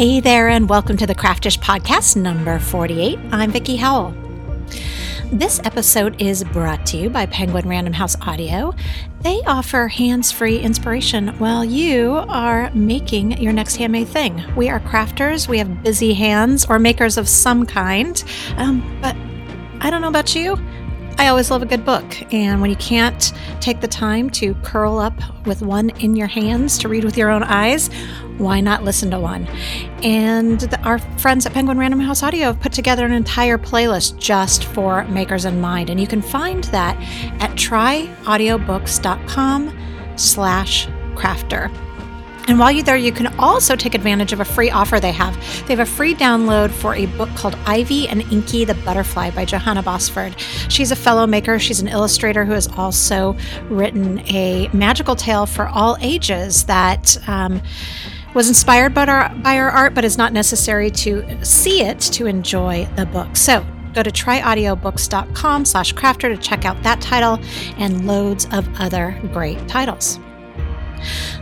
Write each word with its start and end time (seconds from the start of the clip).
Hey 0.00 0.20
there, 0.20 0.48
and 0.48 0.66
welcome 0.66 0.96
to 0.96 1.06
the 1.06 1.14
Craftish 1.14 1.58
Podcast 1.58 2.16
number 2.16 2.58
48. 2.58 3.18
I'm 3.32 3.52
Vickie 3.52 3.76
Howell. 3.76 4.14
This 5.30 5.60
episode 5.62 6.22
is 6.22 6.42
brought 6.42 6.86
to 6.86 6.96
you 6.96 7.10
by 7.10 7.26
Penguin 7.26 7.68
Random 7.68 7.92
House 7.92 8.18
Audio. 8.22 8.74
They 9.20 9.42
offer 9.46 9.88
hands 9.88 10.32
free 10.32 10.58
inspiration 10.58 11.28
while 11.38 11.62
you 11.66 12.12
are 12.30 12.70
making 12.72 13.42
your 13.42 13.52
next 13.52 13.76
handmade 13.76 14.08
thing. 14.08 14.42
We 14.56 14.70
are 14.70 14.80
crafters, 14.80 15.48
we 15.48 15.58
have 15.58 15.82
busy 15.82 16.14
hands 16.14 16.64
or 16.64 16.78
makers 16.78 17.18
of 17.18 17.28
some 17.28 17.66
kind, 17.66 18.24
um, 18.56 18.80
but 19.02 19.14
I 19.84 19.90
don't 19.90 20.00
know 20.00 20.08
about 20.08 20.34
you. 20.34 20.56
I 21.20 21.28
always 21.28 21.50
love 21.50 21.60
a 21.60 21.66
good 21.66 21.84
book, 21.84 22.32
and 22.32 22.62
when 22.62 22.70
you 22.70 22.76
can't 22.76 23.34
take 23.60 23.82
the 23.82 23.86
time 23.86 24.30
to 24.30 24.54
curl 24.62 24.98
up 24.98 25.12
with 25.44 25.60
one 25.60 25.90
in 26.00 26.16
your 26.16 26.28
hands 26.28 26.78
to 26.78 26.88
read 26.88 27.04
with 27.04 27.18
your 27.18 27.30
own 27.30 27.42
eyes, 27.42 27.90
why 28.38 28.62
not 28.62 28.84
listen 28.84 29.10
to 29.10 29.20
one? 29.20 29.46
And 30.02 30.60
the, 30.60 30.80
our 30.80 30.98
friends 31.18 31.44
at 31.44 31.52
Penguin 31.52 31.76
Random 31.76 32.00
House 32.00 32.22
Audio 32.22 32.46
have 32.46 32.58
put 32.58 32.72
together 32.72 33.04
an 33.04 33.12
entire 33.12 33.58
playlist 33.58 34.18
just 34.18 34.64
for 34.64 35.04
makers 35.08 35.44
in 35.44 35.60
mind, 35.60 35.90
and 35.90 36.00
you 36.00 36.06
can 36.06 36.22
find 36.22 36.64
that 36.64 36.96
at 37.42 37.50
tryaudiobooks.com 37.50 39.78
slash 40.16 40.86
crafter. 41.16 41.89
And 42.50 42.58
while 42.58 42.72
you're 42.72 42.82
there, 42.82 42.96
you 42.96 43.12
can 43.12 43.28
also 43.38 43.76
take 43.76 43.94
advantage 43.94 44.32
of 44.32 44.40
a 44.40 44.44
free 44.44 44.72
offer 44.72 44.98
they 44.98 45.12
have. 45.12 45.36
They 45.68 45.76
have 45.76 45.78
a 45.78 45.86
free 45.86 46.16
download 46.16 46.72
for 46.72 46.96
a 46.96 47.06
book 47.06 47.28
called 47.36 47.56
Ivy 47.64 48.08
and 48.08 48.22
Inky 48.32 48.64
the 48.64 48.74
Butterfly 48.74 49.30
by 49.30 49.44
Johanna 49.44 49.84
Basford. 49.84 50.34
She's 50.68 50.90
a 50.90 50.96
fellow 50.96 51.28
maker, 51.28 51.60
she's 51.60 51.80
an 51.80 51.86
illustrator 51.86 52.44
who 52.44 52.50
has 52.50 52.66
also 52.66 53.36
written 53.68 54.18
a 54.26 54.68
magical 54.72 55.14
tale 55.14 55.46
for 55.46 55.68
all 55.68 55.96
ages 56.00 56.64
that. 56.64 57.16
Um, 57.28 57.62
was 58.32 58.46
inspired 58.46 58.94
by 58.94 59.06
our, 59.06 59.34
by 59.36 59.58
our 59.58 59.70
art, 59.70 59.92
but 59.92 60.04
is 60.04 60.16
not 60.16 60.32
necessary 60.32 60.88
to 60.88 61.44
see 61.44 61.82
it 61.82 61.98
to 61.98 62.26
enjoy 62.26 62.88
the 62.94 63.04
book. 63.06 63.36
So 63.36 63.66
go 63.92 64.04
to 64.04 64.10
tryaudiobooks.com 64.10 65.64
slash 65.64 65.92
crafter 65.94 66.32
to 66.32 66.36
check 66.36 66.64
out 66.64 66.80
that 66.84 67.00
title 67.00 67.40
and 67.76 68.06
loads 68.06 68.46
of 68.52 68.68
other 68.80 69.20
great 69.32 69.66
titles. 69.66 70.20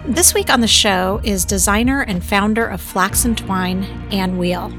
This 0.05 0.34
week 0.34 0.51
on 0.51 0.61
the 0.61 0.69
show 0.69 1.20
is 1.25 1.45
designer 1.45 2.03
and 2.03 2.25
founder 2.25 2.67
of 2.67 2.81
Flax 2.81 3.25
and 3.25 3.37
Twine, 3.37 3.84
Anne 4.11 4.39
Weil. 4.39 4.73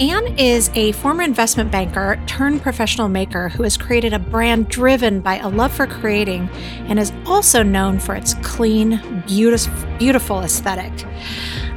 Anne 0.00 0.38
is 0.38 0.70
a 0.74 0.92
former 0.92 1.22
investment 1.22 1.70
banker 1.72 2.20
turned 2.26 2.62
professional 2.62 3.08
maker 3.08 3.48
who 3.48 3.64
has 3.64 3.76
created 3.76 4.12
a 4.12 4.18
brand 4.18 4.68
driven 4.68 5.20
by 5.20 5.38
a 5.38 5.48
love 5.48 5.72
for 5.72 5.86
creating 5.86 6.48
and 6.86 6.98
is 6.98 7.12
also 7.26 7.62
known 7.62 7.98
for 7.98 8.14
its 8.14 8.34
clean, 8.42 9.22
beautiful, 9.26 9.72
beautiful 9.98 10.40
aesthetic. 10.40 10.92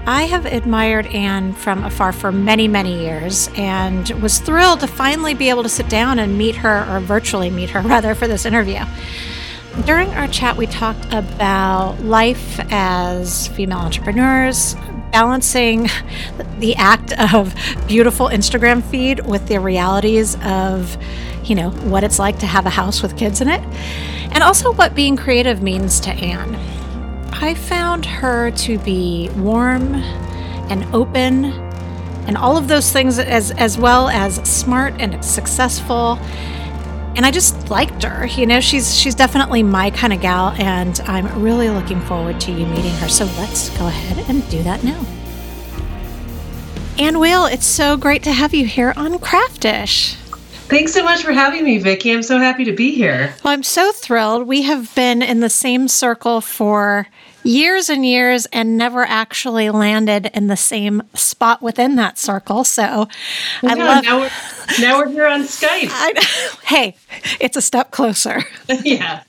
I 0.05 0.23
have 0.23 0.45
admired 0.45 1.07
Anne 1.07 1.53
from 1.53 1.83
afar 1.83 2.11
for 2.11 2.31
many, 2.31 2.67
many 2.67 2.99
years 2.99 3.49
and 3.55 4.09
was 4.21 4.39
thrilled 4.39 4.79
to 4.81 4.87
finally 4.87 5.33
be 5.33 5.49
able 5.49 5.63
to 5.63 5.69
sit 5.69 5.89
down 5.89 6.19
and 6.19 6.37
meet 6.37 6.55
her, 6.55 6.87
or 6.89 6.99
virtually 6.99 7.49
meet 7.49 7.69
her 7.71 7.81
rather, 7.87 8.15
for 8.15 8.27
this 8.27 8.45
interview. 8.45 8.83
During 9.85 10.09
our 10.09 10.27
chat, 10.27 10.57
we 10.57 10.67
talked 10.67 11.05
about 11.13 12.01
life 12.01 12.59
as 12.71 13.47
female 13.47 13.79
entrepreneurs, 13.79 14.75
balancing 15.13 15.87
the 16.59 16.75
act 16.75 17.13
of 17.33 17.55
beautiful 17.87 18.27
Instagram 18.27 18.83
feed 18.83 19.25
with 19.25 19.47
the 19.47 19.59
realities 19.59 20.35
of, 20.43 20.97
you 21.45 21.55
know, 21.55 21.71
what 21.71 22.03
it's 22.03 22.19
like 22.19 22.37
to 22.39 22.45
have 22.45 22.65
a 22.65 22.69
house 22.69 23.01
with 23.01 23.17
kids 23.17 23.39
in 23.39 23.47
it, 23.47 23.61
and 24.33 24.43
also 24.43 24.73
what 24.73 24.93
being 24.93 25.15
creative 25.15 25.63
means 25.63 26.01
to 26.01 26.11
Anne. 26.11 26.53
I 27.33 27.55
found 27.55 28.05
her 28.05 28.51
to 28.51 28.77
be 28.79 29.29
warm 29.37 29.95
and 29.95 30.83
open 30.93 31.45
and 32.27 32.37
all 32.37 32.57
of 32.57 32.67
those 32.67 32.91
things 32.91 33.17
as 33.19 33.51
as 33.51 33.77
well 33.77 34.09
as 34.09 34.35
smart 34.47 34.93
and 34.99 35.23
successful 35.23 36.19
and 37.15 37.25
I 37.25 37.31
just 37.31 37.69
liked 37.69 38.03
her. 38.03 38.25
You 38.25 38.45
know, 38.45 38.59
she's 38.59 38.97
she's 38.97 39.15
definitely 39.15 39.63
my 39.63 39.91
kind 39.91 40.13
of 40.13 40.21
gal, 40.21 40.49
and 40.57 40.99
I'm 41.01 41.41
really 41.41 41.69
looking 41.69 42.01
forward 42.01 42.39
to 42.41 42.51
you 42.51 42.65
meeting 42.65 42.93
her. 42.95 43.09
So 43.09 43.25
let's 43.37 43.69
go 43.77 43.87
ahead 43.87 44.29
and 44.29 44.47
do 44.49 44.63
that 44.63 44.83
now. 44.83 45.05
Anne 46.97 47.19
Weil, 47.19 47.45
it's 47.47 47.65
so 47.65 47.97
great 47.97 48.23
to 48.23 48.31
have 48.31 48.53
you 48.53 48.65
here 48.65 48.93
on 48.95 49.17
Craftish. 49.17 50.15
Thanks 50.71 50.93
so 50.93 51.03
much 51.03 51.23
for 51.23 51.31
having 51.31 51.65
me, 51.65 51.81
Vickie. 51.81 52.13
I'm 52.13 52.23
so 52.23 52.37
happy 52.37 52.63
to 52.63 52.71
be 52.71 52.91
here. 52.91 53.33
Well, 53.43 53.53
I'm 53.53 53.63
so 53.63 53.91
thrilled. 53.91 54.47
We 54.47 54.61
have 54.61 54.93
been 54.95 55.21
in 55.21 55.39
the 55.39 55.49
same 55.49 55.87
circle 55.87 56.39
for 56.41 57.07
years 57.43 57.89
and 57.89 58.05
years 58.05 58.45
and 58.47 58.77
never 58.77 59.03
actually 59.03 59.69
landed 59.69 60.29
in 60.33 60.47
the 60.47 60.57
same 60.57 61.03
spot 61.13 61.61
within 61.61 61.95
that 61.95 62.17
circle. 62.17 62.63
So 62.63 63.07
I 63.63 63.73
love. 63.73 64.03
Now 64.03 64.19
we're, 64.19 64.31
now 64.79 64.99
we're 64.99 65.09
here 65.09 65.27
on 65.27 65.43
Skype. 65.43 65.89
I, 65.91 66.57
hey, 66.65 66.95
it's 67.39 67.57
a 67.57 67.61
step 67.61 67.91
closer. 67.91 68.43
yeah. 68.83 69.23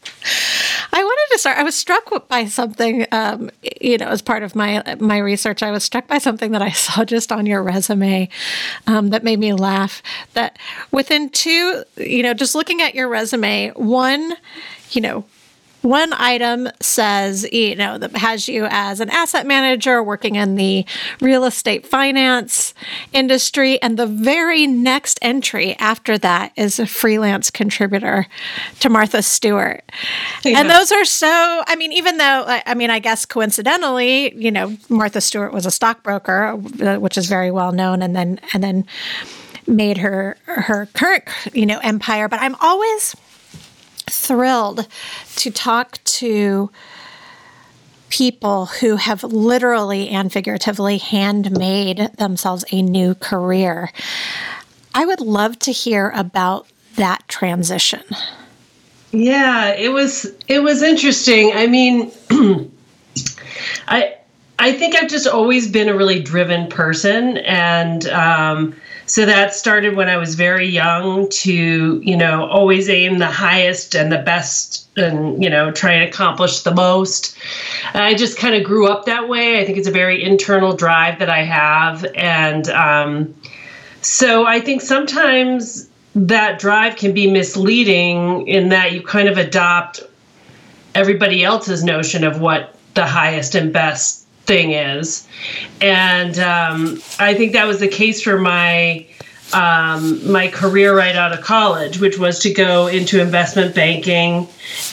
I 0.95 1.03
wanted 1.03 1.33
to 1.33 1.39
start. 1.39 1.59
I 1.59 1.63
was 1.63 1.75
struck 1.75 2.29
by 2.29 2.45
something, 2.45 3.07
um, 3.13 3.51
you 3.81 3.99
know, 3.99 4.09
as 4.09 4.21
part 4.21 4.43
of 4.43 4.55
my 4.55 4.97
my 5.01 5.19
research. 5.19 5.63
I 5.63 5.71
was 5.71 5.85
struck 5.85 6.07
by 6.07 6.19
something 6.19 6.53
that 6.53 6.63
I 6.63 6.71
saw 6.73 7.05
just 7.05 7.33
on 7.33 7.47
your 7.47 7.63
resume 7.63 8.29
um, 8.87 9.11
that 9.11 9.25
made 9.25 9.39
me 9.39 9.53
laugh. 9.53 10.03
That 10.35 10.59
within 10.91 11.31
two, 11.31 11.85
you 11.97 12.23
know, 12.23 12.35
just 12.35 12.55
looking 12.55 12.83
at 12.83 12.95
your 12.95 13.09
resume, 13.09 13.71
one, 13.71 14.37
you 14.91 15.01
know, 15.01 15.25
one 15.83 16.13
item 16.13 16.69
says, 16.81 17.47
you 17.53 17.75
know, 17.75 17.99
that 17.99 18.17
has 18.17 18.49
you 18.49 18.67
as 18.71 19.01
an 19.01 19.11
asset 19.11 19.47
manager 19.47 20.03
working 20.03 20.37
in 20.37 20.55
the 20.55 20.87
real 21.21 21.45
estate 21.45 21.87
finance 21.87 22.73
industry. 23.13 23.81
And 23.83 23.99
the 23.99 24.07
very 24.07 24.67
next 24.67 25.19
entry 25.23 25.77
after 25.79 26.17
that 26.19 26.53
is 26.57 26.79
a 26.79 26.87
freelance 26.87 27.51
contributor 27.51 28.27
to 28.81 28.89
Martha 28.89 29.23
Stewart. 29.23 29.83
Yeah. 30.45 30.61
And 30.61 30.71
those 30.71 30.93
are 30.93 31.05
so, 31.05 31.63
I 31.67 31.77
mean, 31.77 31.93
even 31.93 32.19
though, 32.19 32.45
I 32.47 32.75
mean, 32.75 32.91
I 32.91 32.99
guess 32.99 33.27
coincidentally, 33.27 34.35
you 34.35 34.51
know, 34.51 34.77
Martha 34.89 35.21
Stewart 35.21 35.53
was 35.53 35.67
a 35.67 35.71
stockbroker, 35.71 36.59
uh, 36.81 36.99
which 36.99 37.19
is 37.19 37.27
very 37.27 37.51
well 37.51 37.73
known. 37.73 38.03
And 38.03 38.15
then, 38.15 38.41
and 38.55 38.63
then, 38.63 38.87
made 39.67 39.99
her 39.99 40.37
her 40.45 40.87
current 40.93 41.23
you 41.53 41.65
know 41.65 41.79
empire 41.85 42.29
but 42.29 42.41
i'm 42.41 42.57
always 42.61 43.15
thrilled 44.09 44.87
to 45.37 45.51
talk 45.51 46.03
to 46.05 46.71
people 48.09 48.67
who 48.67 48.97
have 48.97 49.25
literally 49.25 50.11
and 50.11 50.31
figuratively 50.31 50.99
handmade 50.99 52.11
themselves 52.19 52.63
a 52.71 52.83
new 52.83 53.15
career. 53.15 53.91
I 54.95 55.07
would 55.07 55.21
love 55.21 55.59
to 55.61 55.73
hear 55.73 56.13
about 56.15 56.67
that 56.97 57.27
transition. 57.29 58.03
Yeah, 59.13 59.75
it 59.75 59.89
was 59.89 60.27
it 60.49 60.63
was 60.63 60.83
interesting. 60.83 61.53
I 61.55 61.67
mean, 61.67 62.13
I 63.89 64.17
I 64.59 64.73
think 64.73 64.95
I've 64.95 65.11
just 65.11 65.27
always 65.27 65.71
been 65.71 65.89
a 65.89 65.97
really 65.97 66.21
driven 66.21 66.69
person, 66.69 67.39
and 67.39 68.07
um, 68.09 68.77
so 69.13 69.27
that 69.27 69.55
started 69.55 69.95
when 69.95 70.09
I 70.09 70.17
was 70.17 70.37
very 70.37 70.67
young 70.67 71.29
to, 71.29 72.01
you 72.03 72.17
know, 72.17 72.47
always 72.47 72.89
aim 72.89 73.19
the 73.19 73.27
highest 73.27 73.95
and 73.95 74.11
the 74.11 74.17
best 74.17 74.89
and, 74.97 75.45
you 75.45 75.51
know, 75.51 75.71
try 75.71 75.93
and 75.93 76.09
accomplish 76.09 76.61
the 76.61 76.75
most. 76.75 77.37
I 77.93 78.15
just 78.15 78.39
kind 78.39 78.55
of 78.55 78.65
grew 78.65 78.89
up 78.89 79.05
that 79.05 79.29
way. 79.29 79.61
I 79.61 79.67
think 79.67 79.77
it's 79.77 79.87
a 79.87 79.93
very 79.93 80.25
internal 80.25 80.75
drive 80.75 81.19
that 81.19 81.29
I 81.29 81.45
have. 81.45 82.07
And 82.15 82.71
um, 82.71 83.35
so 84.01 84.47
I 84.47 84.61
think 84.61 84.81
sometimes 84.81 85.91
that 86.15 86.59
drive 86.59 86.97
can 86.97 87.13
be 87.13 87.31
misleading 87.31 88.49
in 88.49 88.71
that 88.71 88.93
you 88.93 89.03
kind 89.03 89.29
of 89.29 89.37
adopt 89.37 90.01
everybody 90.95 91.45
else's 91.45 91.85
notion 91.85 92.25
of 92.25 92.41
what 92.41 92.79
the 92.95 93.05
highest 93.05 93.55
and 93.57 93.75
best 93.75 94.22
thing 94.45 94.73
is. 94.73 95.27
And 95.81 96.39
um, 96.39 97.03
I 97.19 97.35
think 97.35 97.53
that 97.53 97.67
was 97.67 97.81
the 97.81 97.89
case 97.89 98.23
for 98.23 98.39
my 98.39 99.07
um, 99.53 100.31
my 100.31 100.49
career 100.49 100.97
right 100.97 101.15
out 101.15 101.33
of 101.33 101.43
college, 101.43 102.01
which 102.01 102.19
was 102.19 102.39
to 102.41 102.53
go 102.53 102.87
into 102.87 103.21
investment 103.21 103.75
banking 103.75 104.49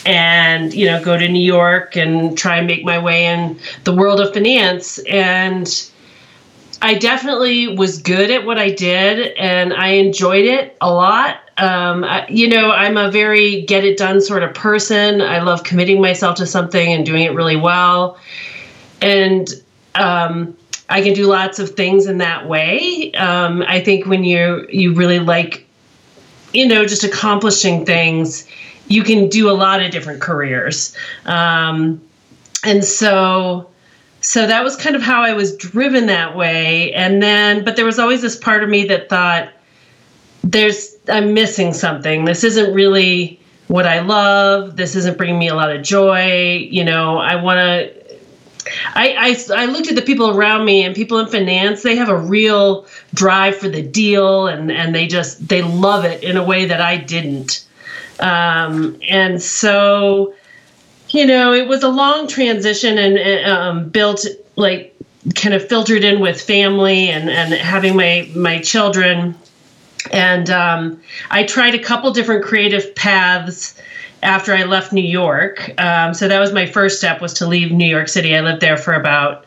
and 0.05 0.73
you 0.73 0.85
know 0.85 1.03
go 1.03 1.17
to 1.17 1.27
New 1.27 1.43
York 1.43 1.95
and 1.95 2.37
try 2.37 2.57
and 2.57 2.67
make 2.67 2.83
my 2.83 2.99
way 2.99 3.27
in 3.27 3.59
the 3.85 3.93
world 3.93 4.19
of 4.19 4.33
finance. 4.33 4.99
And 4.99 5.67
I 6.81 6.95
definitely 6.95 7.75
was 7.75 8.01
good 8.01 8.31
at 8.31 8.45
what 8.45 8.57
I 8.57 8.71
did, 8.71 9.33
and 9.37 9.73
I 9.73 9.89
enjoyed 9.89 10.45
it 10.45 10.77
a 10.81 10.91
lot. 10.91 11.37
Um, 11.57 12.05
I, 12.05 12.25
you 12.29 12.47
know, 12.47 12.71
I'm 12.71 12.97
a 12.97 13.11
very 13.11 13.61
get 13.61 13.83
it 13.83 13.97
done 13.97 14.21
sort 14.21 14.43
of 14.43 14.53
person. 14.53 15.21
I 15.21 15.39
love 15.39 15.63
committing 15.63 16.01
myself 16.01 16.35
to 16.37 16.45
something 16.45 16.93
and 16.93 17.05
doing 17.05 17.23
it 17.23 17.33
really 17.33 17.57
well 17.57 18.17
and 19.01 19.49
um, 19.95 20.55
I 20.89 21.01
can 21.01 21.13
do 21.13 21.27
lots 21.27 21.59
of 21.59 21.71
things 21.71 22.07
in 22.07 22.17
that 22.19 22.47
way. 22.47 23.11
Um, 23.13 23.63
I 23.67 23.79
think 23.79 24.05
when 24.05 24.23
you 24.23 24.67
you 24.71 24.93
really 24.93 25.19
like, 25.19 25.65
you 26.53 26.67
know, 26.67 26.85
just 26.85 27.03
accomplishing 27.03 27.85
things, 27.85 28.47
you 28.87 29.03
can 29.03 29.29
do 29.29 29.49
a 29.49 29.53
lot 29.53 29.81
of 29.81 29.91
different 29.91 30.21
careers. 30.21 30.95
Um, 31.25 32.01
and 32.63 32.83
so 32.83 33.69
so 34.21 34.45
that 34.47 34.63
was 34.63 34.75
kind 34.75 34.95
of 34.95 35.01
how 35.01 35.21
I 35.21 35.33
was 35.33 35.55
driven 35.55 36.07
that 36.07 36.35
way. 36.35 36.93
And 36.93 37.23
then, 37.23 37.63
but 37.63 37.75
there 37.75 37.85
was 37.85 37.99
always 37.99 38.21
this 38.21 38.35
part 38.35 38.63
of 38.63 38.69
me 38.69 38.85
that 38.85 39.09
thought, 39.09 39.49
there's, 40.43 40.97
I'm 41.07 41.33
missing 41.33 41.73
something. 41.73 42.25
This 42.25 42.43
isn't 42.43 42.73
really 42.73 43.39
what 43.67 43.85
I 43.85 43.99
love. 43.99 44.75
This 44.75 44.95
isn't 44.95 45.17
bringing 45.17 45.39
me 45.39 45.47
a 45.47 45.55
lot 45.55 45.73
of 45.73 45.83
joy. 45.83 46.67
You 46.69 46.83
know, 46.83 47.17
I 47.17 47.35
want 47.35 47.59
to. 47.59 47.99
I, 48.95 49.35
I, 49.51 49.63
I 49.63 49.65
looked 49.65 49.87
at 49.87 49.95
the 49.95 50.01
people 50.01 50.29
around 50.29 50.65
me 50.65 50.83
and 50.83 50.95
people 50.95 51.19
in 51.19 51.27
finance 51.27 51.83
they 51.83 51.95
have 51.95 52.09
a 52.09 52.17
real 52.17 52.85
drive 53.13 53.57
for 53.57 53.69
the 53.69 53.81
deal 53.81 54.47
and, 54.47 54.71
and 54.71 54.93
they 54.93 55.07
just 55.07 55.47
they 55.47 55.61
love 55.61 56.05
it 56.05 56.23
in 56.23 56.37
a 56.37 56.43
way 56.43 56.65
that 56.65 56.81
I 56.81 56.97
didn't 56.97 57.65
um, 58.19 58.97
and 59.07 59.41
so 59.41 60.33
you 61.09 61.25
know, 61.25 61.53
it 61.53 61.67
was 61.67 61.83
a 61.83 61.89
long 61.89 62.27
transition 62.27 62.97
and 62.97 63.45
um, 63.45 63.89
built 63.89 64.25
like 64.55 64.95
kind 65.35 65.55
of 65.55 65.67
filtered 65.67 66.03
in 66.03 66.19
with 66.19 66.41
family 66.41 67.09
and, 67.09 67.29
and 67.29 67.53
having 67.53 67.95
my, 67.95 68.29
my 68.35 68.59
children. 68.59 69.35
And 70.11 70.49
um, 70.49 71.01
I 71.29 71.43
tried 71.43 71.75
a 71.75 71.79
couple 71.79 72.11
different 72.11 72.45
creative 72.45 72.93
paths 72.95 73.79
after 74.23 74.53
I 74.53 74.63
left 74.63 74.93
New 74.93 75.01
York. 75.01 75.71
Um, 75.79 76.13
so 76.13 76.27
that 76.27 76.39
was 76.39 76.51
my 76.51 76.65
first 76.65 76.97
step 76.97 77.21
was 77.21 77.33
to 77.35 77.47
leave 77.47 77.71
New 77.71 77.87
York 77.87 78.07
City. 78.07 78.35
I 78.35 78.41
lived 78.41 78.61
there 78.61 78.77
for 78.77 78.93
about 78.93 79.45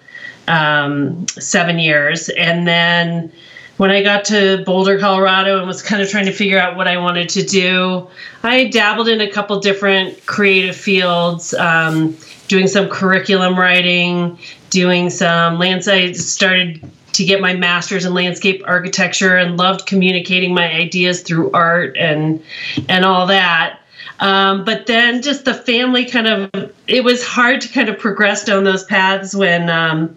um, 0.48 1.26
seven 1.28 1.78
years. 1.78 2.28
And 2.30 2.66
then 2.66 3.32
when 3.76 3.90
I 3.90 4.02
got 4.02 4.24
to 4.26 4.62
Boulder, 4.64 4.98
Colorado, 4.98 5.58
and 5.58 5.66
was 5.66 5.82
kind 5.82 6.02
of 6.02 6.08
trying 6.08 6.26
to 6.26 6.32
figure 6.32 6.58
out 6.58 6.76
what 6.76 6.88
I 6.88 6.96
wanted 6.98 7.28
to 7.30 7.42
do, 7.42 8.08
I 8.42 8.68
dabbled 8.68 9.08
in 9.08 9.20
a 9.20 9.30
couple 9.30 9.58
different 9.60 10.24
creative 10.26 10.76
fields, 10.76 11.54
um, 11.54 12.16
doing 12.48 12.66
some 12.66 12.88
curriculum 12.88 13.58
writing, 13.58 14.38
doing 14.70 15.10
some 15.10 15.58
lands. 15.58 15.88
I 15.88 16.12
started 16.12 16.88
to 17.12 17.24
get 17.24 17.40
my 17.40 17.54
master's 17.54 18.04
in 18.04 18.14
landscape 18.14 18.62
architecture 18.66 19.36
and 19.36 19.56
loved 19.56 19.86
communicating 19.86 20.54
my 20.54 20.72
ideas 20.72 21.22
through 21.22 21.50
art 21.52 21.96
and 21.98 22.42
and 22.88 23.04
all 23.04 23.26
that. 23.26 23.80
Um, 24.22 24.64
but 24.64 24.86
then 24.86 25.20
just 25.20 25.44
the 25.44 25.52
family 25.52 26.04
kind 26.04 26.28
of 26.28 26.72
it 26.86 27.02
was 27.02 27.26
hard 27.26 27.60
to 27.62 27.68
kind 27.68 27.88
of 27.88 27.98
progress 27.98 28.44
down 28.44 28.62
those 28.62 28.84
paths 28.84 29.34
when 29.34 29.68
um, 29.68 30.16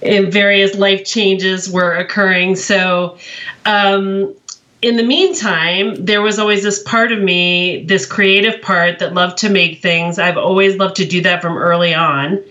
various 0.00 0.74
life 0.74 1.04
changes 1.04 1.68
were 1.68 1.94
occurring. 1.94 2.56
So, 2.56 3.18
um, 3.66 4.34
in 4.80 4.96
the 4.96 5.02
meantime, 5.02 6.06
there 6.06 6.22
was 6.22 6.38
always 6.38 6.62
this 6.62 6.82
part 6.84 7.12
of 7.12 7.20
me, 7.20 7.84
this 7.84 8.06
creative 8.06 8.62
part 8.62 8.98
that 9.00 9.12
loved 9.12 9.36
to 9.38 9.50
make 9.50 9.82
things. 9.82 10.18
I've 10.18 10.38
always 10.38 10.76
loved 10.76 10.96
to 10.96 11.04
do 11.04 11.20
that 11.22 11.42
from 11.42 11.58
early 11.58 11.92
on, 11.92 12.42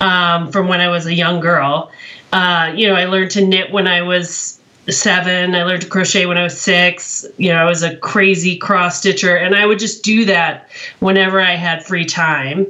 um, 0.00 0.52
from 0.52 0.68
when 0.68 0.82
I 0.82 0.88
was 0.88 1.06
a 1.06 1.14
young 1.14 1.40
girl. 1.40 1.90
Uh, 2.30 2.74
you 2.76 2.88
know, 2.88 2.94
I 2.94 3.06
learned 3.06 3.30
to 3.30 3.46
knit 3.46 3.72
when 3.72 3.86
I 3.86 4.02
was 4.02 4.60
seven. 4.92 5.54
I 5.54 5.64
learned 5.64 5.82
to 5.82 5.88
crochet 5.88 6.26
when 6.26 6.38
I 6.38 6.42
was 6.42 6.58
six. 6.58 7.26
You 7.36 7.50
know, 7.50 7.56
I 7.56 7.64
was 7.64 7.82
a 7.82 7.96
crazy 7.96 8.56
cross 8.56 8.98
stitcher, 8.98 9.36
and 9.36 9.54
I 9.54 9.66
would 9.66 9.78
just 9.78 10.04
do 10.04 10.24
that 10.26 10.68
whenever 11.00 11.40
I 11.40 11.56
had 11.56 11.84
free 11.84 12.04
time. 12.04 12.66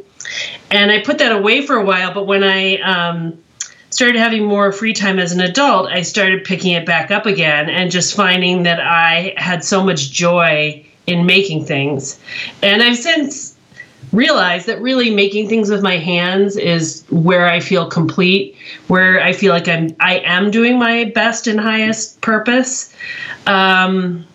And 0.70 0.90
I 0.90 1.02
put 1.02 1.18
that 1.18 1.32
away 1.32 1.64
for 1.66 1.76
a 1.76 1.84
while, 1.84 2.12
but 2.12 2.26
when 2.26 2.42
I 2.42 2.78
um, 2.80 3.38
started 3.90 4.18
having 4.18 4.44
more 4.44 4.72
free 4.72 4.92
time 4.92 5.18
as 5.18 5.32
an 5.32 5.40
adult, 5.40 5.88
I 5.88 6.02
started 6.02 6.44
picking 6.44 6.72
it 6.72 6.84
back 6.84 7.10
up 7.10 7.26
again 7.26 7.70
and 7.70 7.90
just 7.90 8.16
finding 8.16 8.64
that 8.64 8.80
I 8.80 9.34
had 9.36 9.64
so 9.64 9.84
much 9.84 10.10
joy 10.10 10.84
in 11.06 11.24
making 11.26 11.64
things. 11.64 12.18
And 12.62 12.82
I've 12.82 12.96
since 12.96 13.55
realized 14.12 14.66
that 14.66 14.80
really 14.80 15.14
making 15.14 15.48
things 15.48 15.70
with 15.70 15.82
my 15.82 15.96
hands 15.96 16.56
is 16.56 17.04
where 17.10 17.46
I 17.46 17.60
feel 17.60 17.88
complete, 17.88 18.56
where 18.88 19.22
I 19.22 19.32
feel 19.32 19.52
like 19.52 19.68
I'm 19.68 19.94
I 20.00 20.18
am 20.20 20.50
doing 20.50 20.78
my 20.78 21.04
best 21.14 21.46
and 21.46 21.60
highest 21.60 22.20
purpose. 22.20 22.94
Um, 23.46 24.26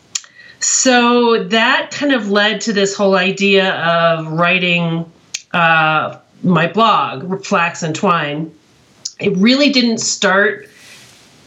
so 0.59 1.43
that 1.45 1.91
kind 1.91 2.13
of 2.13 2.29
led 2.29 2.61
to 2.61 2.73
this 2.73 2.95
whole 2.95 3.15
idea 3.15 3.73
of 3.75 4.31
writing 4.31 5.11
uh, 5.53 6.19
my 6.43 6.67
blog, 6.67 7.43
Flax 7.43 7.83
and 7.83 7.95
Twine 7.95 8.51
it 9.21 9.37
really 9.37 9.71
didn't 9.71 9.99
start 9.99 10.67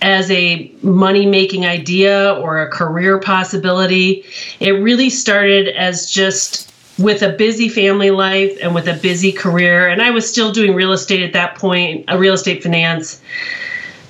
as 0.00 0.30
a 0.30 0.70
money 0.82 1.26
making 1.26 1.66
idea 1.66 2.34
or 2.34 2.62
a 2.62 2.70
career 2.70 3.18
possibility. 3.18 4.24
It 4.60 4.72
really 4.72 5.10
started 5.10 5.68
as 5.68 6.10
just 6.10 6.70
with 6.98 7.22
a 7.22 7.30
busy 7.30 7.68
family 7.68 8.10
life 8.10 8.56
and 8.62 8.74
with 8.74 8.88
a 8.88 8.94
busy 8.94 9.32
career. 9.32 9.88
And 9.88 10.00
I 10.00 10.10
was 10.10 10.28
still 10.28 10.52
doing 10.52 10.74
real 10.74 10.92
estate 10.92 11.22
at 11.22 11.32
that 11.32 11.56
point, 11.56 12.04
a 12.08 12.18
real 12.18 12.34
estate 12.34 12.62
finance, 12.62 13.20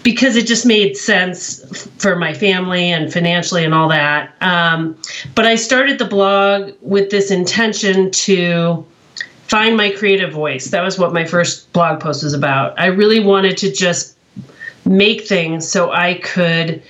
because 0.03 0.37
it 0.37 0.47
just 0.47 0.67
made 0.67 0.97
sense 0.97 1.87
for 1.99 2.15
my 2.17 2.35
family 2.35 2.91
and 2.91 3.11
financially 3.11 3.65
and 3.65 3.73
all 3.73 3.89
that. 3.89 4.35
Um, 4.43 4.97
but 5.35 5.47
I 5.47 5.55
started 5.55 5.99
the 5.99 6.05
blog 6.05 6.73
with 6.83 7.11
this 7.11 7.31
intention 7.31 8.11
to 8.11 8.85
find 9.49 9.77
my 9.77 9.91
creative 9.91 10.33
voice. 10.33 10.71
That 10.71 10.83
was 10.83 10.99
what 10.99 11.13
my 11.13 11.25
first 11.25 11.73
blog 11.73 12.01
post 12.01 12.23
was 12.23 12.35
about. 12.35 12.79
I 12.79 12.87
really 12.87 13.21
wanted 13.21 13.57
to 13.59 13.73
just 13.73 14.19
make 14.85 15.23
things 15.23 15.67
so 15.67 15.91
I 15.91 16.15
could 16.15 16.83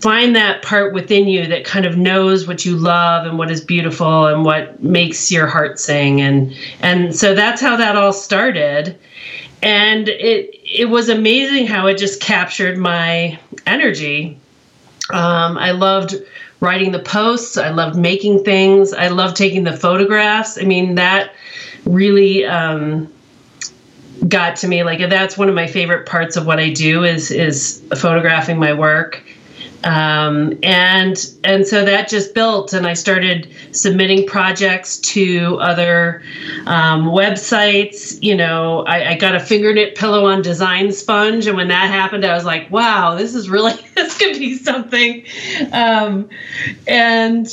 find 0.00 0.36
that 0.36 0.62
part 0.62 0.92
within 0.92 1.26
you 1.26 1.46
that 1.46 1.64
kind 1.64 1.86
of 1.86 1.96
knows 1.96 2.46
what 2.46 2.64
you 2.64 2.76
love 2.76 3.26
and 3.26 3.38
what 3.38 3.50
is 3.50 3.60
beautiful 3.60 4.26
and 4.26 4.44
what 4.44 4.82
makes 4.82 5.30
your 5.30 5.46
heart 5.46 5.78
sing 5.78 6.20
and 6.20 6.54
and 6.80 7.14
so 7.14 7.34
that's 7.34 7.60
how 7.60 7.76
that 7.76 7.96
all 7.96 8.12
started 8.12 8.98
and 9.62 10.08
it 10.08 10.54
it 10.64 10.88
was 10.88 11.08
amazing 11.08 11.66
how 11.66 11.86
it 11.86 11.98
just 11.98 12.20
captured 12.20 12.78
my 12.78 13.38
energy 13.66 14.38
um, 15.12 15.58
I 15.58 15.72
loved 15.72 16.14
writing 16.60 16.92
the 16.92 17.00
posts. 17.00 17.56
I 17.56 17.70
loved 17.70 17.96
making 17.96 18.44
things. 18.44 18.92
I 18.92 19.08
loved 19.08 19.36
taking 19.36 19.64
the 19.64 19.76
photographs. 19.76 20.58
I 20.58 20.62
mean, 20.62 20.94
that 20.96 21.32
really 21.84 22.44
um, 22.44 23.12
got 24.28 24.56
to 24.56 24.68
me. 24.68 24.84
Like 24.84 24.98
that's 25.10 25.36
one 25.36 25.48
of 25.48 25.54
my 25.54 25.66
favorite 25.66 26.06
parts 26.06 26.36
of 26.36 26.46
what 26.46 26.58
I 26.58 26.70
do 26.70 27.04
is 27.04 27.30
is 27.30 27.82
photographing 27.96 28.58
my 28.58 28.72
work 28.72 29.22
um, 29.84 30.58
and 30.62 31.32
and 31.44 31.66
so 31.66 31.84
that 31.84 32.08
just 32.08 32.34
built 32.34 32.72
and 32.72 32.86
i 32.86 32.94
started 32.94 33.50
submitting 33.72 34.26
projects 34.26 34.98
to 34.98 35.56
other 35.60 36.22
um, 36.66 37.06
websites 37.06 38.22
you 38.22 38.36
know 38.36 38.84
I, 38.86 39.10
I, 39.10 39.14
got 39.16 39.34
a 39.34 39.40
finger 39.40 39.72
knit 39.72 39.94
pillow 39.94 40.26
on 40.26 40.42
design 40.42 40.92
sponge 40.92 41.46
and 41.46 41.56
when 41.56 41.68
that 41.68 41.88
happened 41.90 42.24
i 42.24 42.34
was 42.34 42.44
like 42.44 42.70
wow 42.70 43.14
this 43.14 43.34
is 43.34 43.48
really 43.48 43.74
this 43.94 44.16
could 44.18 44.38
be 44.38 44.56
something. 44.56 45.24
Um, 45.72 46.28
and 46.86 47.48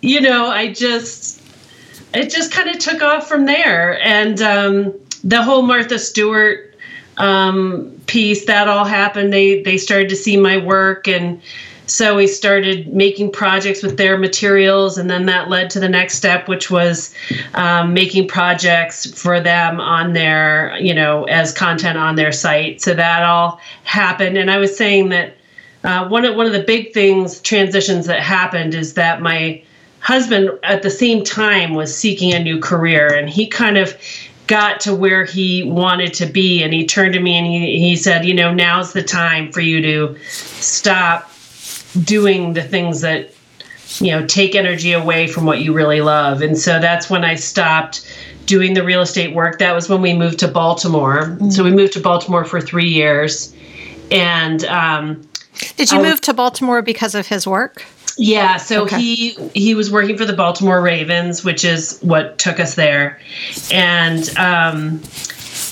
you 0.00 0.20
know 0.20 0.46
i 0.46 0.72
just 0.72 1.42
it 2.14 2.30
just 2.30 2.52
kind 2.52 2.68
of 2.68 2.78
took 2.78 3.02
off 3.02 3.28
from 3.28 3.46
there. 3.46 4.00
And 4.02 4.40
um, 4.42 4.94
the 5.24 5.42
whole 5.42 5.62
martha 5.62 5.98
stewart 5.98 6.74
um, 7.18 7.98
piece 8.06 8.46
that 8.46 8.68
all 8.68 8.84
happened. 8.84 9.32
They 9.32 9.62
they 9.62 9.78
started 9.78 10.08
to 10.10 10.16
see 10.16 10.36
my 10.36 10.56
work 10.56 11.08
and 11.08 11.40
so 11.92 12.16
we 12.16 12.26
started 12.26 12.90
making 12.94 13.32
projects 13.32 13.82
with 13.82 13.98
their 13.98 14.16
materials, 14.16 14.96
and 14.96 15.10
then 15.10 15.26
that 15.26 15.50
led 15.50 15.68
to 15.70 15.78
the 15.78 15.90
next 15.90 16.14
step, 16.14 16.48
which 16.48 16.70
was 16.70 17.14
um, 17.52 17.92
making 17.92 18.28
projects 18.28 19.12
for 19.12 19.40
them 19.40 19.78
on 19.78 20.14
their, 20.14 20.74
you 20.80 20.94
know, 20.94 21.24
as 21.24 21.52
content 21.52 21.98
on 21.98 22.16
their 22.16 22.32
site. 22.32 22.80
So 22.80 22.94
that 22.94 23.24
all 23.24 23.60
happened. 23.84 24.38
And 24.38 24.50
I 24.50 24.56
was 24.56 24.74
saying 24.74 25.10
that 25.10 25.36
uh, 25.84 26.08
one 26.08 26.24
of 26.24 26.34
one 26.34 26.46
of 26.46 26.54
the 26.54 26.62
big 26.62 26.94
things 26.94 27.42
transitions 27.42 28.06
that 28.06 28.20
happened 28.20 28.72
is 28.72 28.94
that 28.94 29.20
my 29.20 29.62
husband 30.00 30.48
at 30.62 30.82
the 30.82 30.90
same 30.90 31.22
time 31.22 31.74
was 31.74 31.94
seeking 31.94 32.32
a 32.32 32.42
new 32.42 32.58
career, 32.58 33.12
and 33.12 33.28
he 33.28 33.46
kind 33.46 33.76
of 33.76 33.94
got 34.46 34.80
to 34.80 34.94
where 34.94 35.26
he 35.26 35.62
wanted 35.64 36.14
to 36.14 36.26
be 36.26 36.62
and 36.62 36.72
he 36.74 36.84
turned 36.84 37.14
to 37.14 37.20
me 37.20 37.36
and 37.36 37.46
he, 37.46 37.78
he 37.78 37.94
said 37.94 38.24
you 38.24 38.34
know 38.34 38.52
now's 38.52 38.92
the 38.92 39.02
time 39.02 39.52
for 39.52 39.60
you 39.60 39.80
to 39.80 40.18
stop 40.24 41.31
doing 42.04 42.54
the 42.54 42.62
things 42.62 43.00
that 43.02 43.30
you 43.98 44.10
know 44.10 44.26
take 44.26 44.54
energy 44.54 44.92
away 44.92 45.26
from 45.26 45.44
what 45.44 45.60
you 45.60 45.72
really 45.72 46.00
love. 46.00 46.42
And 46.42 46.58
so 46.58 46.78
that's 46.80 47.10
when 47.10 47.24
i 47.24 47.34
stopped 47.34 48.06
doing 48.46 48.74
the 48.74 48.82
real 48.82 49.02
estate 49.02 49.34
work. 49.34 49.58
That 49.58 49.74
was 49.74 49.88
when 49.88 50.02
we 50.02 50.14
moved 50.14 50.38
to 50.40 50.48
baltimore. 50.48 51.24
Mm-hmm. 51.24 51.50
so 51.50 51.64
we 51.64 51.70
moved 51.70 51.92
to 51.94 52.00
baltimore 52.00 52.44
for 52.44 52.60
three 52.60 52.88
years. 52.88 53.54
And 54.10 54.64
um, 54.64 55.28
did 55.76 55.90
you 55.90 56.02
move 56.02 56.20
to 56.22 56.34
baltimore 56.34 56.82
because 56.82 57.14
of 57.14 57.26
his 57.26 57.46
work? 57.46 57.84
Yeah 58.18 58.58
so 58.58 58.82
okay. 58.82 59.00
he 59.00 59.48
he 59.54 59.74
was 59.74 59.90
working 59.90 60.18
for 60.18 60.26
the 60.26 60.34
baltimore 60.34 60.82
ravens 60.82 61.42
which 61.44 61.64
is 61.64 61.98
what 62.02 62.38
took 62.38 62.60
us 62.60 62.74
there. 62.74 63.20
And 63.70 64.36
um, 64.38 65.00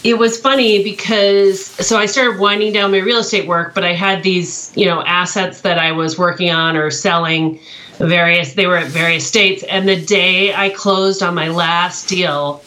it 0.02 0.18
was 0.18 0.38
funny 0.40 0.82
because 0.82 1.62
so 1.64 1.98
I 1.98 2.06
started 2.06 2.40
winding 2.40 2.72
down 2.72 2.90
my 2.90 2.98
real 2.98 3.18
estate 3.18 3.46
work, 3.46 3.74
but 3.74 3.84
I 3.84 3.92
had 3.92 4.22
these, 4.22 4.72
you 4.74 4.86
know, 4.86 5.02
assets 5.02 5.60
that 5.62 5.78
I 5.78 5.92
was 5.92 6.18
working 6.18 6.50
on 6.50 6.76
or 6.76 6.90
selling 6.90 7.60
various 7.98 8.54
they 8.54 8.66
were 8.66 8.78
at 8.78 8.86
various 8.86 9.26
states 9.26 9.62
and 9.64 9.86
the 9.86 10.00
day 10.00 10.54
I 10.54 10.70
closed 10.70 11.22
on 11.22 11.34
my 11.34 11.48
last 11.48 12.08
deal 12.08 12.62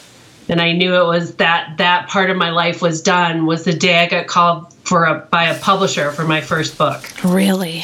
and 0.47 0.61
I 0.61 0.73
knew 0.73 0.93
it 0.95 1.05
was 1.05 1.35
that 1.35 1.77
that 1.77 2.07
part 2.07 2.29
of 2.29 2.37
my 2.37 2.51
life 2.51 2.83
was 2.83 3.01
done 3.01 3.47
was 3.47 3.63
the 3.63 3.73
day 3.73 4.03
I 4.03 4.07
got 4.07 4.27
called 4.27 4.71
for 4.83 5.05
a 5.05 5.15
by 5.31 5.45
a 5.45 5.57
publisher 5.59 6.11
for 6.11 6.23
my 6.25 6.41
first 6.41 6.77
book. 6.77 7.09
Really? 7.23 7.83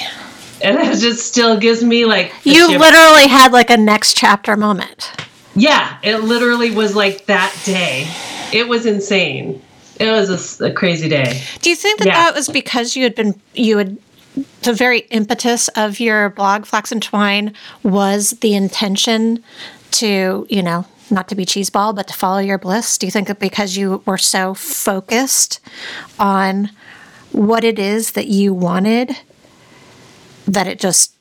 And 0.61 0.77
it 0.77 0.99
just 0.99 1.25
still 1.25 1.57
gives 1.57 1.83
me 1.83 2.05
like 2.05 2.33
You 2.43 2.77
literally 2.77 3.27
had 3.27 3.51
like 3.51 3.71
a 3.71 3.77
next 3.77 4.15
chapter 4.15 4.55
moment. 4.55 5.11
Yeah, 5.55 5.97
it 6.03 6.17
literally 6.17 6.69
was 6.69 6.95
like 6.95 7.25
that 7.25 7.55
day. 7.65 8.07
It 8.53 8.67
was 8.67 8.85
insane. 8.85 9.61
It 9.99 10.09
was 10.09 10.59
a, 10.61 10.65
a 10.67 10.71
crazy 10.71 11.09
day. 11.09 11.41
Do 11.61 11.69
you 11.69 11.75
think 11.75 11.99
that 11.99 12.07
yeah. 12.07 12.13
that 12.13 12.35
was 12.35 12.47
because 12.47 12.95
you 12.95 13.03
had 13.03 13.15
been 13.15 13.39
you 13.53 13.77
had 13.77 13.97
the 14.61 14.73
very 14.73 14.99
impetus 15.11 15.67
of 15.69 15.99
your 15.99 16.29
blog 16.29 16.65
Flax 16.65 16.91
and 16.91 17.01
Twine 17.01 17.53
was 17.83 18.31
the 18.41 18.55
intention 18.55 19.43
to, 19.91 20.45
you 20.49 20.61
know, 20.61 20.85
not 21.11 21.27
to 21.29 21.35
be 21.35 21.45
cheeseball, 21.45 21.95
but 21.95 22.07
to 22.07 22.13
follow 22.13 22.39
your 22.39 22.57
bliss? 22.57 22.97
Do 22.97 23.07
you 23.07 23.11
think 23.11 23.27
that 23.27 23.39
because 23.39 23.75
you 23.75 24.01
were 24.05 24.17
so 24.17 24.53
focused 24.53 25.59
on 26.19 26.69
what 27.31 27.63
it 27.63 27.79
is 27.79 28.11
that 28.11 28.27
you 28.27 28.53
wanted, 28.53 29.17
that 30.47 30.67
it 30.67 30.79
just 30.79 31.15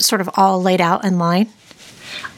sort 0.00 0.20
of 0.20 0.30
all 0.34 0.62
laid 0.62 0.80
out 0.80 1.04
in 1.04 1.18
line? 1.18 1.48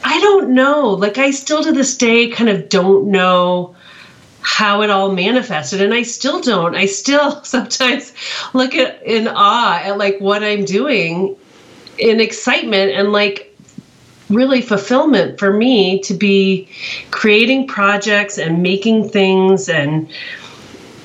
I 0.02 0.20
don't 0.20 0.50
know. 0.50 0.90
Like, 0.90 1.18
I 1.18 1.30
still 1.30 1.62
to 1.62 1.73
this 1.73 1.96
day 1.96 2.28
kind 2.28 2.50
of 2.50 2.68
don't 2.68 3.11
know 3.11 3.75
how 4.44 4.82
it 4.82 4.90
all 4.90 5.10
manifested 5.10 5.80
and 5.80 5.94
i 5.94 6.02
still 6.02 6.40
don't 6.40 6.74
i 6.74 6.86
still 6.86 7.42
sometimes 7.44 8.12
look 8.52 8.74
at 8.74 9.02
in 9.02 9.26
awe 9.26 9.80
at 9.82 9.98
like 9.98 10.18
what 10.20 10.44
i'm 10.44 10.64
doing 10.64 11.34
in 11.98 12.20
excitement 12.20 12.92
and 12.92 13.10
like 13.10 13.54
really 14.28 14.60
fulfillment 14.60 15.38
for 15.38 15.52
me 15.52 16.00
to 16.00 16.14
be 16.14 16.68
creating 17.10 17.66
projects 17.66 18.38
and 18.38 18.62
making 18.62 19.08
things 19.08 19.68
and 19.68 20.10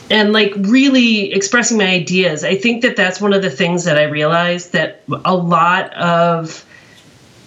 and 0.10 0.34
like 0.34 0.54
really 0.58 1.32
expressing 1.34 1.78
my 1.78 1.86
ideas. 1.86 2.44
I 2.44 2.56
think 2.56 2.82
that 2.82 2.96
that's 2.96 3.22
one 3.22 3.32
of 3.32 3.44
the 3.44 3.50
things 3.52 3.84
that 3.84 3.98
I 3.98 4.04
realized 4.04 4.72
that 4.72 5.04
a 5.24 5.36
lot 5.36 5.94
of 5.94 6.66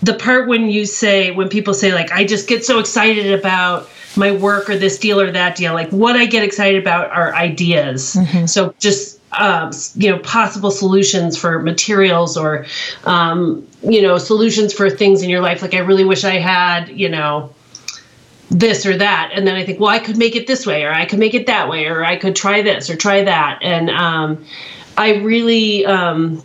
the 0.00 0.14
part 0.14 0.48
when 0.48 0.68
you 0.68 0.86
say 0.86 1.32
when 1.32 1.48
people 1.48 1.74
say 1.74 1.92
like 1.92 2.12
I 2.12 2.24
just 2.24 2.48
get 2.48 2.64
so 2.64 2.78
excited 2.78 3.32
about 3.36 3.88
my 4.16 4.30
work 4.30 4.68
or 4.68 4.76
this 4.76 4.98
deal 4.98 5.20
or 5.20 5.30
that 5.30 5.56
deal 5.56 5.74
like 5.74 5.90
what 5.90 6.16
I 6.16 6.26
get 6.26 6.42
excited 6.44 6.80
about 6.80 7.10
are 7.10 7.34
ideas. 7.34 8.16
Mm-hmm. 8.16 8.46
So 8.46 8.74
just 8.78 9.20
um, 9.32 9.70
you 9.94 10.10
know 10.10 10.18
possible 10.18 10.70
solutions 10.70 11.38
for 11.38 11.60
materials 11.60 12.36
or 12.36 12.66
um, 13.04 13.66
you 13.82 14.02
know 14.02 14.18
solutions 14.18 14.72
for 14.72 14.90
things 14.90 15.22
in 15.22 15.30
your 15.30 15.40
life 15.40 15.62
like 15.62 15.74
i 15.74 15.78
really 15.78 16.04
wish 16.04 16.24
i 16.24 16.38
had 16.38 16.88
you 16.88 17.08
know 17.08 17.52
this 18.50 18.84
or 18.84 18.96
that 18.96 19.30
and 19.34 19.46
then 19.46 19.54
i 19.54 19.64
think 19.64 19.80
well 19.80 19.88
i 19.88 19.98
could 19.98 20.16
make 20.16 20.36
it 20.36 20.46
this 20.46 20.66
way 20.66 20.84
or 20.84 20.92
i 20.92 21.04
could 21.04 21.18
make 21.18 21.34
it 21.34 21.46
that 21.46 21.68
way 21.68 21.86
or 21.86 22.04
i 22.04 22.16
could 22.16 22.36
try 22.36 22.60
this 22.62 22.90
or 22.90 22.96
try 22.96 23.24
that 23.24 23.58
and 23.62 23.90
um, 23.90 24.44
i 24.98 25.14
really 25.16 25.84
um, 25.86 26.42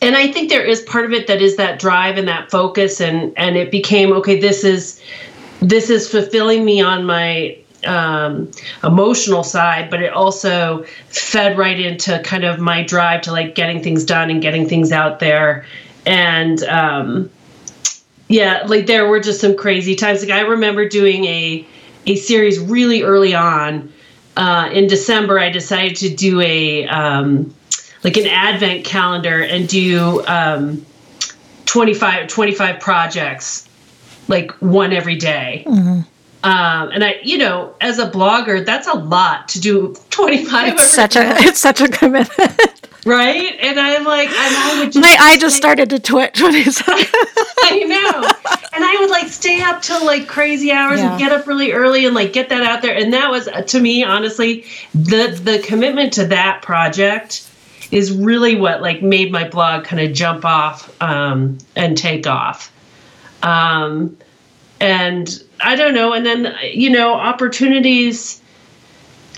and 0.00 0.16
i 0.16 0.30
think 0.30 0.48
there 0.48 0.64
is 0.64 0.80
part 0.82 1.04
of 1.04 1.12
it 1.12 1.26
that 1.26 1.42
is 1.42 1.56
that 1.56 1.78
drive 1.78 2.16
and 2.16 2.28
that 2.28 2.50
focus 2.50 3.00
and 3.00 3.36
and 3.36 3.56
it 3.56 3.70
became 3.70 4.12
okay 4.12 4.38
this 4.38 4.62
is 4.62 5.02
this 5.62 5.90
is 5.90 6.08
fulfilling 6.08 6.64
me 6.64 6.80
on 6.80 7.04
my 7.04 7.56
um, 7.86 8.50
emotional 8.84 9.44
side, 9.44 9.90
but 9.90 10.02
it 10.02 10.12
also 10.12 10.84
fed 11.08 11.56
right 11.56 11.78
into 11.78 12.20
kind 12.20 12.44
of 12.44 12.58
my 12.58 12.82
drive 12.82 13.22
to 13.22 13.32
like 13.32 13.54
getting 13.54 13.82
things 13.82 14.04
done 14.04 14.30
and 14.30 14.42
getting 14.42 14.68
things 14.68 14.92
out 14.92 15.20
there. 15.20 15.64
And 16.04 16.62
um, 16.64 17.30
yeah, 18.28 18.64
like 18.66 18.86
there 18.86 19.08
were 19.08 19.20
just 19.20 19.40
some 19.40 19.56
crazy 19.56 19.94
times. 19.94 20.22
Like 20.22 20.30
I 20.32 20.40
remember 20.40 20.88
doing 20.88 21.24
a 21.24 21.66
a 22.06 22.16
series 22.16 22.58
really 22.58 23.02
early 23.02 23.34
on. 23.34 23.92
Uh, 24.36 24.70
in 24.72 24.86
December, 24.86 25.38
I 25.38 25.50
decided 25.50 25.96
to 25.96 26.08
do 26.08 26.40
a 26.40 26.86
um, 26.86 27.54
like 28.02 28.16
an 28.16 28.26
advent 28.26 28.84
calendar 28.84 29.42
and 29.42 29.68
do 29.68 30.24
um, 30.26 30.84
25, 31.66 32.28
25 32.28 32.80
projects, 32.80 33.68
like 34.32 34.50
one 34.60 34.92
every 34.92 35.14
day. 35.16 35.62
Mm-hmm. 35.66 36.00
Um, 36.44 36.90
and 36.90 37.04
I, 37.04 37.20
you 37.22 37.38
know, 37.38 37.76
as 37.80 38.00
a 38.00 38.10
blogger, 38.10 38.66
that's 38.66 38.88
a 38.88 38.94
lot 38.94 39.48
to 39.50 39.60
do 39.60 39.94
25. 40.10 40.72
It's 40.72 40.90
such 40.90 41.14
a, 41.14 41.36
it's 41.36 41.60
such 41.60 41.80
a 41.80 41.86
commitment. 41.86 42.90
right? 43.06 43.56
And 43.60 43.78
I'm 43.78 44.04
like, 44.04 44.28
and 44.28 44.56
I 44.56 44.80
would 44.80 44.92
just 44.92 45.02
my 45.02 45.16
eye 45.20 45.36
just 45.36 45.56
started 45.56 45.90
to 45.90 46.00
twitch 46.00 46.40
when 46.42 46.54
he 46.54 46.64
said. 46.64 46.84
I 47.64 47.84
know, 47.86 48.28
and 48.72 48.84
I 48.84 48.96
would 49.00 49.10
like 49.10 49.28
stay 49.28 49.62
up 49.62 49.82
till 49.82 50.04
like 50.04 50.26
crazy 50.26 50.72
hours 50.72 50.98
yeah. 50.98 51.10
and 51.10 51.18
get 51.18 51.30
up 51.30 51.46
really 51.46 51.72
early 51.72 52.06
and 52.06 52.14
like 52.14 52.32
get 52.32 52.48
that 52.48 52.62
out 52.62 52.82
there. 52.82 52.96
And 52.96 53.12
that 53.12 53.30
was 53.30 53.48
to 53.68 53.80
me, 53.80 54.02
honestly, 54.02 54.64
the 54.94 55.38
the 55.42 55.60
commitment 55.60 56.14
to 56.14 56.26
that 56.26 56.62
project 56.62 57.48
is 57.92 58.10
really 58.10 58.56
what 58.56 58.82
like 58.82 59.02
made 59.02 59.30
my 59.30 59.48
blog 59.48 59.84
kind 59.84 60.02
of 60.02 60.12
jump 60.12 60.44
off 60.44 60.90
um, 61.00 61.58
and 61.76 61.96
take 61.96 62.26
off. 62.26 62.71
Um, 63.42 64.16
and 64.80 65.42
I 65.60 65.76
don't 65.76 65.94
know. 65.94 66.12
And 66.12 66.26
then 66.26 66.54
you 66.72 66.90
know, 66.90 67.14
opportunities. 67.14 68.40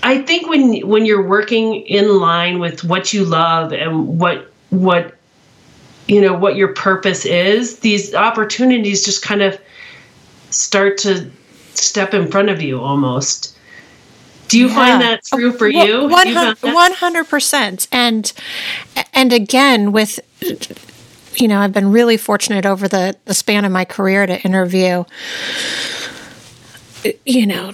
I 0.03 0.21
think 0.21 0.47
when 0.47 0.87
when 0.87 1.05
you're 1.05 1.25
working 1.25 1.81
in 1.81 2.19
line 2.19 2.59
with 2.59 2.83
what 2.83 3.13
you 3.13 3.25
love 3.25 3.71
and 3.73 4.19
what 4.19 4.51
what 4.69 5.15
you 6.07 6.21
know 6.21 6.33
what 6.33 6.55
your 6.55 6.69
purpose 6.69 7.25
is, 7.25 7.79
these 7.79 8.13
opportunities 8.13 9.03
just 9.05 9.21
kind 9.21 9.41
of 9.41 9.59
start 10.49 10.97
to 10.99 11.29
step 11.73 12.13
in 12.13 12.27
front 12.29 12.49
of 12.49 12.61
you 12.61 12.79
almost. 12.79 13.55
Do 14.47 14.59
you 14.59 14.67
yeah. 14.67 14.75
find 14.75 15.01
that 15.01 15.25
true 15.25 15.51
for 15.51 15.67
you? 15.67 16.07
One 16.07 16.93
hundred 16.93 17.27
percent. 17.27 17.87
And 17.91 18.31
and 19.13 19.33
again 19.33 19.91
with 19.91 20.19
you 21.37 21.47
know, 21.47 21.59
I've 21.59 21.73
been 21.73 21.91
really 21.91 22.17
fortunate 22.17 22.65
over 22.65 22.87
the, 22.87 23.15
the 23.25 23.33
span 23.33 23.65
of 23.65 23.71
my 23.71 23.85
career 23.85 24.25
to 24.25 24.41
interview 24.41 25.05
you 27.25 27.45
know, 27.45 27.73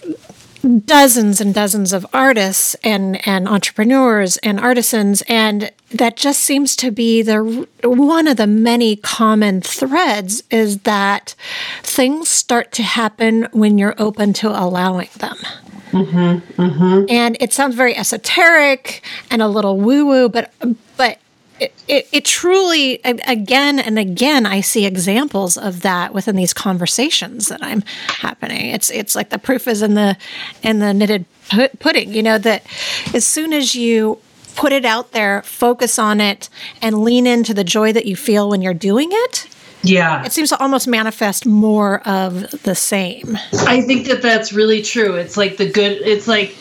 dozens 0.86 1.42
and 1.42 1.54
dozens 1.54 1.92
of 1.92 2.06
artists 2.14 2.76
and 2.84 3.26
and 3.28 3.48
entrepreneurs 3.48 4.38
and 4.38 4.60
artisans 4.60 5.24
and 5.28 5.72
that 5.92 6.16
just 6.16 6.40
seems 6.40 6.76
to 6.76 6.92
be 6.92 7.24
the 7.24 7.68
one 7.84 8.28
of 8.28 8.38
the 8.38 8.46
many 8.46 8.96
common 8.96 9.60
threads 9.60 10.44
is 10.52 10.80
that 10.80 11.34
things 11.82 12.30
start 12.30 12.72
to 12.72 12.84
happen 12.84 13.48
when 13.54 13.80
you're 13.80 13.96
open 13.98 14.34
to 14.34 14.50
allowing 14.50 15.10
them 15.18 15.36
mm-hmm, 15.90 16.62
mm-hmm. 16.62 17.06
and 17.10 17.38
it 17.40 17.52
sounds 17.52 17.74
very 17.74 17.96
esoteric 17.96 19.04
and 19.32 19.42
a 19.42 19.48
little 19.48 19.80
woo 19.80 20.06
woo 20.06 20.30
but 20.30 20.54
but 20.96 21.18
it, 21.62 22.10
it, 22.12 22.26
truly 22.26 23.00
again 23.04 23.80
and 23.80 24.00
again 24.00 24.46
i 24.46 24.62
see 24.62 24.86
examples 24.86 25.58
of 25.58 25.82
that 25.82 26.14
within 26.14 26.36
these 26.36 26.54
conversations 26.54 27.50
that 27.50 27.62
i'm 27.64 27.84
happening. 28.08 28.72
It's 28.72 28.90
it's 28.90 29.16
like 29.16 29.30
the 29.30 29.38
proof 29.38 29.68
is 29.68 29.82
in 29.82 29.94
the 29.94 30.18
in 30.64 30.80
the 30.80 30.94
knitted 30.94 31.26
pudding 31.80 32.14
you 32.14 32.24
know 32.24 32.38
that 32.38 32.64
as 33.14 33.26
soon 33.26 33.54
as 33.54 33.76
you 33.76 34.20
put 34.56 34.72
it 34.72 34.86
out 34.86 35.12
there 35.12 35.42
focus 35.44 36.00
on 36.00 36.20
it 36.22 36.50
and 36.82 37.04
lean 37.04 37.28
into 37.28 37.54
the 37.54 37.64
joy 37.64 37.94
that 37.94 38.06
you 38.06 38.16
feel 38.16 38.50
when 38.50 38.62
you're 38.62 38.74
doing 38.74 39.10
it 39.12 39.48
yeah 39.84 40.24
it 40.26 40.32
seems 40.32 40.50
to 40.50 40.60
almost 40.60 40.88
manifest 40.88 41.46
more 41.46 42.02
of 42.08 42.50
the 42.64 42.76
same 42.76 43.38
i 43.68 43.82
think 43.82 44.08
that 44.08 44.22
that's 44.22 44.54
really 44.54 44.82
true 44.82 45.16
it's 45.16 45.38
like 45.38 45.58
the 45.58 45.70
good 45.70 45.94
it's 46.04 46.28
like 46.28 46.56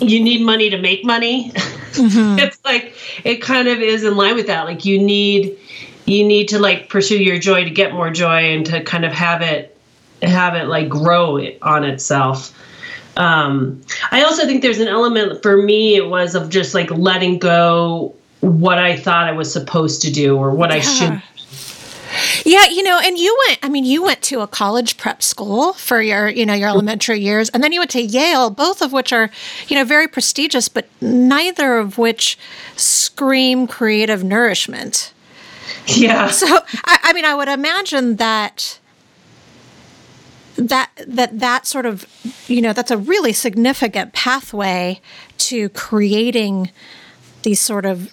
you 0.00 0.22
need 0.22 0.40
money 0.42 0.70
to 0.70 0.78
make 0.78 1.04
money. 1.04 1.50
Mm-hmm. 1.52 2.38
it's 2.38 2.58
like 2.64 2.94
it 3.24 3.36
kind 3.42 3.68
of 3.68 3.80
is 3.80 4.04
in 4.04 4.16
line 4.16 4.34
with 4.34 4.46
that. 4.46 4.64
Like 4.64 4.84
you 4.84 5.00
need 5.00 5.58
you 6.06 6.26
need 6.26 6.48
to 6.48 6.58
like 6.58 6.88
pursue 6.88 7.22
your 7.22 7.38
joy 7.38 7.64
to 7.64 7.70
get 7.70 7.92
more 7.92 8.10
joy 8.10 8.54
and 8.54 8.66
to 8.66 8.82
kind 8.82 9.04
of 9.04 9.12
have 9.12 9.42
it 9.42 9.76
have 10.22 10.54
it 10.54 10.66
like 10.66 10.88
grow 10.88 11.38
on 11.62 11.84
itself. 11.84 12.58
Um, 13.16 13.80
I 14.10 14.24
also 14.24 14.44
think 14.44 14.62
there's 14.62 14.80
an 14.80 14.88
element 14.88 15.42
for 15.42 15.56
me 15.56 15.94
it 15.96 16.08
was 16.08 16.34
of 16.34 16.50
just 16.50 16.74
like 16.74 16.90
letting 16.90 17.38
go 17.38 18.14
what 18.40 18.78
I 18.78 18.96
thought 18.96 19.26
I 19.26 19.32
was 19.32 19.52
supposed 19.52 20.02
to 20.02 20.12
do 20.12 20.36
or 20.36 20.50
what 20.50 20.70
yeah. 20.70 20.76
I 20.76 20.80
should 20.80 21.22
yeah, 22.44 22.66
you 22.66 22.82
know, 22.82 23.00
and 23.02 23.18
you 23.18 23.36
went, 23.46 23.58
I 23.62 23.68
mean, 23.68 23.84
you 23.84 24.02
went 24.02 24.22
to 24.22 24.40
a 24.40 24.46
college 24.46 24.96
prep 24.96 25.22
school 25.22 25.72
for 25.72 26.00
your, 26.00 26.28
you 26.28 26.44
know, 26.44 26.54
your 26.54 26.68
elementary 26.68 27.20
years, 27.20 27.48
and 27.50 27.64
then 27.64 27.72
you 27.72 27.80
went 27.80 27.90
to 27.92 28.02
Yale, 28.02 28.50
both 28.50 28.82
of 28.82 28.92
which 28.92 29.12
are, 29.12 29.30
you 29.68 29.76
know, 29.76 29.84
very 29.84 30.06
prestigious, 30.06 30.68
but 30.68 30.86
neither 31.00 31.78
of 31.78 31.96
which 31.96 32.38
scream 32.76 33.66
creative 33.66 34.22
nourishment. 34.22 35.12
Yeah. 35.86 36.28
So, 36.28 36.46
I, 36.84 36.98
I 37.02 37.12
mean, 37.14 37.24
I 37.24 37.34
would 37.34 37.48
imagine 37.48 38.16
that 38.16 38.78
that 40.56 40.90
that 41.06 41.38
that 41.40 41.66
sort 41.66 41.84
of 41.84 42.06
you 42.46 42.62
know 42.62 42.72
that's 42.72 42.90
a 42.90 42.96
really 42.96 43.32
significant 43.32 44.12
pathway 44.12 45.00
to 45.36 45.68
creating 45.70 46.70
these 47.42 47.60
sort 47.60 47.84
of 47.84 48.12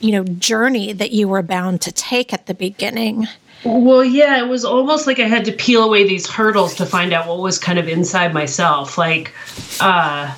you 0.00 0.12
know 0.12 0.24
journey 0.24 0.92
that 0.92 1.12
you 1.12 1.28
were 1.28 1.42
bound 1.42 1.80
to 1.80 1.92
take 1.92 2.32
at 2.32 2.46
the 2.46 2.54
beginning 2.54 3.26
well, 3.64 4.04
yeah, 4.04 4.38
it 4.38 4.48
was 4.48 4.64
almost 4.64 5.06
like 5.06 5.18
I 5.18 5.26
had 5.26 5.44
to 5.46 5.52
peel 5.52 5.82
away 5.82 6.06
these 6.06 6.26
hurdles 6.28 6.74
to 6.76 6.86
find 6.86 7.12
out 7.12 7.26
what 7.26 7.38
was 7.40 7.58
kind 7.58 7.78
of 7.78 7.88
inside 7.88 8.32
myself. 8.32 8.96
Like, 8.96 9.32
uh, 9.80 10.32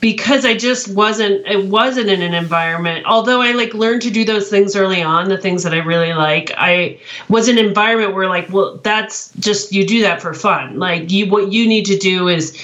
because 0.00 0.44
I 0.44 0.56
just 0.56 0.88
wasn't 0.94 1.46
it 1.46 1.66
wasn't 1.66 2.08
in 2.08 2.22
an 2.22 2.34
environment 2.34 3.04
although 3.06 3.40
I 3.40 3.52
like 3.52 3.74
learned 3.74 4.02
to 4.02 4.10
do 4.10 4.24
those 4.24 4.48
things 4.48 4.76
early 4.76 5.02
on 5.02 5.28
the 5.28 5.38
things 5.38 5.64
that 5.64 5.74
I 5.74 5.78
really 5.78 6.14
like 6.14 6.52
I 6.56 7.00
was 7.28 7.48
an 7.48 7.58
environment 7.58 8.14
where 8.14 8.28
like 8.28 8.48
well 8.50 8.76
that's 8.78 9.32
just 9.34 9.72
you 9.72 9.86
do 9.86 10.02
that 10.02 10.22
for 10.22 10.34
fun. 10.34 10.78
Like 10.78 11.10
you 11.10 11.28
what 11.28 11.52
you 11.52 11.66
need 11.66 11.84
to 11.86 11.98
do 11.98 12.28
is 12.28 12.56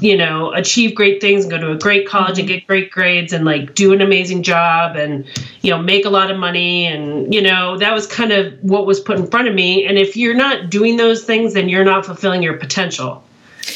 you 0.00 0.16
know 0.16 0.52
achieve 0.52 0.94
great 0.94 1.20
things 1.20 1.44
and 1.44 1.50
go 1.50 1.58
to 1.58 1.72
a 1.72 1.78
great 1.78 2.08
college 2.08 2.32
mm-hmm. 2.32 2.40
and 2.40 2.48
get 2.48 2.66
great 2.66 2.90
grades 2.90 3.32
and 3.32 3.44
like 3.44 3.74
do 3.74 3.92
an 3.92 4.00
amazing 4.00 4.42
job 4.42 4.96
and 4.96 5.26
you 5.60 5.70
know 5.70 5.82
make 5.82 6.06
a 6.06 6.10
lot 6.10 6.30
of 6.30 6.38
money 6.38 6.86
and 6.86 7.32
you 7.34 7.42
know 7.42 7.76
that 7.76 7.92
was 7.92 8.06
kind 8.06 8.32
of 8.32 8.54
what 8.62 8.86
was 8.86 9.00
put 9.00 9.18
in 9.18 9.26
front 9.26 9.48
of 9.48 9.54
me. 9.54 9.84
And 9.84 9.98
if 9.98 10.16
you're 10.16 10.34
not 10.34 10.70
doing 10.70 10.96
those 10.96 11.24
things 11.24 11.52
then 11.52 11.68
you're 11.68 11.84
not 11.84 12.06
fulfilling 12.06 12.42
your 12.42 12.56
potential. 12.56 13.22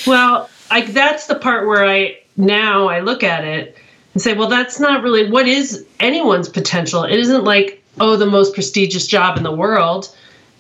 Well 0.07 0.49
like 0.71 0.87
that's 0.89 1.27
the 1.27 1.35
part 1.35 1.67
where 1.67 1.85
I 1.85 2.19
now 2.37 2.89
I 2.89 3.01
look 3.01 3.23
at 3.23 3.45
it 3.45 3.77
and 4.13 4.23
say, 4.23 4.35
well, 4.35 4.49
that's 4.49 4.81
not 4.81 5.03
really 5.03 5.31
what 5.31 5.47
is 5.47 5.87
anyone's 6.01 6.49
potential. 6.49 7.05
It 7.05 7.19
isn't 7.19 7.45
like, 7.45 7.83
oh, 8.01 8.17
the 8.17 8.27
most 8.27 8.55
prestigious 8.55 9.07
job 9.07 9.37
in 9.37 9.43
the 9.43 9.55
world. 9.55 10.15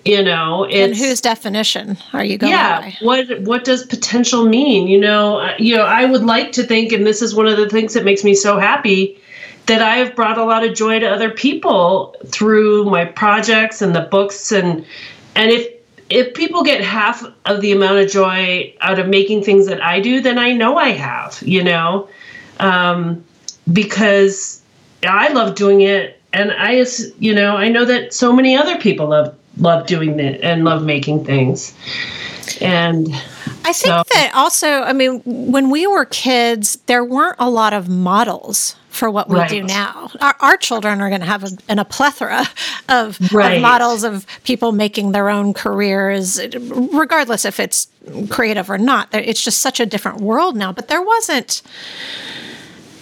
You 0.04 0.22
know, 0.22 0.64
it's, 0.64 0.76
and 0.76 0.94
whose 0.94 1.22
definition 1.22 1.96
are 2.12 2.22
you 2.22 2.36
going 2.36 2.52
yeah, 2.52 2.80
by? 2.80 2.96
what 3.00 3.40
what 3.40 3.64
does 3.64 3.86
potential 3.86 4.44
mean? 4.44 4.86
You 4.86 5.00
know, 5.00 5.50
you 5.58 5.74
know, 5.74 5.82
I 5.82 6.04
would 6.04 6.24
like 6.24 6.52
to 6.52 6.62
think, 6.62 6.92
and 6.92 7.06
this 7.06 7.22
is 7.22 7.34
one 7.34 7.46
of 7.46 7.56
the 7.56 7.70
things 7.70 7.94
that 7.94 8.04
makes 8.04 8.22
me 8.22 8.34
so 8.34 8.58
happy, 8.58 9.18
that 9.64 9.80
I 9.80 9.96
have 9.96 10.14
brought 10.14 10.36
a 10.36 10.44
lot 10.44 10.62
of 10.62 10.74
joy 10.74 10.98
to 10.98 11.06
other 11.06 11.30
people 11.30 12.14
through 12.26 12.84
my 12.84 13.06
projects 13.06 13.80
and 13.80 13.94
the 13.94 14.02
books 14.02 14.52
and 14.52 14.84
and 15.34 15.50
if 15.50 15.73
if 16.14 16.32
people 16.32 16.62
get 16.62 16.80
half 16.80 17.26
of 17.44 17.60
the 17.60 17.72
amount 17.72 17.98
of 17.98 18.08
joy 18.08 18.72
out 18.80 19.00
of 19.00 19.08
making 19.08 19.42
things 19.42 19.66
that 19.66 19.82
I 19.82 19.98
do, 19.98 20.20
then 20.20 20.38
I 20.38 20.52
know 20.52 20.76
I 20.78 20.90
have, 20.90 21.42
you 21.44 21.64
know, 21.64 22.08
um, 22.60 23.24
because 23.72 24.62
I 25.04 25.30
love 25.30 25.56
doing 25.56 25.80
it, 25.80 26.20
and 26.32 26.52
I, 26.52 26.86
you 27.18 27.34
know, 27.34 27.56
I 27.56 27.68
know 27.68 27.84
that 27.84 28.14
so 28.14 28.32
many 28.32 28.56
other 28.56 28.78
people 28.78 29.08
love 29.08 29.34
love 29.56 29.86
doing 29.86 30.20
it 30.20 30.40
and 30.40 30.64
love 30.64 30.84
making 30.84 31.24
things, 31.24 31.74
and 32.60 33.08
I 33.64 33.72
think 33.72 33.94
so. 33.94 34.02
that 34.14 34.30
also, 34.36 34.68
I 34.68 34.92
mean, 34.92 35.20
when 35.24 35.68
we 35.68 35.84
were 35.88 36.04
kids, 36.04 36.76
there 36.86 37.04
weren't 37.04 37.36
a 37.40 37.50
lot 37.50 37.72
of 37.72 37.88
models 37.88 38.76
for 38.94 39.10
what 39.10 39.28
we 39.28 39.36
right. 39.36 39.50
do 39.50 39.62
now. 39.62 40.10
Our, 40.20 40.36
our, 40.40 40.56
children 40.56 41.00
are 41.00 41.08
going 41.08 41.20
to 41.20 41.26
have 41.26 41.44
a, 41.44 41.50
an, 41.68 41.78
a 41.78 41.84
plethora 41.84 42.46
of, 42.88 43.18
right. 43.32 43.56
of, 43.56 43.62
models 43.62 44.04
of 44.04 44.26
people 44.44 44.72
making 44.72 45.12
their 45.12 45.28
own 45.28 45.52
careers, 45.52 46.40
regardless 46.54 47.44
if 47.44 47.58
it's 47.58 47.88
creative 48.30 48.70
or 48.70 48.78
not. 48.78 49.08
It's 49.12 49.42
just 49.42 49.58
such 49.58 49.80
a 49.80 49.86
different 49.86 50.20
world 50.20 50.56
now. 50.56 50.72
But 50.72 50.88
there 50.88 51.02
wasn't, 51.02 51.62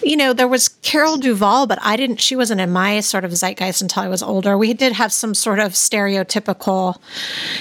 you 0.01 0.17
know, 0.17 0.33
there 0.33 0.47
was 0.47 0.67
Carol 0.67 1.17
Duvall, 1.17 1.67
but 1.67 1.77
I 1.81 1.95
didn't, 1.95 2.19
she 2.19 2.35
wasn't 2.35 2.59
in 2.59 2.71
my 2.71 2.99
sort 2.99 3.23
of 3.23 3.31
zeitgeist 3.31 3.81
until 3.81 4.03
I 4.03 4.07
was 4.07 4.23
older. 4.23 4.57
We 4.57 4.73
did 4.73 4.93
have 4.93 5.13
some 5.13 5.35
sort 5.35 5.59
of 5.59 5.73
stereotypical, 5.73 6.99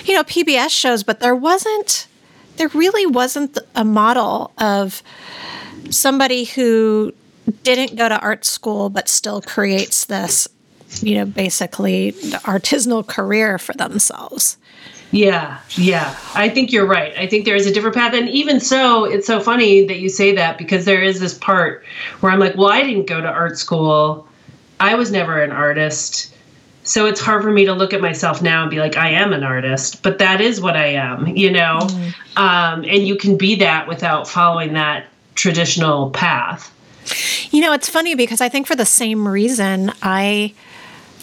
you 0.04 0.14
know, 0.14 0.24
PBS 0.24 0.70
shows, 0.70 1.02
but 1.02 1.20
there 1.20 1.36
wasn't, 1.36 2.06
there 2.56 2.68
really 2.68 3.06
wasn't 3.06 3.58
a 3.74 3.84
model 3.84 4.52
of 4.58 5.02
somebody 5.90 6.44
who 6.44 7.12
didn't 7.62 7.96
go 7.96 8.08
to 8.08 8.18
art 8.20 8.44
school 8.44 8.88
but 8.88 9.08
still 9.08 9.40
creates 9.40 10.06
this 10.06 10.48
you 11.00 11.14
know 11.14 11.24
basically 11.24 12.12
artisanal 12.44 13.06
career 13.06 13.58
for 13.58 13.72
themselves. 13.74 14.56
Yeah 15.10 15.58
yeah. 15.70 16.16
I 16.34 16.48
think 16.48 16.72
you're 16.72 16.86
right. 16.86 17.16
I 17.16 17.26
think 17.26 17.44
there 17.44 17.56
is 17.56 17.66
a 17.66 17.72
different 17.72 17.96
path. 17.96 18.14
And 18.14 18.28
even 18.28 18.60
so 18.60 19.04
it's 19.04 19.26
so 19.26 19.40
funny 19.40 19.86
that 19.86 19.98
you 19.98 20.08
say 20.08 20.34
that 20.34 20.58
because 20.58 20.84
there 20.84 21.02
is 21.02 21.20
this 21.20 21.34
part 21.34 21.84
where 22.20 22.32
i'm 22.32 22.40
like 22.40 22.56
well 22.56 22.68
i 22.68 22.82
didn't 22.82 23.06
go 23.06 23.20
to 23.20 23.28
art 23.28 23.58
school. 23.58 24.26
I 24.80 24.94
was 24.94 25.10
never 25.10 25.40
an 25.42 25.52
artist. 25.52 26.34
So 26.84 27.06
it's 27.06 27.20
hard 27.20 27.44
for 27.44 27.52
me 27.52 27.64
to 27.66 27.72
look 27.72 27.92
at 27.92 28.00
myself 28.00 28.42
now 28.42 28.62
and 28.62 28.70
be 28.70 28.80
like 28.80 28.96
i 28.96 29.08
am 29.08 29.32
an 29.32 29.44
artist 29.44 30.02
but 30.02 30.18
that 30.18 30.40
is 30.40 30.60
what 30.60 30.76
i 30.76 30.86
am 30.86 31.26
you 31.28 31.50
know? 31.50 31.78
Mm. 31.80 32.36
um, 32.36 32.84
and 32.84 33.06
you 33.06 33.16
can 33.16 33.36
be 33.36 33.54
that 33.56 33.86
without 33.88 34.28
following 34.28 34.72
that 34.74 35.06
traditional 35.34 36.10
path 36.10 36.72
you 37.50 37.60
know, 37.60 37.72
it's 37.72 37.88
funny 37.88 38.14
because 38.14 38.40
I 38.40 38.48
think 38.48 38.66
for 38.66 38.76
the 38.76 38.86
same 38.86 39.26
reason, 39.26 39.92
I 40.02 40.54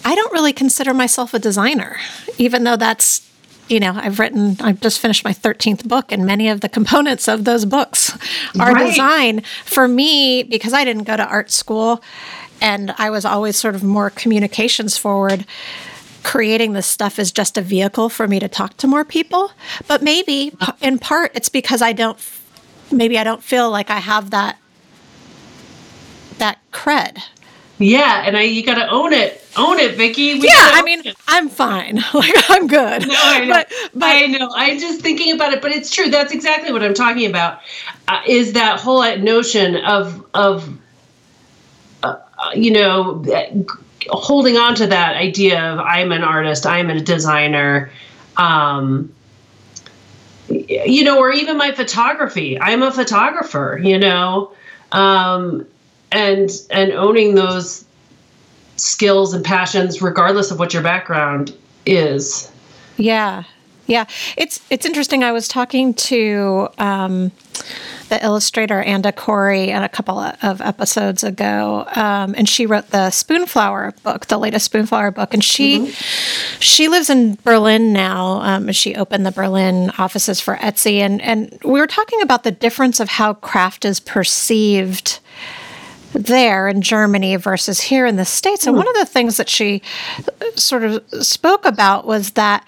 I 0.06 0.16
don't 0.16 0.32
really 0.32 0.54
consider 0.54 0.94
myself 0.94 1.34
a 1.34 1.40
designer, 1.40 1.98
even 2.38 2.64
though 2.64 2.78
that's 2.78 3.30
you 3.70 3.80
know, 3.80 3.94
I've 3.96 4.18
written, 4.18 4.58
I've 4.62 4.82
just 4.82 5.00
finished 5.00 5.24
my 5.24 5.32
13th 5.32 5.88
book, 5.88 6.12
and 6.12 6.26
many 6.26 6.50
of 6.50 6.62
the 6.62 6.70
components 6.70 7.28
of 7.28 7.46
those 7.46 7.66
books 7.66 8.18
are 8.60 8.74
right. 8.74 8.88
design. 8.88 9.42
For 9.64 9.88
me, 9.88 10.42
because 10.42 10.74
I 10.74 10.84
didn't 10.84 11.04
go 11.04 11.16
to 11.16 11.24
art 11.24 11.52
school 11.52 12.04
and 12.62 12.94
I 12.98 13.10
was 13.10 13.26
always 13.26 13.56
sort 13.56 13.76
of 13.76 13.84
more 13.84 14.10
communications 14.10 14.98
forward, 14.98 15.46
creating 16.24 16.74
this 16.74 16.88
stuff 16.88 17.20
is 17.20 17.32
just 17.32 17.58
a 17.58 17.62
vehicle 17.62 18.10
for 18.10 18.28
me 18.28 18.40
to 18.40 18.48
talk 18.48 18.76
to 18.78 18.88
more 18.88 19.06
people. 19.06 19.52
But 19.88 20.02
maybe 20.02 20.52
uh. 20.60 20.74
in 20.82 21.00
part, 21.00 21.32
it's 21.36 21.50
because 21.50 21.82
I 21.82 21.94
don't, 21.94 22.18
maybe 22.92 23.18
I 23.18 23.24
don't 23.24 23.44
feel 23.44 23.70
like 23.70 23.90
I 23.90 24.00
have 24.00 24.32
that 24.32 24.58
that 26.40 26.60
cred. 26.72 27.20
Yeah, 27.80 28.24
and 28.26 28.36
I 28.36 28.42
you 28.42 28.66
got 28.66 28.76
to 28.76 28.90
own 28.90 29.14
it. 29.14 29.42
Own 29.56 29.80
it, 29.80 29.98
Vickie. 29.98 30.40
We 30.40 30.48
yeah, 30.48 30.72
I 30.74 30.82
mean, 30.84 31.08
it. 31.08 31.16
I'm 31.28 31.48
fine. 31.48 31.96
like 32.14 32.50
I'm 32.50 32.68
good. 32.68 33.08
No, 33.08 33.16
I 33.18 33.46
know. 33.46 33.54
But, 33.54 33.72
but, 33.94 34.10
I 34.10 34.26
know. 34.26 34.52
I'm 34.54 34.80
just 34.80 35.02
thinking 35.02 35.34
about 35.34 35.54
it, 35.54 35.62
but 35.62 35.72
it's 35.72 35.90
true. 35.90 36.10
That's 36.10 36.34
exactly 36.34 36.74
what 36.74 36.84
I'm 36.84 36.94
talking 36.94 37.30
about. 37.30 37.62
Uh, 38.08 38.22
is 38.28 38.54
that 38.54 38.80
whole 38.80 39.02
notion 39.18 39.78
of 39.78 40.26
of 40.34 40.78
uh, 42.04 42.18
you 42.54 42.72
know 42.72 43.24
holding 44.10 44.58
on 44.58 44.76
to 44.76 44.88
that 44.88 45.16
idea 45.16 45.62
of 45.62 45.80
I'm 45.80 46.12
an 46.12 46.24
artist, 46.24 46.66
I'm 46.66 46.90
a 46.90 47.00
designer. 47.00 47.92
Um, 48.36 49.14
you 50.50 51.04
know, 51.04 51.20
or 51.20 51.32
even 51.32 51.58
my 51.58 51.72
photography. 51.72 52.60
I'm 52.60 52.82
a 52.82 52.92
photographer, 52.92 53.80
you 53.82 54.00
know. 54.00 54.52
Um, 54.92 55.68
and 56.12 56.52
and 56.72 56.92
owning 56.92 57.36
those 57.36 57.86
skills 58.78 59.34
and 59.34 59.44
passions 59.44 60.02
regardless 60.02 60.52
of 60.52 60.60
what 60.60 60.74
your 60.74 60.84
background 60.84 61.56
is 61.86 62.52
yeah 62.98 63.44
yeah 63.88 64.06
it's 64.38 64.62
it's 64.70 64.86
interesting 64.86 65.24
i 65.24 65.32
was 65.32 65.48
talking 65.48 65.94
to 65.94 66.68
um, 66.78 67.32
the 68.10 68.24
illustrator 68.24 68.82
Anda 68.82 69.12
Corrie 69.12 69.70
a 69.70 69.88
couple 69.88 70.20
of 70.20 70.62
episodes 70.62 71.24
ago, 71.24 71.86
um, 71.96 72.34
and 72.38 72.50
she 72.50 72.66
wrote 72.66 72.90
the 72.90 73.12
Spoonflower 73.12 73.94
book, 74.04 74.26
the 74.26 74.38
latest 74.38 74.66
Spoonflower 74.66 75.12
book, 75.12 75.34
and 75.34 75.44
she 75.44 75.80
mm-hmm. 75.80 76.60
she 76.60 76.88
lives 76.88 77.10
in 77.10 77.38
Berlin 77.44 77.94
now. 77.94 78.42
Um, 78.42 78.72
she 78.72 78.96
opened 78.96 79.26
the 79.26 79.32
Berlin 79.32 79.92
offices 79.98 80.42
for 80.42 80.56
Etsy, 80.58 80.98
and 80.98 81.22
and 81.22 81.58
we 81.64 81.80
were 81.80 81.88
talking 81.88 82.22
about 82.22 82.44
the 82.44 82.52
difference 82.52 83.00
of 83.00 83.10
how 83.10 83.36
craft 83.36 83.86
is 83.86 84.00
perceived 84.00 85.20
there 86.14 86.68
in 86.68 86.82
Germany 86.82 87.36
versus 87.36 87.80
here 87.82 88.06
in 88.06 88.16
the 88.16 88.26
States. 88.26 88.66
And 88.66 88.76
hmm. 88.76 88.80
one 88.80 88.88
of 88.88 88.96
the 88.96 89.06
things 89.06 89.38
that 89.38 89.50
she 89.50 89.82
sort 90.56 90.84
of 90.84 91.04
spoke 91.26 91.66
about 91.66 92.06
was 92.06 92.32
that 92.32 92.68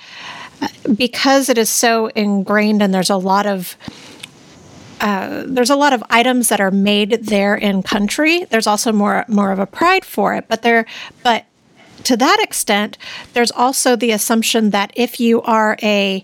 because 0.95 1.49
it 1.49 1.57
is 1.57 1.69
so 1.69 2.07
ingrained 2.07 2.83
and 2.83 2.93
there's 2.93 3.09
a 3.09 3.17
lot 3.17 3.45
of 3.45 3.75
uh, 5.01 5.43
there's 5.47 5.71
a 5.71 5.75
lot 5.75 5.93
of 5.93 6.03
items 6.11 6.49
that 6.49 6.61
are 6.61 6.69
made 6.69 7.25
there 7.25 7.55
in 7.55 7.81
country. 7.81 8.45
There's 8.45 8.67
also 8.67 8.91
more 8.91 9.25
more 9.27 9.51
of 9.51 9.57
a 9.57 9.65
pride 9.65 10.05
for 10.05 10.35
it, 10.35 10.45
but 10.47 10.61
there, 10.61 10.85
but 11.23 11.45
to 12.03 12.17
that 12.17 12.39
extent, 12.39 12.97
there's 13.33 13.51
also 13.51 13.95
the 13.95 14.11
assumption 14.11 14.69
that 14.69 14.91
if 14.95 15.19
you 15.19 15.41
are 15.41 15.75
a 15.81 16.23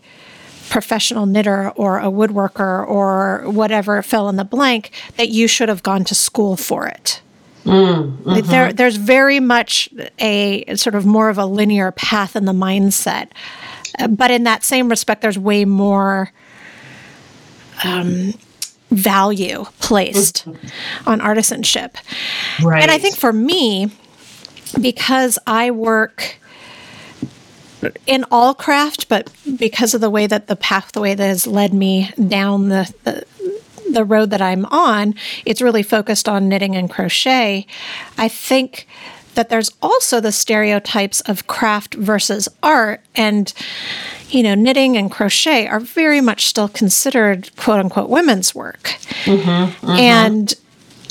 professional 0.70 1.26
knitter 1.26 1.70
or 1.72 2.00
a 2.00 2.06
woodworker 2.06 2.88
or 2.88 3.44
whatever 3.50 4.02
fill 4.02 4.30
in 4.30 4.36
the 4.36 4.46
blank 4.46 4.92
that 5.18 5.30
you 5.30 5.48
should 5.48 5.70
have 5.70 5.84
gone 5.84 6.04
to 6.06 6.16
school 6.16 6.56
for 6.58 6.88
it. 6.88 7.22
Mm, 7.64 8.18
mm-hmm. 8.18 8.50
there, 8.50 8.72
there's 8.72 8.96
very 8.96 9.40
much 9.40 9.90
a 10.20 10.64
sort 10.76 10.96
of 10.96 11.06
more 11.06 11.30
of 11.30 11.38
a 11.38 11.46
linear 11.46 11.92
path 11.92 12.36
in 12.36 12.46
the 12.46 12.54
mindset. 12.54 13.30
Uh, 14.00 14.08
but 14.08 14.32
in 14.32 14.44
that 14.44 14.64
same 14.64 14.90
respect, 14.90 15.22
there's 15.22 15.38
way 15.38 15.66
more 15.66 16.32
um, 17.84 18.34
value 18.90 19.66
placed 19.80 20.46
mm-hmm. 20.46 21.10
on 21.10 21.20
artisanship. 21.20 21.96
Right. 22.64 22.82
And 22.82 22.90
I 22.90 22.98
think 22.98 23.18
for 23.18 23.34
me, 23.34 23.92
because 24.80 25.38
I 25.46 25.72
work 25.72 26.38
in 28.06 28.26
all 28.32 28.54
craft, 28.54 29.10
but 29.10 29.32
because 29.58 29.94
of 29.94 30.02
the 30.02 30.10
way 30.10 30.28
that 30.28 30.48
the 30.48 30.56
pathway 30.56 31.16
that 31.16 31.28
has 31.28 31.46
led 31.48 31.74
me 31.74 32.12
down 32.28 32.70
the, 32.70 32.94
the 33.04 33.26
the 33.90 34.04
road 34.04 34.32
that 34.32 34.42
I'm 34.42 34.66
on, 34.66 35.16
it's 35.46 35.62
really 35.62 35.84
focused 35.84 36.28
on 36.28 36.50
knitting 36.50 36.76
and 36.76 36.90
crochet. 36.90 37.66
I 38.18 38.28
think 38.28 38.86
that 39.38 39.50
there's 39.50 39.72
also 39.82 40.20
the 40.20 40.32
stereotypes 40.32 41.22
of 41.22 41.48
craft 41.48 41.94
versus 41.94 42.50
art 42.64 43.02
and 43.16 43.54
you 44.30 44.42
know 44.42 44.56
knitting 44.56 44.98
and 44.98 45.12
crochet 45.12 45.68
are 45.68 45.80
very 45.80 46.22
much 46.22 46.48
still 46.48 46.68
considered 46.68 47.56
quote 47.56 47.80
unquote 47.80 48.10
women's 48.10 48.56
work 48.56 48.96
mm-hmm, 49.26 49.50
mm-hmm. 49.50 49.90
and 49.92 50.56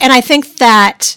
and 0.01 0.13
i 0.13 0.21
think 0.21 0.57
that 0.57 1.17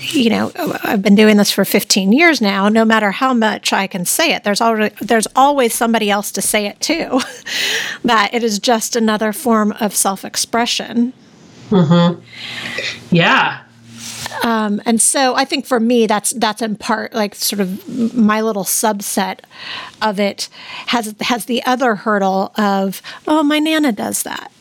you 0.00 0.30
know 0.30 0.52
i've 0.84 1.02
been 1.02 1.14
doing 1.14 1.36
this 1.36 1.50
for 1.50 1.64
15 1.64 2.12
years 2.12 2.40
now 2.40 2.68
no 2.68 2.84
matter 2.84 3.10
how 3.10 3.34
much 3.34 3.72
i 3.72 3.86
can 3.86 4.04
say 4.04 4.32
it 4.32 4.44
there's 4.44 4.60
already 4.60 4.94
there's 5.00 5.26
always 5.34 5.74
somebody 5.74 6.10
else 6.10 6.30
to 6.30 6.42
say 6.42 6.66
it 6.66 6.78
too 6.80 7.20
that 8.04 8.32
it 8.32 8.42
is 8.44 8.58
just 8.58 8.96
another 8.96 9.32
form 9.32 9.72
of 9.80 9.94
self-expression 9.94 11.12
mm-hmm. 11.70 12.20
yeah 13.10 13.62
um, 14.42 14.80
and 14.84 15.00
so 15.00 15.34
I 15.34 15.44
think 15.44 15.66
for 15.66 15.80
me, 15.80 16.06
that's 16.06 16.30
that's 16.30 16.62
in 16.62 16.76
part 16.76 17.14
like 17.14 17.34
sort 17.34 17.60
of 17.60 18.14
my 18.14 18.40
little 18.40 18.64
subset 18.64 19.40
of 20.02 20.20
it 20.20 20.48
has 20.86 21.14
has 21.20 21.46
the 21.46 21.64
other 21.64 21.94
hurdle 21.94 22.52
of 22.56 23.02
oh 23.26 23.42
my 23.42 23.58
nana 23.58 23.92
does 23.92 24.22
that, 24.24 24.52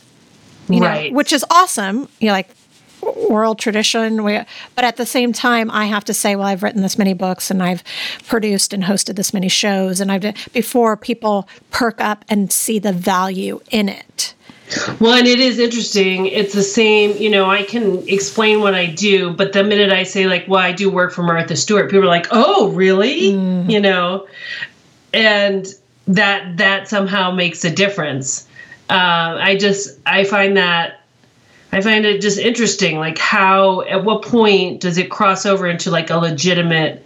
you 0.69 0.81
right. 0.81 1.11
know, 1.11 1.17
which 1.17 1.33
is 1.33 1.45
awesome. 1.49 2.07
You're 2.19 2.31
like 2.31 2.49
oral 3.01 3.55
tradition. 3.55 4.23
We, 4.23 4.39
but 4.75 4.85
at 4.85 4.97
the 4.97 5.05
same 5.05 5.33
time, 5.33 5.69
I 5.71 5.85
have 5.85 6.05
to 6.05 6.13
say, 6.13 6.35
well, 6.35 6.47
I've 6.47 6.63
written 6.63 6.81
this 6.81 6.97
many 6.97 7.13
books 7.13 7.51
and 7.51 7.61
I've 7.61 7.83
produced 8.27 8.73
and 8.73 8.83
hosted 8.83 9.15
this 9.15 9.33
many 9.33 9.49
shows, 9.49 9.99
and 10.01 10.11
I've 10.11 10.25
before 10.53 10.97
people 10.97 11.47
perk 11.71 12.01
up 12.01 12.25
and 12.29 12.51
see 12.51 12.79
the 12.79 12.93
value 12.93 13.61
in 13.71 13.89
it. 13.89 14.33
Well, 14.99 15.13
and 15.13 15.25
it 15.25 15.39
is 15.39 15.59
interesting. 15.59 16.25
It's 16.25 16.53
the 16.53 16.63
same, 16.63 17.15
you 17.15 17.29
know, 17.29 17.49
I 17.49 17.63
can 17.63 18.05
explain 18.07 18.59
what 18.59 18.75
I 18.75 18.87
do, 18.87 19.31
but 19.31 19.53
the 19.53 19.63
minute 19.63 19.93
I 19.93 20.03
say, 20.03 20.27
like, 20.27 20.45
well, 20.49 20.59
I 20.59 20.73
do 20.73 20.89
work 20.89 21.13
for 21.13 21.23
Martha 21.23 21.55
Stewart, 21.55 21.89
people 21.89 22.03
are 22.03 22.07
like, 22.07 22.27
oh, 22.31 22.69
really? 22.71 23.31
Mm. 23.31 23.71
You 23.71 23.79
know, 23.79 24.27
and 25.13 25.65
that 26.07 26.57
that 26.57 26.87
somehow 26.89 27.31
makes 27.31 27.63
a 27.63 27.71
difference. 27.71 28.47
Uh, 28.89 29.37
I 29.39 29.57
just 29.57 29.97
I 30.05 30.23
find 30.23 30.57
that 30.57 31.01
I 31.71 31.81
find 31.81 32.05
it 32.05 32.21
just 32.21 32.39
interesting, 32.39 32.97
like 32.97 33.17
how 33.17 33.81
at 33.81 34.03
what 34.03 34.21
point 34.21 34.81
does 34.81 34.97
it 34.97 35.11
cross 35.11 35.45
over 35.45 35.67
into 35.67 35.91
like 35.91 36.09
a 36.09 36.17
legitimate, 36.17 37.05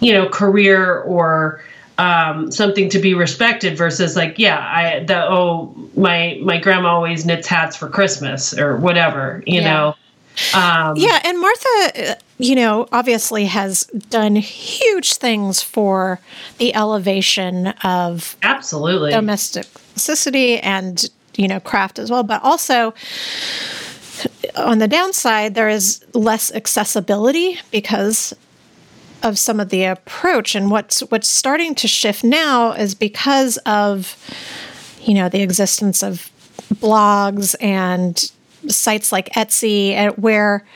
you 0.00 0.12
know, 0.12 0.28
career 0.28 1.00
or 1.00 1.62
um, 2.00 2.50
something 2.50 2.88
to 2.90 2.98
be 2.98 3.12
respected 3.12 3.76
versus 3.76 4.16
like 4.16 4.38
yeah 4.38 4.58
I 4.58 5.04
the 5.04 5.22
oh 5.22 5.74
my 5.94 6.38
my 6.42 6.58
grandma 6.58 6.94
always 6.94 7.26
knits 7.26 7.46
hats 7.46 7.76
for 7.76 7.88
Christmas 7.88 8.58
or 8.58 8.76
whatever 8.76 9.42
you 9.46 9.60
yeah. 9.60 9.74
know. 9.74 9.96
Um, 10.54 10.96
yeah, 10.96 11.20
and 11.24 11.38
Martha, 11.38 12.12
uh, 12.12 12.14
you 12.38 12.54
know, 12.54 12.88
obviously 12.92 13.44
has 13.46 13.84
done 14.08 14.36
huge 14.36 15.14
things 15.14 15.60
for 15.60 16.20
the 16.56 16.74
elevation 16.74 17.68
of 17.84 18.36
absolutely 18.42 19.10
domesticity 19.10 20.58
and 20.60 21.10
you 21.36 21.48
know 21.48 21.60
craft 21.60 21.98
as 21.98 22.10
well, 22.10 22.22
but 22.22 22.42
also 22.42 22.94
on 24.56 24.78
the 24.78 24.88
downside, 24.88 25.54
there 25.54 25.68
is 25.68 26.04
less 26.14 26.52
accessibility 26.52 27.58
because 27.70 28.34
of 29.22 29.38
some 29.38 29.60
of 29.60 29.68
the 29.68 29.84
approach. 29.84 30.54
And 30.54 30.70
what's 30.70 31.00
what's 31.00 31.28
starting 31.28 31.74
to 31.76 31.88
shift 31.88 32.24
now 32.24 32.72
is 32.72 32.94
because 32.94 33.56
of 33.58 34.16
you 35.02 35.14
know 35.14 35.28
the 35.28 35.42
existence 35.42 36.02
of 36.02 36.30
blogs 36.74 37.54
and 37.60 38.30
sites 38.68 39.12
like 39.12 39.30
Etsy 39.30 40.16
where 40.18 40.66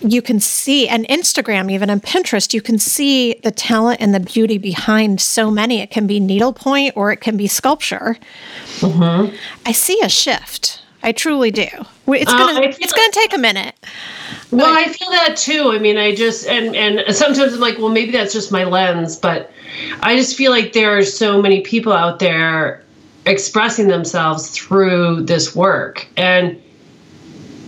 you 0.00 0.20
can 0.20 0.40
see 0.40 0.88
and 0.88 1.06
Instagram 1.06 1.70
even 1.70 1.88
and 1.88 2.02
Pinterest 2.02 2.52
you 2.52 2.60
can 2.60 2.78
see 2.78 3.34
the 3.44 3.52
talent 3.52 4.00
and 4.00 4.12
the 4.12 4.20
beauty 4.20 4.58
behind 4.58 5.20
so 5.20 5.50
many. 5.50 5.80
It 5.80 5.90
can 5.90 6.06
be 6.06 6.20
needlepoint 6.20 6.96
or 6.96 7.12
it 7.12 7.18
can 7.18 7.36
be 7.36 7.46
sculpture. 7.46 8.18
Mm-hmm. 8.78 9.34
I 9.64 9.72
see 9.72 10.00
a 10.02 10.08
shift 10.08 10.81
I 11.02 11.12
truly 11.12 11.50
do 11.50 11.68
it's 12.08 12.32
gonna 12.32 12.60
uh, 12.60 12.72
it's 12.80 12.92
gonna 12.92 13.12
take 13.12 13.34
a 13.34 13.38
minute 13.38 13.74
well, 14.52 14.76
I 14.78 14.84
feel 14.84 15.10
that 15.10 15.36
too. 15.36 15.70
I 15.72 15.78
mean, 15.78 15.96
I 15.96 16.14
just 16.14 16.46
and 16.46 16.76
and 16.76 17.16
sometimes 17.16 17.54
I'm 17.54 17.60
like, 17.60 17.78
well, 17.78 17.88
maybe 17.88 18.12
that's 18.12 18.34
just 18.34 18.52
my 18.52 18.64
lens, 18.64 19.16
but 19.16 19.50
I 20.02 20.14
just 20.14 20.36
feel 20.36 20.50
like 20.50 20.74
there 20.74 20.96
are 20.96 21.04
so 21.04 21.40
many 21.40 21.62
people 21.62 21.92
out 21.92 22.18
there 22.18 22.84
expressing 23.24 23.88
themselves 23.88 24.50
through 24.50 25.22
this 25.22 25.56
work, 25.56 26.06
and 26.18 26.60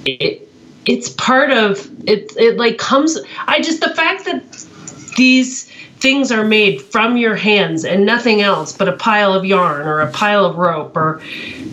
it 0.05 0.47
it's 0.85 1.09
part 1.09 1.51
of 1.51 1.91
it. 2.07 2.37
It 2.37 2.59
like 2.59 2.77
comes. 2.77 3.19
I 3.47 3.63
just 3.63 3.81
the 3.81 3.95
fact 3.95 4.27
that 4.27 4.43
these 5.17 5.73
things 6.05 6.31
are 6.31 6.45
made 6.45 6.83
from 6.83 7.17
your 7.17 7.35
hands 7.35 7.83
and 7.83 8.05
nothing 8.05 8.43
else 8.43 8.77
but 8.77 8.91
a 8.91 8.93
pile 8.93 9.33
of 9.33 9.43
yarn 9.43 9.87
or 9.87 10.01
a 10.01 10.11
pile 10.13 10.45
of 10.45 10.57
rope 10.57 10.95
or 10.95 11.23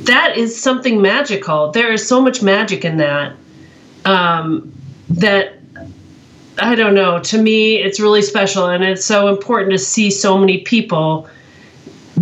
that 0.03 0.37
is 0.37 0.57
something 0.57 1.01
magical 1.01 1.69
there 1.71 1.91
is 1.91 2.07
so 2.07 2.21
much 2.21 2.41
magic 2.41 2.85
in 2.85 2.95
that 2.95 3.35
um, 4.05 4.71
that 5.09 5.59
I 6.59 6.75
don't 6.75 6.93
know. 6.93 7.19
To 7.19 7.41
me, 7.41 7.77
it's 7.77 7.99
really 7.99 8.21
special, 8.21 8.67
and 8.67 8.83
it's 8.83 9.05
so 9.05 9.27
important 9.27 9.71
to 9.71 9.79
see 9.79 10.11
so 10.11 10.37
many 10.37 10.59
people 10.59 11.27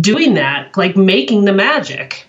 doing 0.00 0.34
that, 0.34 0.76
like 0.76 0.96
making 0.96 1.44
the 1.44 1.52
magic. 1.52 2.26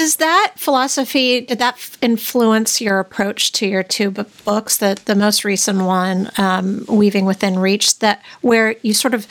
Does 0.00 0.16
that 0.16 0.54
philosophy 0.56 1.42
did 1.42 1.58
that 1.58 1.76
influence 2.00 2.80
your 2.80 3.00
approach 3.00 3.52
to 3.52 3.66
your 3.66 3.82
two 3.82 4.10
books? 4.10 4.78
The 4.78 4.98
the 5.04 5.14
most 5.14 5.44
recent 5.44 5.82
one, 5.82 6.30
um, 6.38 6.86
Weaving 6.88 7.26
Within 7.26 7.58
Reach, 7.58 7.98
that 7.98 8.22
where 8.40 8.76
you 8.80 8.94
sort 8.94 9.12
of 9.12 9.26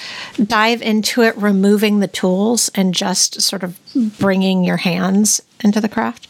dive 0.45 0.83
into 0.83 1.23
it, 1.23 1.35
removing 1.37 2.01
the 2.01 2.07
tools 2.07 2.69
and 2.75 2.93
just 2.93 3.41
sort 3.41 3.63
of 3.63 3.79
bringing 4.19 4.63
your 4.63 4.77
hands 4.77 5.41
into 5.63 5.81
the 5.81 5.89
craft? 5.89 6.27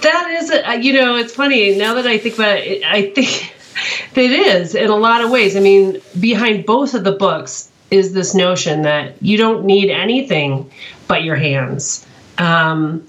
That 0.00 0.30
is 0.30 0.50
a, 0.50 0.80
you 0.80 0.94
know 0.94 1.16
it's 1.16 1.34
funny 1.34 1.76
now 1.76 1.92
that 1.92 2.06
i 2.06 2.16
think 2.16 2.36
about 2.36 2.60
it 2.60 2.82
i 2.84 3.10
think 3.10 3.54
it 4.16 4.32
is 4.32 4.74
in 4.74 4.88
a 4.88 4.96
lot 4.96 5.22
of 5.22 5.30
ways. 5.30 5.58
I 5.58 5.60
mean 5.60 6.00
behind 6.18 6.64
both 6.64 6.94
of 6.94 7.04
the 7.04 7.12
books 7.12 7.70
is 7.90 8.14
this 8.14 8.34
notion 8.34 8.80
that 8.80 9.22
you 9.22 9.36
don't 9.36 9.66
need 9.66 9.90
anything 9.90 10.70
but 11.06 11.22
your 11.22 11.36
hands. 11.36 12.06
Um, 12.38 13.06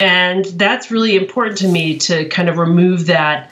and 0.00 0.44
that's 0.44 0.90
really 0.90 1.16
important 1.16 1.58
to 1.58 1.68
me 1.68 1.98
to 1.98 2.28
kind 2.28 2.48
of 2.48 2.58
remove 2.58 3.06
that 3.06 3.50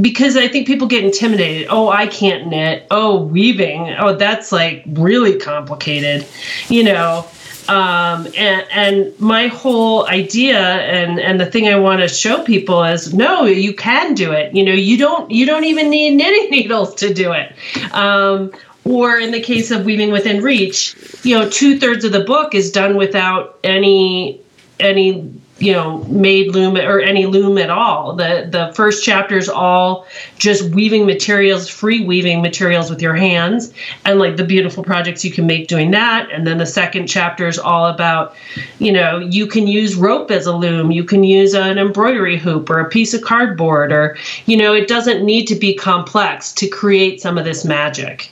because 0.00 0.36
I 0.36 0.48
think 0.48 0.66
people 0.66 0.86
get 0.86 1.04
intimidated. 1.04 1.68
Oh, 1.70 1.88
I 1.88 2.06
can't 2.06 2.48
knit. 2.48 2.86
Oh, 2.90 3.22
weaving. 3.22 3.94
Oh, 3.98 4.14
that's 4.14 4.52
like 4.52 4.84
really 4.86 5.38
complicated, 5.38 6.26
you 6.68 6.84
know. 6.84 7.26
Um, 7.68 8.28
and, 8.36 8.64
and 8.70 9.20
my 9.20 9.48
whole 9.48 10.06
idea 10.06 10.58
and, 10.58 11.18
and 11.18 11.40
the 11.40 11.46
thing 11.46 11.66
I 11.66 11.76
want 11.76 12.00
to 12.00 12.08
show 12.08 12.44
people 12.44 12.84
is 12.84 13.12
no, 13.12 13.44
you 13.44 13.74
can 13.74 14.14
do 14.14 14.32
it. 14.32 14.54
You 14.54 14.64
know, 14.64 14.72
you 14.72 14.96
don't 14.96 15.30
you 15.30 15.46
don't 15.46 15.64
even 15.64 15.90
need 15.90 16.14
knitting 16.14 16.50
needles 16.50 16.94
to 16.96 17.12
do 17.12 17.32
it. 17.32 17.52
Um, 17.92 18.52
or 18.84 19.18
in 19.18 19.32
the 19.32 19.40
case 19.40 19.72
of 19.72 19.84
weaving 19.84 20.12
within 20.12 20.42
reach, 20.42 20.94
you 21.24 21.36
know, 21.36 21.50
two 21.50 21.78
thirds 21.80 22.04
of 22.04 22.12
the 22.12 22.22
book 22.22 22.54
is 22.54 22.70
done 22.70 22.96
without 22.96 23.58
any 23.64 24.40
any 24.78 25.32
you 25.58 25.72
know 25.72 26.04
made 26.04 26.54
loom 26.54 26.76
or 26.76 27.00
any 27.00 27.26
loom 27.26 27.56
at 27.56 27.70
all. 27.70 28.14
The 28.14 28.48
the 28.50 28.72
first 28.74 29.02
chapter 29.02 29.38
is 29.38 29.48
all 29.48 30.06
just 30.38 30.74
weaving 30.74 31.06
materials 31.06 31.68
free 31.68 32.04
weaving 32.04 32.42
materials 32.42 32.90
with 32.90 33.00
your 33.00 33.14
hands 33.14 33.72
and 34.04 34.18
like 34.18 34.36
the 34.36 34.44
beautiful 34.44 34.84
projects 34.84 35.24
you 35.24 35.32
can 35.32 35.46
make 35.46 35.68
doing 35.68 35.92
that. 35.92 36.30
And 36.30 36.46
then 36.46 36.58
the 36.58 36.66
second 36.66 37.06
chapter 37.06 37.48
is 37.48 37.58
all 37.58 37.86
about 37.86 38.34
you 38.78 38.92
know 38.92 39.18
you 39.18 39.46
can 39.46 39.66
use 39.66 39.94
rope 39.94 40.30
as 40.30 40.46
a 40.46 40.54
loom. 40.54 40.90
You 40.90 41.04
can 41.04 41.24
use 41.24 41.54
an 41.54 41.78
embroidery 41.78 42.36
hoop 42.36 42.68
or 42.68 42.80
a 42.80 42.88
piece 42.88 43.14
of 43.14 43.22
cardboard 43.22 43.92
or 43.92 44.16
you 44.44 44.58
know 44.58 44.74
it 44.74 44.88
doesn't 44.88 45.24
need 45.24 45.46
to 45.46 45.54
be 45.54 45.74
complex 45.74 46.52
to 46.54 46.68
create 46.68 47.22
some 47.22 47.38
of 47.38 47.44
this 47.44 47.64
magic. 47.64 48.30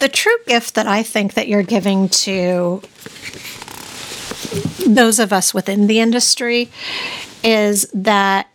The 0.00 0.08
true 0.10 0.36
gift 0.46 0.74
that 0.74 0.86
i 0.86 1.02
think 1.02 1.32
that 1.32 1.48
you're 1.48 1.62
giving 1.62 2.10
to 2.10 2.82
those 4.86 5.18
of 5.18 5.32
us 5.32 5.54
within 5.54 5.86
the 5.86 6.00
industry 6.00 6.70
is 7.42 7.88
that 7.92 8.48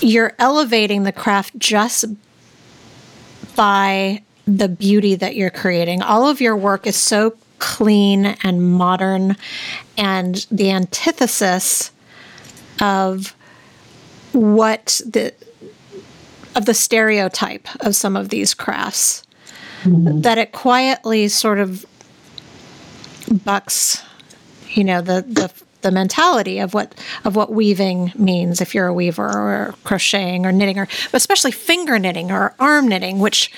you're 0.00 0.32
elevating 0.38 1.02
the 1.02 1.12
craft 1.12 1.58
just 1.58 2.06
by 3.54 4.22
the 4.46 4.68
beauty 4.68 5.14
that 5.14 5.36
you're 5.36 5.50
creating. 5.50 6.02
All 6.02 6.28
of 6.28 6.40
your 6.40 6.56
work 6.56 6.86
is 6.86 6.96
so 6.96 7.34
clean 7.58 8.26
and 8.42 8.72
modern 8.72 9.36
and 9.96 10.46
the 10.50 10.70
antithesis 10.70 11.92
of 12.80 13.34
what 14.32 15.00
the 15.04 15.34
of 16.56 16.64
the 16.64 16.74
stereotype 16.74 17.68
of 17.84 17.94
some 17.94 18.16
of 18.16 18.30
these 18.30 18.54
crafts 18.54 19.22
mm-hmm. 19.82 20.22
that 20.22 20.38
it 20.38 20.52
quietly 20.52 21.28
sort 21.28 21.58
of 21.58 21.84
bucks 23.44 24.02
you 24.70 24.84
know 24.84 25.00
the 25.00 25.22
the 25.22 25.52
the 25.82 25.90
mentality 25.90 26.58
of 26.58 26.74
what 26.74 26.94
of 27.24 27.36
what 27.36 27.52
weaving 27.52 28.12
means 28.16 28.60
if 28.60 28.74
you're 28.74 28.86
a 28.86 28.94
weaver 28.94 29.26
or 29.26 29.74
crocheting 29.84 30.44
or 30.44 30.52
knitting 30.52 30.78
or 30.78 30.86
especially 31.12 31.50
finger 31.50 31.98
knitting 31.98 32.30
or 32.30 32.54
arm 32.58 32.86
knitting 32.86 33.18
which 33.18 33.50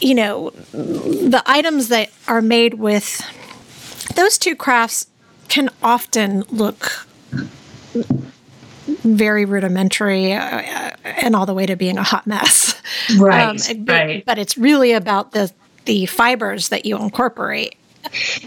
you 0.00 0.14
know 0.14 0.50
the 0.72 1.42
items 1.46 1.88
that 1.88 2.10
are 2.28 2.42
made 2.42 2.74
with 2.74 3.20
those 4.14 4.38
two 4.38 4.54
crafts 4.54 5.06
can 5.48 5.70
often 5.82 6.42
look 6.50 7.06
very 8.86 9.44
rudimentary 9.44 10.32
uh, 10.32 10.90
and 11.04 11.34
all 11.34 11.46
the 11.46 11.54
way 11.54 11.66
to 11.66 11.76
being 11.76 11.98
a 11.98 12.02
hot 12.02 12.26
mess. 12.26 12.80
Right 13.18 13.42
um, 13.42 13.84
but, 13.84 13.92
right. 13.92 14.24
but 14.24 14.38
it's 14.38 14.56
really 14.56 14.92
about 14.92 15.32
the 15.32 15.52
the 15.84 16.06
fibers 16.06 16.70
that 16.70 16.84
you 16.84 16.96
incorporate 16.96 17.76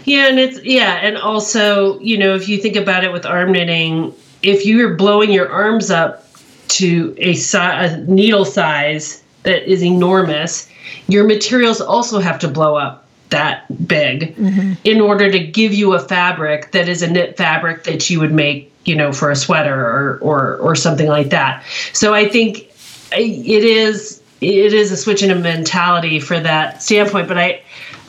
yeah, 0.04 0.26
and 0.28 0.38
it's 0.38 0.62
yeah, 0.64 1.00
and 1.02 1.16
also, 1.16 1.98
you 2.00 2.18
know, 2.18 2.34
if 2.34 2.48
you 2.48 2.58
think 2.58 2.76
about 2.76 3.04
it 3.04 3.12
with 3.12 3.26
arm 3.26 3.52
knitting, 3.52 4.14
if 4.42 4.66
you're 4.66 4.94
blowing 4.94 5.30
your 5.30 5.48
arms 5.50 5.90
up 5.90 6.26
to 6.68 7.14
a, 7.18 7.34
si- 7.34 7.58
a 7.58 7.98
needle 8.06 8.44
size 8.44 9.22
that 9.42 9.70
is 9.70 9.82
enormous, 9.82 10.68
your 11.08 11.24
materials 11.24 11.80
also 11.80 12.20
have 12.20 12.38
to 12.38 12.48
blow 12.48 12.76
up 12.76 13.06
that 13.30 13.64
big 13.86 14.36
mm-hmm. 14.36 14.72
in 14.84 15.00
order 15.00 15.30
to 15.30 15.38
give 15.38 15.72
you 15.72 15.94
a 15.94 16.00
fabric 16.00 16.72
that 16.72 16.88
is 16.88 17.02
a 17.02 17.10
knit 17.10 17.36
fabric 17.36 17.84
that 17.84 18.10
you 18.10 18.18
would 18.18 18.32
make, 18.32 18.72
you 18.84 18.94
know, 18.94 19.12
for 19.12 19.30
a 19.30 19.36
sweater 19.36 19.74
or 19.74 20.18
or 20.20 20.56
or 20.56 20.74
something 20.74 21.08
like 21.08 21.30
that. 21.30 21.64
So 21.92 22.12
I 22.12 22.28
think 22.28 22.70
it 23.12 23.64
is 23.64 24.22
it 24.40 24.72
is 24.72 24.90
a 24.90 24.96
switch 24.96 25.22
in 25.22 25.30
a 25.30 25.34
mentality 25.34 26.18
for 26.18 26.40
that 26.40 26.82
standpoint, 26.82 27.28
but 27.28 27.38
I 27.38 27.62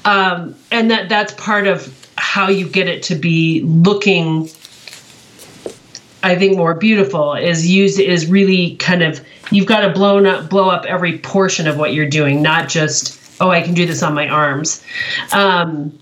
um, 0.06 0.56
and 0.72 0.92
that 0.92 1.10
that's 1.10 1.34
part 1.34 1.68
of 1.68 1.98
how 2.18 2.50
you 2.50 2.68
get 2.68 2.88
it 2.88 3.04
to 3.04 3.16
be 3.16 3.62
looking 3.62 4.50
I 6.24 6.36
think 6.36 6.58
more 6.58 6.74
beautiful 6.74 7.34
is 7.34 7.68
use 7.70 7.98
is 7.98 8.28
really 8.28 8.76
kind 8.76 9.02
of 9.02 9.26
you've 9.52 9.66
got 9.66 9.82
to 9.82 9.90
blow 9.90 10.24
up 10.24 10.50
blow 10.50 10.70
up 10.70 10.86
every 10.86 11.18
portion 11.18 11.68
of 11.68 11.78
what 11.78 11.94
you're 11.94 12.10
doing, 12.10 12.42
not 12.42 12.70
just 12.70 13.20
oh 13.42 13.50
I 13.50 13.62
can 13.62 13.74
do 13.74 13.86
this 13.86 14.04
on 14.04 14.14
my 14.14 14.28
arms. 14.28 14.84
Um, 15.34 15.98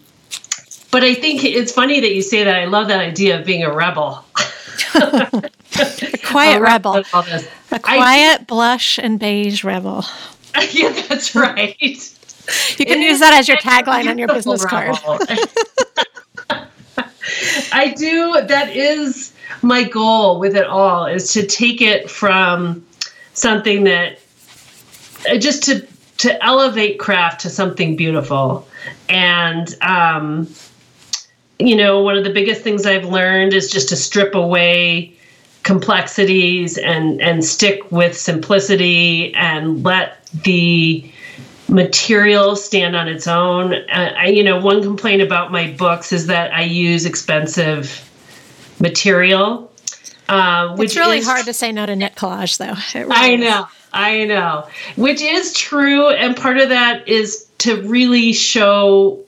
but 0.92 1.04
I 1.04 1.14
think 1.14 1.44
it's 1.44 1.72
funny 1.72 2.00
that 2.00 2.14
you 2.14 2.22
say 2.22 2.44
that. 2.44 2.56
I 2.56 2.66
love 2.66 2.88
that 2.88 3.00
idea 3.00 3.40
of 3.40 3.46
being 3.46 3.64
a 3.64 3.72
rebel. 3.72 4.26
a 4.96 5.50
quiet 6.26 6.62
rebel. 6.62 7.04
A 7.72 7.80
quiet 7.80 8.42
I, 8.42 8.44
blush 8.46 8.98
and 8.98 9.20
beige 9.20 9.64
rebel. 9.64 10.04
yeah, 10.72 10.90
that's 11.08 11.36
right. 11.36 11.78
You 12.78 12.86
can 12.86 13.02
use 13.02 13.20
that 13.20 13.34
as 13.34 13.48
your 13.48 13.58
tagline 13.58 14.10
on 14.10 14.18
your 14.18 14.28
business 14.28 14.66
card. 14.66 14.96
I 17.72 17.94
do. 17.96 18.42
That 18.48 18.76
is 18.76 19.34
my 19.62 19.84
goal 19.84 20.40
with 20.40 20.56
it 20.56 20.66
all 20.66 21.06
is 21.06 21.34
to 21.34 21.46
take 21.46 21.82
it 21.82 22.10
from 22.10 22.86
something 23.34 23.84
that 23.86 24.20
uh, 25.30 25.38
just 25.38 25.64
to 25.64 25.86
to 26.18 26.46
elevate 26.46 27.00
craft 27.00 27.42
to 27.42 27.50
something 27.50 27.96
beautiful 27.96 28.68
and 29.08 29.76
um, 29.82 30.48
you 31.60 31.76
know 31.76 32.02
one 32.02 32.18
of 32.18 32.24
the 32.24 32.30
biggest 32.30 32.62
things 32.62 32.86
i've 32.86 33.06
learned 33.06 33.54
is 33.54 33.70
just 33.70 33.90
to 33.90 33.96
strip 33.96 34.36
away 34.36 35.14
complexities 35.64 36.78
and 36.78 37.22
and 37.22 37.44
stick 37.44 37.92
with 37.92 38.18
simplicity 38.18 39.34
and 39.36 39.84
let 39.84 40.26
the 40.44 41.09
material 41.70 42.56
stand 42.56 42.96
on 42.96 43.08
its 43.08 43.28
own. 43.28 43.74
Uh, 43.74 44.14
I, 44.18 44.28
you 44.28 44.44
know, 44.44 44.60
one 44.60 44.82
complaint 44.82 45.22
about 45.22 45.52
my 45.52 45.72
books 45.72 46.12
is 46.12 46.28
that 46.28 46.54
I 46.54 46.64
use 46.64 47.06
expensive 47.06 48.06
material. 48.80 49.72
Uh, 50.28 50.76
which 50.76 50.92
it's 50.92 50.98
really 50.98 51.20
is, 51.20 51.26
hard 51.26 51.46
to 51.46 51.54
say 51.54 51.72
no 51.72 51.86
to 51.86 51.96
knit 51.96 52.16
collage, 52.16 52.58
though. 52.58 52.76
Really 53.00 53.12
I 53.12 53.36
know, 53.36 53.62
is. 53.62 53.66
I 53.94 54.26
know, 54.26 54.68
which 54.96 55.22
is 55.22 55.54
true, 55.54 56.10
and 56.10 56.36
part 56.36 56.58
of 56.58 56.70
that 56.70 57.08
is 57.08 57.48
to 57.60 57.82
really 57.84 58.34
show 58.34 59.20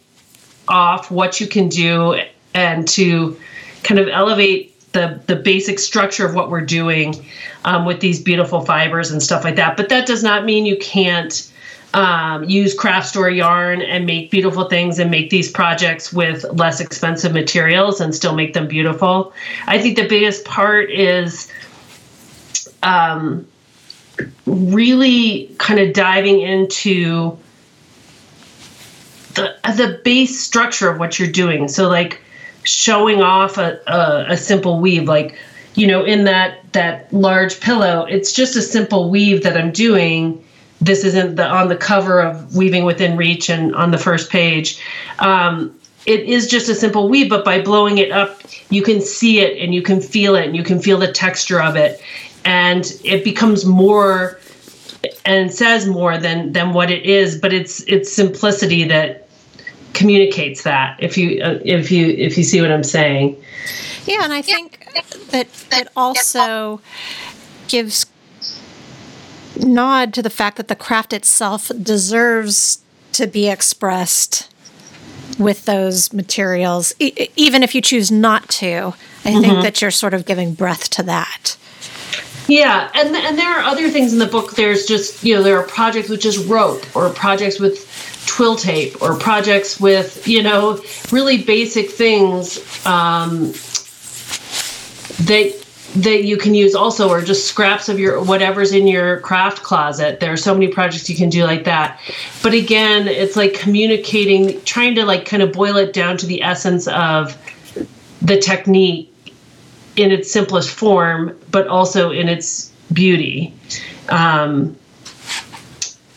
off 0.68 1.10
what 1.10 1.40
you 1.40 1.48
can 1.48 1.70
do 1.70 2.22
and 2.54 2.88
to 2.90 3.40
kind 3.84 4.00
of 4.00 4.08
elevate 4.10 4.80
the 4.92 5.22
the 5.26 5.36
basic 5.36 5.80
structure 5.80 6.26
of 6.26 6.36
what 6.36 6.52
we're 6.52 6.62
doing 6.62 7.26
um, 7.66 7.86
with 7.86 8.00
these 8.00 8.22
beautiful 8.22 8.64
fibers 8.64 9.10
and 9.12 9.24
stuff 9.24 9.44
like 9.44 9.56
that. 9.56 9.78
But 9.78 9.90
that 9.90 10.06
does 10.06 10.24
not 10.24 10.46
mean 10.46 10.66
you 10.66 10.78
can't 10.78 11.51
um, 11.94 12.46
use 12.46 12.74
craft 12.74 13.08
store 13.08 13.30
yarn 13.30 13.82
and 13.82 14.06
make 14.06 14.32
beautiful 14.32 14.66
things 14.66 15.00
and 15.00 15.12
make 15.12 15.30
these 15.30 15.52
projects 15.52 16.14
with 16.14 16.46
less 16.54 16.80
expensive 16.80 17.34
materials 17.34 18.00
and 18.00 18.16
still 18.16 18.34
make 18.34 18.54
them 18.54 18.68
beautiful. 18.68 19.34
I 19.68 19.80
think 19.82 19.98
the 19.98 20.08
biggest 20.08 20.46
part 20.46 20.90
is 20.90 21.52
um, 22.82 23.46
really 24.46 25.54
kind 25.58 25.80
of 25.80 25.94
diving 25.94 26.40
into 26.40 27.38
the 29.36 29.56
the 29.76 30.02
base 30.04 30.40
structure 30.40 30.90
of 30.90 31.00
what 31.00 31.20
you're 31.20 31.32
doing. 31.32 31.68
So 31.68 31.88
like 31.88 32.22
showing 32.64 33.22
off 33.22 33.58
a, 33.58 33.80
a, 33.88 34.34
a 34.34 34.38
simple 34.38 34.80
weave, 34.80 35.08
like 35.08 35.38
you 35.76 35.88
know, 35.88 36.04
in 36.04 36.24
that 36.26 36.72
that 36.74 37.12
large 37.14 37.60
pillow, 37.60 38.06
it's 38.06 38.32
just 38.32 38.56
a 38.56 38.62
simple 38.62 39.10
weave 39.10 39.44
that 39.44 39.58
I'm 39.58 39.72
doing 39.72 40.44
this 40.82 41.04
isn't 41.04 41.36
the 41.36 41.48
on 41.48 41.70
the 41.70 41.78
cover 41.78 42.20
of 42.20 42.56
Weaving 42.56 42.84
Within 42.84 43.16
Reach 43.16 43.50
and 43.50 43.74
on 43.76 43.92
the 43.92 43.98
first 43.98 44.30
page. 44.30 44.82
Um, 45.20 45.78
it 46.08 46.22
is 46.22 46.48
just 46.48 46.68
a 46.68 46.76
simple 46.76 47.08
weave, 47.08 47.30
but 47.30 47.46
by 47.46 47.62
blowing 47.62 48.00
it 48.00 48.12
up, 48.12 48.42
you 48.72 48.82
can 48.82 49.00
see 49.00 49.40
it 49.40 49.64
and 49.64 49.74
you 49.76 49.84
can 49.84 50.02
feel 50.02 50.36
it 50.36 50.46
and 50.48 50.56
you 50.56 50.64
can 50.64 50.82
feel 50.82 50.98
the 50.98 51.12
texture 51.12 51.62
of 51.62 51.76
it, 51.76 52.02
and 52.44 52.92
it 53.04 53.24
becomes 53.24 53.64
more 53.66 54.40
and 55.26 55.54
says 55.54 55.86
more 55.88 56.18
than 56.18 56.52
than 56.54 56.74
what 56.74 56.90
it 56.90 57.06
is. 57.06 57.38
But 57.38 57.54
it's 57.54 57.82
it's 57.82 58.12
simplicity 58.12 58.84
that 58.86 59.28
communicates 59.94 60.64
that. 60.64 60.98
If 61.00 61.18
you 61.18 61.44
uh, 61.44 61.60
if 61.64 61.92
you 61.92 62.08
if 62.08 62.38
you 62.38 62.44
see 62.44 62.60
what 62.60 62.72
I'm 62.72 62.84
saying. 62.84 63.42
Yeah, 64.08 64.24
and 64.24 64.34
I 64.34 64.42
think 64.42 64.88
that 65.30 65.48
it 65.72 65.88
also 65.96 66.82
gives 67.68 68.06
nod 69.62 70.14
to 70.14 70.22
the 70.22 70.30
fact 70.30 70.58
that 70.58 70.68
the 70.68 70.76
craft 70.76 71.14
itself 71.14 71.72
deserves 71.82 72.80
to 73.14 73.28
be 73.28 73.50
expressed 73.50 74.52
with 75.38 75.66
those 75.66 76.14
materials, 76.14 76.94
e- 77.00 77.30
even 77.36 77.64
if 77.64 77.74
you 77.74 77.82
choose 77.82 78.12
not 78.12 78.48
to. 78.50 78.94
I 79.24 79.30
mm-hmm. 79.30 79.42
think 79.42 79.64
that 79.64 79.82
you're 79.82 79.92
sort 79.92 80.14
of 80.14 80.26
giving 80.26 80.54
breath 80.54 80.90
to 80.92 81.04
that. 81.04 81.58
Yeah, 82.48 82.90
and 82.96 83.16
and 83.16 83.38
there 83.38 83.50
are 83.50 83.64
other 83.64 83.90
things 83.90 84.14
in 84.14 84.20
the 84.20 84.26
book. 84.26 84.56
There's 84.56 84.86
just 84.86 85.24
you 85.24 85.36
know 85.36 85.44
there 85.44 85.58
are 85.58 85.68
projects 85.68 86.10
with 86.10 86.22
just 86.22 86.46
rope, 86.48 86.84
or 86.96 87.10
projects 87.10 87.60
with 87.60 87.88
twill 88.26 88.56
tape, 88.56 89.02
or 89.02 89.16
projects 89.16 89.80
with 89.80 90.28
you 90.28 90.44
know 90.44 90.82
really 91.12 91.44
basic 91.44 91.92
things 91.92 92.58
um, 92.86 93.54
that 95.28 95.61
that 95.96 96.24
you 96.24 96.38
can 96.38 96.54
use 96.54 96.74
also 96.74 97.10
or 97.10 97.22
just 97.22 97.48
scraps 97.48 97.90
of 97.90 98.00
your 98.00 98.24
whatever's 98.24 98.72
in 98.72 98.88
your 98.88 99.20
craft 99.20 99.64
closet. 99.64 100.20
There 100.20 100.32
are 100.32 100.38
so 100.38 100.54
many 100.54 100.70
projects 100.70 101.10
you 101.10 101.16
can 101.16 101.30
do 101.30 101.44
like 101.44 101.66
that. 101.66 102.00
But 102.42 102.54
again 102.54 103.08
it's 103.08 103.36
like 103.36 103.54
communicating 103.54 104.62
trying 104.64 104.96
to 104.96 105.06
like 105.06 105.26
kind 105.26 105.44
of 105.44 105.52
boil 105.52 105.76
it 105.78 105.92
down 105.92 106.18
to 106.18 106.26
the 106.26 106.42
essence 106.44 106.88
of 106.88 107.38
the 108.22 108.40
technique 108.40 109.14
in 109.98 110.12
its 110.12 110.32
simplest 110.32 110.70
form 110.70 111.38
but 111.50 111.68
also 111.68 112.12
in 112.12 112.30
its 112.30 112.72
beauty. 112.94 113.54
Um, 114.10 114.78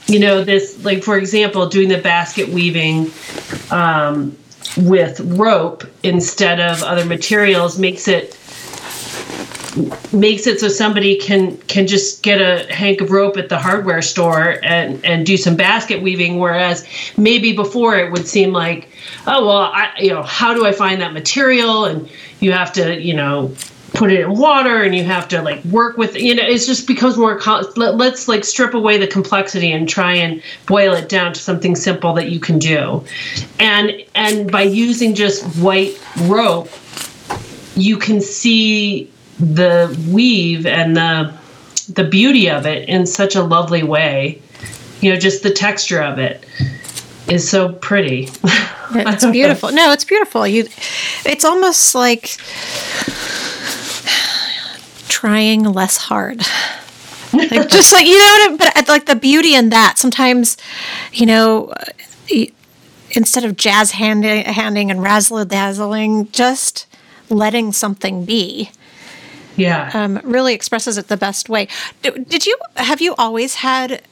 you 0.06 0.20
know 0.20 0.44
this 0.44 0.84
like 0.84 1.02
for 1.02 1.16
example 1.16 1.66
doing 1.68 1.88
the 1.88 1.98
basket 1.98 2.48
weaving 2.48 3.10
um, 3.70 4.36
with 4.76 5.20
rope 5.20 5.84
instead 6.02 6.60
of 6.60 6.82
other 6.82 7.04
materials 7.04 7.78
makes 7.78 8.06
it 8.06 8.38
makes 10.12 10.46
it 10.46 10.60
so 10.60 10.68
somebody 10.68 11.16
can 11.16 11.56
can 11.62 11.86
just 11.86 12.22
get 12.22 12.40
a 12.40 12.72
hank 12.72 13.00
of 13.00 13.10
rope 13.10 13.36
at 13.36 13.48
the 13.48 13.58
hardware 13.58 14.02
store 14.02 14.58
and 14.62 15.04
and 15.04 15.26
do 15.26 15.36
some 15.36 15.56
basket 15.56 16.00
weaving 16.00 16.38
whereas 16.38 16.86
maybe 17.16 17.54
before 17.54 17.96
it 17.96 18.12
would 18.12 18.26
seem 18.26 18.52
like 18.52 18.88
oh 19.26 19.46
well 19.46 19.62
I 19.74 19.92
you 19.98 20.10
know 20.10 20.22
how 20.22 20.54
do 20.54 20.64
I 20.64 20.72
find 20.72 21.00
that 21.00 21.12
material? 21.12 21.86
And 21.86 22.08
you 22.40 22.52
have 22.52 22.72
to 22.74 23.00
you 23.00 23.14
know 23.14 23.54
put 23.94 24.10
it 24.10 24.20
in 24.20 24.36
water 24.36 24.82
and 24.82 24.94
you 24.94 25.04
have 25.04 25.28
to 25.28 25.40
like 25.40 25.64
work 25.64 25.96
with 25.96 26.16
you 26.16 26.34
know 26.34 26.42
it's 26.44 26.66
just 26.66 26.86
becomes 26.86 27.16
more 27.16 27.40
let, 27.76 27.96
let's 27.96 28.28
like 28.28 28.44
strip 28.44 28.74
away 28.74 28.98
the 28.98 29.06
complexity 29.06 29.72
and 29.72 29.88
try 29.88 30.14
and 30.14 30.42
boil 30.66 30.92
it 30.94 31.08
down 31.08 31.32
to 31.32 31.40
something 31.40 31.74
simple 31.74 32.12
that 32.14 32.30
you 32.30 32.38
can 32.38 32.58
do. 32.58 33.04
And 33.58 33.92
and 34.14 34.50
by 34.50 34.62
using 34.62 35.14
just 35.14 35.44
white 35.56 36.00
rope 36.22 36.68
you 37.76 37.98
can 37.98 38.20
see 38.20 39.10
the 39.38 39.96
weave 40.10 40.66
and 40.66 40.96
the 40.96 41.32
the 41.92 42.04
beauty 42.04 42.48
of 42.48 42.66
it 42.66 42.88
in 42.88 43.06
such 43.06 43.34
a 43.34 43.42
lovely 43.42 43.82
way. 43.82 44.40
You 45.00 45.12
know, 45.12 45.18
just 45.18 45.42
the 45.42 45.50
texture 45.50 46.02
of 46.02 46.18
it. 46.18 46.44
is 47.28 47.48
so 47.48 47.72
pretty. 47.72 48.28
it's 48.94 49.26
beautiful. 49.26 49.72
No, 49.72 49.92
it's 49.92 50.04
beautiful. 50.04 50.46
You, 50.46 50.66
it's 51.24 51.44
almost 51.44 51.94
like 51.94 52.36
trying 55.08 55.64
less 55.64 55.96
hard. 55.96 56.42
Like 57.32 57.68
just 57.68 57.92
like 57.92 58.06
you 58.06 58.18
know, 58.18 58.56
but 58.56 58.76
uh, 58.76 58.82
like 58.88 59.06
the 59.06 59.16
beauty 59.16 59.54
in 59.54 59.70
that. 59.70 59.98
Sometimes, 59.98 60.56
you 61.12 61.26
know, 61.26 61.66
uh, 62.30 62.44
instead 63.10 63.44
of 63.44 63.56
jazz 63.56 63.92
handing, 63.92 64.46
uh, 64.46 64.52
handing 64.52 64.90
and 64.90 65.02
razzle 65.02 65.44
dazzling, 65.44 66.30
just 66.30 66.86
letting 67.28 67.72
something 67.72 68.24
be. 68.24 68.70
Yeah, 69.56 69.90
um, 69.94 70.20
really 70.24 70.54
expresses 70.54 70.98
it 70.98 71.08
the 71.08 71.16
best 71.16 71.48
way. 71.48 71.68
Did 72.02 72.46
you 72.46 72.56
have 72.76 73.00
you 73.00 73.14
always 73.16 73.56
had 73.56 74.02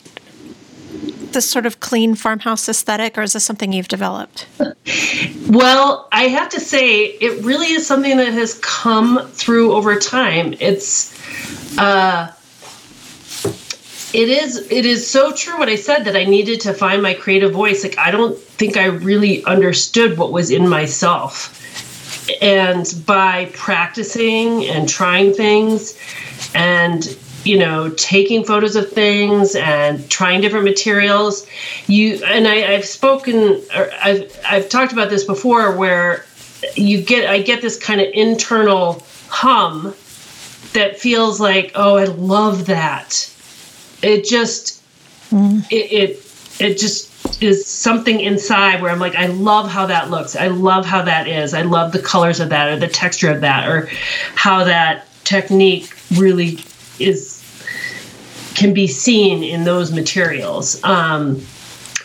this 1.33 1.49
sort 1.49 1.67
of 1.67 1.81
clean 1.81 2.15
farmhouse 2.15 2.69
aesthetic, 2.69 3.19
or 3.19 3.23
is 3.23 3.33
this 3.33 3.45
something 3.45 3.73
you've 3.73 3.89
developed? 3.89 4.47
Well, 5.49 6.09
I 6.13 6.29
have 6.29 6.49
to 6.51 6.61
say, 6.61 7.05
it 7.05 7.45
really 7.45 7.73
is 7.73 7.87
something 7.87 8.17
that 8.17 8.33
has 8.33 8.59
come 8.61 9.29
through 9.33 9.73
over 9.73 9.99
time. 9.99 10.55
It's, 10.61 11.13
uh, 11.79 12.33
it 14.15 14.29
is 14.29 14.71
it 14.71 14.87
is 14.87 15.09
so 15.09 15.33
true 15.33 15.59
what 15.59 15.69
I 15.69 15.77
said 15.77 16.05
that 16.05 16.17
I 16.17 16.25
needed 16.25 16.61
to 16.63 16.75
find 16.75 17.03
my 17.03 17.15
creative 17.15 17.53
voice. 17.53 17.83
Like 17.83 17.99
I 17.99 18.11
don't 18.11 18.39
think 18.39 18.77
I 18.77 18.87
really 18.87 19.45
understood 19.45 20.19
what 20.19 20.33
was 20.33 20.51
in 20.51 20.69
myself. 20.69 21.59
And 22.41 23.03
by 23.07 23.47
practicing 23.53 24.65
and 24.67 24.89
trying 24.89 25.35
things 25.35 25.99
and 26.55 27.17
you 27.45 27.59
know 27.59 27.91
taking 27.91 28.45
photos 28.45 28.77
of 28.77 28.91
things 28.91 29.55
and 29.55 30.09
trying 30.09 30.41
different 30.41 30.65
materials 30.65 31.47
you 31.87 32.23
and 32.25 32.47
I, 32.47 32.57
have 32.57 32.85
spoken 32.85 33.61
I've, 33.75 34.41
I've 34.49 34.69
talked 34.69 34.93
about 34.93 35.11
this 35.11 35.25
before 35.25 35.77
where 35.77 36.25
you 36.77 37.03
get 37.03 37.29
i 37.29 37.41
get 37.41 37.61
this 37.63 37.79
kind 37.79 38.01
of 38.01 38.09
internal 38.13 39.03
hum 39.29 39.95
that 40.73 40.99
feels 40.99 41.41
like 41.41 41.73
oh 41.75 41.97
i 41.97 42.05
love 42.05 42.67
that 42.67 43.29
it 44.03 44.25
just 44.25 44.83
mm. 45.31 45.65
it, 45.71 45.93
it 45.93 46.11
it 46.61 46.79
just 46.79 47.12
is 47.40 47.66
something 47.66 48.21
inside 48.21 48.83
where 48.83 48.90
I'm 48.90 48.99
like, 48.99 49.14
I 49.14 49.27
love 49.27 49.68
how 49.68 49.87
that 49.87 50.11
looks. 50.11 50.37
I 50.37 50.49
love 50.49 50.85
how 50.85 51.03
that 51.03 51.27
is. 51.27 51.55
I 51.55 51.62
love 51.62 51.92
the 51.92 52.03
colors 52.03 52.40
of 52.40 52.49
that 52.51 52.68
or 52.68 52.79
the 52.79 52.88
texture 52.88 53.31
of 53.31 53.40
that 53.40 53.68
or 53.68 53.88
how 54.35 54.64
that 54.64 55.07
technique 55.25 55.95
really 56.16 56.59
is 56.99 57.38
can 58.55 58.75
be 58.75 58.87
seen 58.87 59.42
in 59.42 59.64
those 59.64 59.92
materials. 59.92 60.83
Um, 60.85 61.42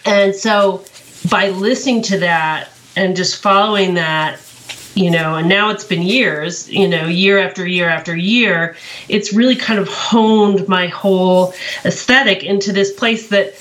and 0.05 0.33
so 0.33 0.85
by 1.29 1.49
listening 1.49 2.01
to 2.03 2.19
that 2.19 2.69
and 2.95 3.15
just 3.15 3.41
following 3.41 3.95
that, 3.95 4.39
you 4.95 5.11
know, 5.11 5.35
and 5.35 5.47
now 5.47 5.69
it's 5.69 5.83
been 5.83 6.01
years, 6.01 6.69
you 6.69 6.87
know, 6.87 7.05
year 7.05 7.37
after 7.37 7.67
year 7.67 7.89
after 7.89 8.15
year, 8.15 8.75
it's 9.09 9.33
really 9.33 9.55
kind 9.55 9.79
of 9.79 9.87
honed 9.87 10.67
my 10.67 10.87
whole 10.87 11.53
aesthetic 11.85 12.43
into 12.43 12.71
this 12.71 12.91
place 12.93 13.27
that 13.29 13.53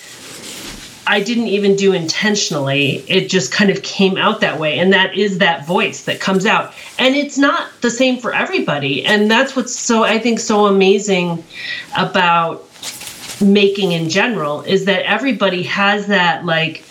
I 1.06 1.20
didn't 1.20 1.46
even 1.48 1.76
do 1.76 1.92
intentionally. 1.92 3.04
It 3.08 3.28
just 3.28 3.52
kind 3.52 3.70
of 3.70 3.82
came 3.82 4.16
out 4.16 4.40
that 4.40 4.58
way. 4.58 4.78
And 4.78 4.92
that 4.92 5.16
is 5.16 5.38
that 5.38 5.66
voice 5.66 6.04
that 6.04 6.20
comes 6.20 6.46
out. 6.46 6.74
And 6.98 7.14
it's 7.14 7.38
not 7.38 7.70
the 7.80 7.90
same 7.90 8.18
for 8.18 8.34
everybody. 8.34 9.04
And 9.04 9.30
that's 9.30 9.54
what's 9.54 9.74
so, 9.78 10.02
I 10.02 10.18
think, 10.18 10.40
so 10.40 10.66
amazing 10.66 11.44
about 11.96 12.66
making 13.40 13.92
in 13.92 14.08
general 14.08 14.62
is 14.62 14.86
that 14.86 15.04
everybody 15.04 15.62
has 15.64 16.06
that 16.06 16.44
like 16.44 16.82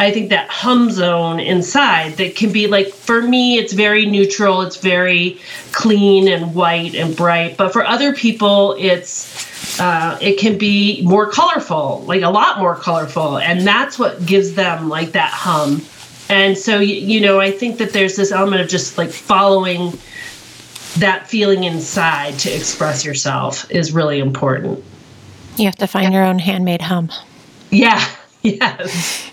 I 0.00 0.12
think 0.12 0.30
that 0.30 0.48
hum 0.48 0.90
zone 0.90 1.40
inside 1.40 2.16
that 2.18 2.36
can 2.36 2.52
be 2.52 2.66
like 2.66 2.88
for 2.88 3.20
me 3.20 3.58
it's 3.58 3.72
very 3.72 4.06
neutral, 4.06 4.62
it's 4.62 4.76
very 4.76 5.40
clean 5.72 6.28
and 6.28 6.54
white 6.54 6.94
and 6.94 7.16
bright, 7.16 7.56
but 7.56 7.72
for 7.72 7.84
other 7.84 8.12
people 8.12 8.74
it's 8.78 9.47
uh, 9.78 10.18
it 10.20 10.38
can 10.38 10.58
be 10.58 11.02
more 11.02 11.30
colorful, 11.30 12.04
like 12.06 12.22
a 12.22 12.30
lot 12.30 12.58
more 12.58 12.76
colorful, 12.76 13.38
and 13.38 13.66
that's 13.66 13.98
what 13.98 14.24
gives 14.24 14.54
them 14.54 14.88
like 14.88 15.12
that 15.12 15.30
hum. 15.30 15.82
And 16.28 16.58
so 16.58 16.78
you 16.78 17.20
know, 17.20 17.40
I 17.40 17.50
think 17.50 17.78
that 17.78 17.92
there's 17.92 18.16
this 18.16 18.32
element 18.32 18.60
of 18.62 18.68
just 18.68 18.98
like 18.98 19.10
following 19.10 19.98
that 20.98 21.28
feeling 21.28 21.64
inside 21.64 22.38
to 22.40 22.50
express 22.50 23.04
yourself 23.04 23.70
is 23.70 23.92
really 23.92 24.18
important. 24.18 24.84
You 25.56 25.66
have 25.66 25.76
to 25.76 25.86
find 25.86 26.12
yeah. 26.12 26.18
your 26.18 26.26
own 26.26 26.38
handmade 26.38 26.82
hum. 26.82 27.10
Yeah. 27.70 28.04
Yes. 28.40 29.32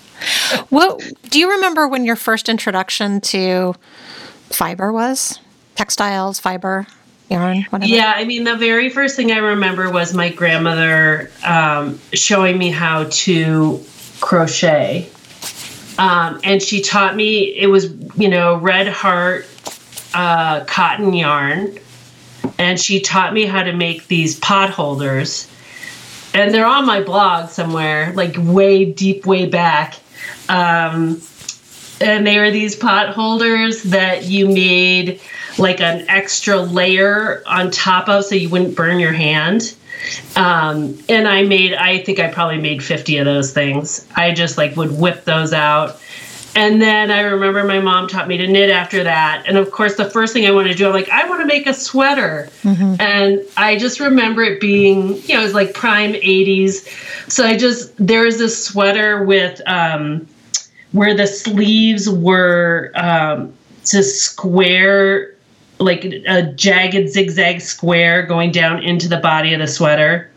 Well, 0.72 1.00
do 1.30 1.40
you 1.40 1.52
remember 1.52 1.88
when 1.88 2.06
your 2.06 2.16
first 2.16 2.50
introduction 2.50 3.22
to 3.22 3.76
fiber 4.50 4.92
was? 4.92 5.40
Textiles, 5.76 6.40
fiber, 6.40 6.88
Yeah, 7.90 8.14
I 8.16 8.24
mean, 8.26 8.44
the 8.44 8.56
very 8.56 8.90
first 8.90 9.16
thing 9.16 9.32
I 9.32 9.38
remember 9.38 9.90
was 9.90 10.14
my 10.14 10.30
grandmother 10.30 11.32
um, 11.44 12.00
showing 12.14 12.58
me 12.58 12.70
how 12.70 13.06
to 13.06 13.84
crochet. 14.22 15.10
Um, 15.98 16.40
and 16.44 16.62
she 16.62 16.82
taught 16.82 17.16
me, 17.16 17.58
it 17.58 17.68
was, 17.68 17.92
you 18.16 18.30
know, 18.30 18.58
red 18.58 18.88
heart 18.88 19.48
uh, 20.14 20.66
cotton 20.66 21.14
yarn. 21.14 21.78
And 22.58 22.80
she 22.80 23.02
taught 23.02 23.34
me 23.34 23.46
how 23.46 23.64
to 23.64 23.74
make 23.74 24.08
these 24.08 24.40
pot 24.40 24.70
holders 24.70 25.50
and 26.36 26.54
they're 26.54 26.66
on 26.66 26.86
my 26.86 27.02
blog 27.02 27.50
somewhere, 27.50 28.12
like 28.14 28.36
way 28.38 28.84
deep, 28.84 29.26
way 29.26 29.46
back. 29.46 29.98
Um, 30.50 31.22
and 32.02 32.26
they 32.26 32.38
were 32.38 32.52
these 32.52 32.76
pot 32.76 33.10
holders 33.14 33.84
that 33.84 34.26
you 34.26 34.48
made 34.48 35.22
like 35.58 35.80
an 35.80 36.06
extra 36.10 36.60
layer 36.60 37.42
on 37.46 37.72
top 37.72 38.10
of 38.10 38.26
so 38.26 38.36
you 38.36 38.50
wouldn't 38.50 38.76
burn 38.76 39.00
your 39.00 39.14
hand. 39.14 39.76
Um, 40.36 40.98
and 41.08 41.28
I 41.28 41.44
made, 41.44 41.74
I 41.74 42.04
think 42.04 42.20
I 42.20 42.30
probably 42.32 42.60
made 42.60 42.84
50 42.84 43.18
of 43.18 43.26
those 43.26 43.54
things. 43.54 44.08
I 44.16 44.34
just 44.34 44.58
like 44.58 44.76
would 44.76 44.92
whip 44.92 45.24
those 45.24 45.54
out 45.54 46.00
and 46.56 46.82
then 46.82 47.12
I 47.12 47.20
remember 47.20 47.66
my 47.66 47.80
mom 47.80 48.08
taught 48.08 48.30
me 48.30 48.38
to 48.38 48.48
knit 48.48 48.70
after 48.70 49.04
that. 49.04 49.44
And 49.46 49.58
of 49.58 49.72
course, 49.72 49.98
the 49.98 50.10
first 50.10 50.32
thing 50.32 50.46
I 50.46 50.52
wanted 50.52 50.70
to 50.70 50.76
do, 50.76 50.88
I'm 50.88 50.94
like, 50.94 51.10
I 51.10 51.28
want 51.28 51.42
to 51.42 51.46
make 51.46 51.68
a 51.68 51.74
sweater. 51.74 52.48
Mm-hmm. 52.64 53.02
And 53.02 53.42
I 53.58 53.78
just 53.78 54.00
remember 54.00 54.42
it 54.42 54.62
being, 54.62 55.18
you 55.24 55.36
know, 55.36 55.42
it 55.42 55.44
was 55.44 55.54
like 55.54 55.74
prime 55.74 56.14
80s. 56.14 56.88
So 57.30 57.46
I 57.46 57.58
just, 57.58 57.94
there 57.98 58.24
was 58.24 58.38
this 58.38 58.66
sweater 58.66 59.22
with, 59.26 59.62
um, 59.68 60.28
where 60.96 61.14
the 61.14 61.28
sleeves 61.28 62.10
were 62.10 62.90
um, 62.96 63.54
just 63.86 64.22
square, 64.22 65.36
like 65.78 66.06
a 66.06 66.54
jagged 66.54 67.10
zigzag 67.10 67.60
square 67.60 68.26
going 68.26 68.52
down 68.52 68.82
into 68.82 69.10
the 69.10 69.18
body 69.18 69.54
of 69.54 69.60
the 69.60 69.68
sweater. 69.68 70.32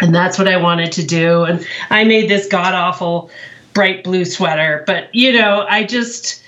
And 0.00 0.14
that's 0.14 0.38
what 0.38 0.48
I 0.48 0.56
wanted 0.56 0.90
to 0.92 1.04
do. 1.04 1.44
And 1.44 1.66
I 1.90 2.04
made 2.04 2.30
this 2.30 2.48
god 2.48 2.72
awful 2.72 3.30
bright 3.74 4.04
blue 4.04 4.24
sweater. 4.24 4.84
But, 4.86 5.14
you 5.14 5.34
know, 5.34 5.66
I 5.68 5.84
just, 5.84 6.42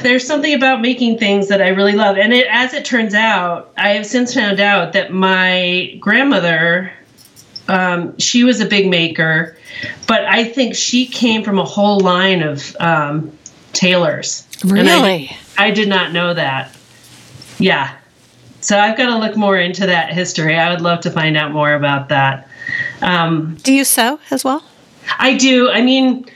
there's 0.00 0.26
something 0.26 0.54
about 0.54 0.80
making 0.80 1.18
things 1.18 1.48
that 1.48 1.60
I 1.60 1.68
really 1.68 1.92
love. 1.92 2.16
And 2.16 2.32
it, 2.32 2.46
as 2.48 2.72
it 2.72 2.86
turns 2.86 3.12
out, 3.12 3.70
I 3.76 3.90
have 3.90 4.06
since 4.06 4.32
found 4.32 4.60
out 4.60 4.94
that 4.94 5.12
my 5.12 5.94
grandmother, 6.00 6.90
um, 7.68 8.18
she 8.18 8.44
was 8.44 8.60
a 8.60 8.66
big 8.66 8.88
maker, 8.88 9.56
but 10.06 10.24
I 10.24 10.44
think 10.44 10.74
she 10.74 11.06
came 11.06 11.42
from 11.42 11.58
a 11.58 11.64
whole 11.64 12.00
line 12.00 12.42
of 12.42 12.76
um, 12.80 13.30
tailors. 13.72 14.46
Really? 14.64 15.30
I, 15.56 15.66
I 15.66 15.70
did 15.70 15.88
not 15.88 16.12
know 16.12 16.34
that. 16.34 16.74
Yeah. 17.58 17.94
So 18.60 18.78
I've 18.78 18.96
got 18.96 19.06
to 19.06 19.18
look 19.18 19.36
more 19.36 19.56
into 19.58 19.86
that 19.86 20.12
history. 20.12 20.56
I 20.56 20.70
would 20.70 20.80
love 20.80 21.00
to 21.02 21.10
find 21.10 21.36
out 21.36 21.52
more 21.52 21.74
about 21.74 22.08
that. 22.08 22.48
Um, 23.02 23.56
Do 23.62 23.72
you 23.72 23.84
sew 23.84 24.18
as 24.30 24.44
well? 24.44 24.64
I 25.18 25.36
do. 25.36 25.70
I 25.70 25.80
mean, 25.80 26.26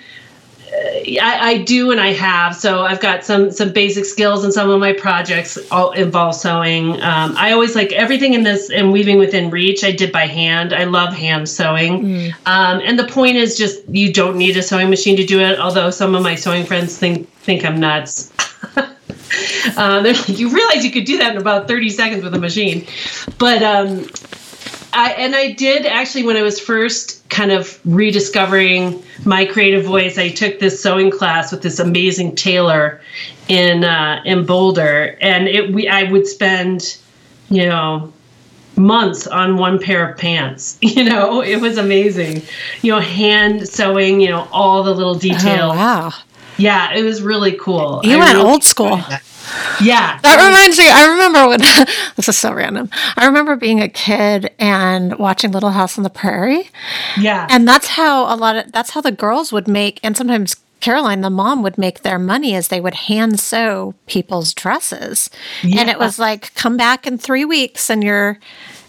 I, 0.84 1.38
I, 1.40 1.58
do 1.58 1.90
and 1.90 2.00
I 2.00 2.12
have. 2.12 2.56
So 2.56 2.82
I've 2.82 3.00
got 3.00 3.24
some 3.24 3.50
some 3.50 3.72
basic 3.72 4.04
skills 4.04 4.44
and 4.44 4.52
some 4.52 4.70
of 4.70 4.80
my 4.80 4.92
projects 4.92 5.58
all 5.70 5.92
involve 5.92 6.34
sewing. 6.34 6.94
Um, 7.02 7.34
I 7.36 7.52
always 7.52 7.74
like 7.74 7.92
everything 7.92 8.34
in 8.34 8.42
this 8.42 8.70
and 8.70 8.92
weaving 8.92 9.18
within 9.18 9.50
reach. 9.50 9.84
I 9.84 9.92
did 9.92 10.12
by 10.12 10.26
hand. 10.26 10.72
I 10.72 10.84
love 10.84 11.14
hand 11.14 11.48
sewing. 11.48 12.02
Mm. 12.02 12.34
Um, 12.46 12.80
and 12.84 12.98
the 12.98 13.06
point 13.06 13.36
is 13.36 13.56
just 13.56 13.86
you 13.88 14.12
don't 14.12 14.36
need 14.36 14.56
a 14.56 14.62
sewing 14.62 14.90
machine 14.90 15.16
to 15.16 15.26
do 15.26 15.40
it. 15.40 15.58
Although 15.58 15.90
some 15.90 16.14
of 16.14 16.22
my 16.22 16.34
sewing 16.34 16.64
friends 16.64 16.98
think 16.98 17.30
think 17.40 17.64
I'm 17.64 17.78
nuts. 17.78 18.32
uh, 18.76 20.02
like, 20.04 20.28
you 20.28 20.48
realize 20.50 20.84
you 20.84 20.90
could 20.90 21.04
do 21.04 21.18
that 21.18 21.34
in 21.34 21.40
about 21.40 21.68
30 21.68 21.90
seconds 21.90 22.24
with 22.24 22.34
a 22.34 22.38
machine, 22.38 22.86
but 23.38 23.62
um, 23.62 24.06
I, 24.92 25.12
and 25.12 25.34
I 25.34 25.52
did 25.52 25.86
actually 25.86 26.24
when 26.24 26.36
I 26.36 26.42
was 26.42 26.60
first 26.60 27.26
kind 27.30 27.50
of 27.50 27.80
rediscovering 27.84 29.02
my 29.24 29.46
creative 29.46 29.84
voice. 29.84 30.18
I 30.18 30.28
took 30.28 30.58
this 30.58 30.82
sewing 30.82 31.10
class 31.10 31.50
with 31.50 31.62
this 31.62 31.78
amazing 31.78 32.36
tailor 32.36 33.00
in 33.48 33.84
uh, 33.84 34.22
in 34.24 34.44
Boulder, 34.44 35.16
and 35.20 35.48
it 35.48 35.72
we 35.72 35.88
I 35.88 36.04
would 36.04 36.26
spend, 36.26 36.98
you 37.48 37.66
know, 37.66 38.12
months 38.76 39.26
on 39.26 39.56
one 39.56 39.78
pair 39.78 40.10
of 40.10 40.18
pants. 40.18 40.78
You 40.92 41.04
know, 41.04 41.42
it 41.42 41.58
was 41.60 41.78
amazing. 41.78 42.42
You 42.82 42.92
know, 42.92 43.00
hand 43.00 43.66
sewing, 43.66 44.20
you 44.20 44.28
know, 44.28 44.46
all 44.52 44.82
the 44.82 44.94
little 44.94 45.14
details. 45.14 45.72
Oh, 45.72 45.76
wow. 45.76 46.12
Yeah, 46.62 46.92
it 46.94 47.02
was 47.02 47.22
really 47.22 47.52
cool. 47.52 48.00
You 48.04 48.16
I 48.16 48.18
went 48.18 48.34
really 48.36 48.50
old 48.50 48.64
school. 48.64 49.00
Yeah. 49.82 50.18
That 50.22 50.46
reminds 50.46 50.78
me. 50.78 50.88
I 50.88 51.06
remember 51.06 51.48
when 51.48 51.60
this 52.16 52.28
is 52.28 52.38
so 52.38 52.52
random. 52.54 52.88
I 53.16 53.26
remember 53.26 53.56
being 53.56 53.80
a 53.80 53.88
kid 53.88 54.50
and 54.58 55.18
watching 55.18 55.50
Little 55.52 55.70
House 55.70 55.98
on 55.98 56.04
the 56.04 56.10
Prairie, 56.10 56.70
Yeah. 57.18 57.46
and 57.50 57.66
that's 57.66 57.88
how 57.88 58.32
a 58.32 58.36
lot 58.36 58.56
of 58.56 58.72
that's 58.72 58.90
how 58.90 59.00
the 59.00 59.12
girls 59.12 59.52
would 59.52 59.66
make, 59.68 59.98
and 60.02 60.16
sometimes 60.16 60.56
Caroline, 60.80 61.20
the 61.20 61.30
mom, 61.30 61.62
would 61.62 61.78
make 61.78 62.02
their 62.02 62.18
money 62.18 62.54
as 62.54 62.68
they 62.68 62.80
would 62.80 62.94
hand 62.94 63.38
sew 63.40 63.94
people's 64.06 64.52
dresses, 64.54 65.28
Yeah. 65.62 65.80
and 65.80 65.90
it 65.90 65.98
was 65.98 66.18
like, 66.18 66.54
come 66.54 66.76
back 66.76 67.06
in 67.06 67.18
three 67.18 67.44
weeks, 67.44 67.90
and 67.90 68.02
your 68.04 68.38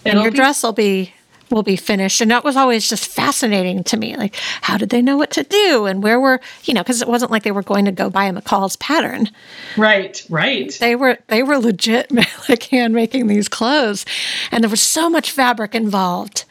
and 0.06 0.14
It'll 0.14 0.24
your 0.24 0.32
be- 0.32 0.38
dress 0.38 0.64
will 0.64 0.74
be 0.74 1.14
will 1.54 1.64
be 1.64 1.76
finished. 1.76 2.20
And 2.20 2.32
that 2.32 2.44
was 2.44 2.56
always 2.56 2.90
just 2.90 3.06
fascinating 3.08 3.84
to 3.86 3.98
me 3.98 4.18
like 4.18 4.36
how 4.62 4.78
did 4.78 4.90
they 4.90 5.02
know 5.02 5.18
what 5.18 5.32
to 5.32 5.44
do? 5.44 5.86
And 5.86 6.04
where 6.04 6.20
were 6.20 6.42
you 6.64 6.74
know 6.74 6.82
because 6.82 7.02
it 7.02 7.08
wasn't 7.08 7.32
like 7.32 7.44
they 7.44 7.52
were 7.52 7.64
going 7.64 7.86
to 7.86 7.92
go 7.92 8.10
buy 8.10 8.26
a 8.26 8.34
mccall's 8.34 8.76
pattern. 8.78 9.30
Right, 9.78 10.26
right. 10.30 10.76
they 10.80 10.96
were 10.96 11.18
they 11.28 11.44
were 11.44 11.58
legit 11.58 12.12
like 12.50 12.64
hand 12.64 12.94
making 12.94 13.28
these 13.28 13.48
clothes. 13.48 14.06
And 14.52 14.64
there 14.64 14.70
was 14.70 14.82
so 14.82 15.10
much 15.10 15.32
fabric 15.32 15.76
involved 15.76 16.46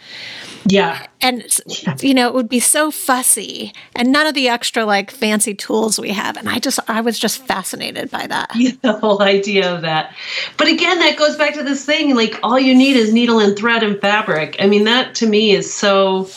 Yeah. 0.67 1.07
and 1.21 1.45
you 2.01 2.15
know 2.15 2.29
it 2.29 2.35
would 2.35 2.49
be 2.49 2.61
so 2.61 2.91
fussy 2.91 3.73
and 3.97 4.13
none 4.13 4.27
of 4.27 4.35
the 4.35 4.49
extra 4.49 4.85
like 4.85 5.11
fancy 5.11 5.55
tools 5.55 5.99
we 5.99 6.11
have 6.11 6.37
and 6.37 6.49
i 6.49 6.59
just 6.59 6.79
i 6.89 7.01
was 7.01 7.19
just 7.19 7.45
fascinated 7.47 8.11
by 8.11 8.27
that 8.27 8.51
the 8.83 8.93
whole 8.93 9.23
idea 9.23 9.75
of 9.75 9.83
that. 9.83 10.15
But 10.57 10.69
again, 10.69 10.99
that 11.01 11.17
goes 11.17 11.37
back 11.37 11.55
to 11.55 11.63
this 11.63 11.85
thing 11.85 12.15
like 12.15 12.39
all 12.43 12.59
you 12.59 12.75
need 12.75 12.97
is 12.97 13.13
needle 13.13 13.39
and 13.39 13.57
thread 13.57 13.83
and 13.83 14.01
fabric. 14.01 14.57
I 14.59 14.67
mean, 14.67 14.85
that 14.85 15.15
to 15.17 15.27
me 15.27 15.53
is 15.53 15.73
so 15.73 16.29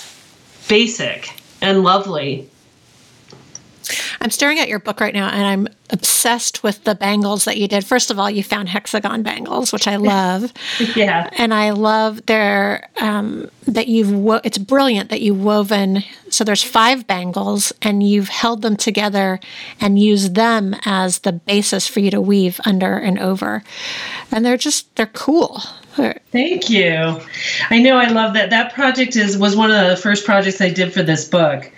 basic 0.68 1.30
and 1.62 1.84
lovely. 1.84 2.50
i'm 4.22 4.32
staring 4.32 4.60
at 4.60 4.68
your 4.68 4.80
book 4.80 5.00
right 5.00 5.14
now 5.14 5.30
and 5.30 5.46
i'm 5.46 5.68
obsessed 5.92 6.64
with 6.64 6.84
the 6.84 6.96
bangles 6.96 7.46
that 7.46 7.58
you 7.58 7.68
did 7.68 7.86
first 7.86 8.10
of 8.10 8.18
all 8.18 8.30
you 8.30 8.44
found 8.44 8.68
hexagon 8.70 9.22
bangles 9.22 9.72
which 9.72 9.88
i 9.88 9.96
love 9.98 10.52
Yeah. 10.96 11.30
and 11.38 11.54
I 11.54 11.72
love 11.72 12.26
their 12.26 12.90
um, 13.00 13.50
that 13.68 13.88
you've 13.88 14.12
wo- 14.12 14.42
it's 14.44 14.58
brilliant 14.58 15.10
that 15.10 15.22
you've 15.22 15.44
woven 15.44 16.04
so 16.30 16.44
there's 16.44 16.64
five 16.64 17.06
bangles 17.08 17.72
and 17.82 18.02
you've 18.02 18.30
held 18.30 18.62
them 18.62 18.76
together 18.78 19.40
and 19.80 20.00
used 20.00 20.36
them 20.36 20.76
as 20.86 21.20
the 21.20 21.34
basis 21.34 21.88
for 21.88 22.00
you 22.00 22.12
to 22.12 22.22
weave 22.22 22.60
under 22.66 22.98
and 22.98 23.20
over 23.20 23.64
and 24.32 24.46
they're 24.46 24.58
just 24.58 24.94
they're 24.96 25.06
cool 25.08 25.62
Thank 26.34 26.70
you. 26.70 27.22
I 27.70 27.82
know 27.82 27.96
I 27.98 28.10
love 28.10 28.34
that. 28.34 28.50
That 28.50 28.74
project 28.74 29.16
is 29.16 29.38
was 29.38 29.56
one 29.56 29.72
of 29.72 29.88
the 29.90 29.96
first 29.96 30.26
projects 30.26 30.60
I 30.60 30.70
did 30.70 30.92
for 30.92 31.04
this 31.04 31.24
book. 31.26 31.72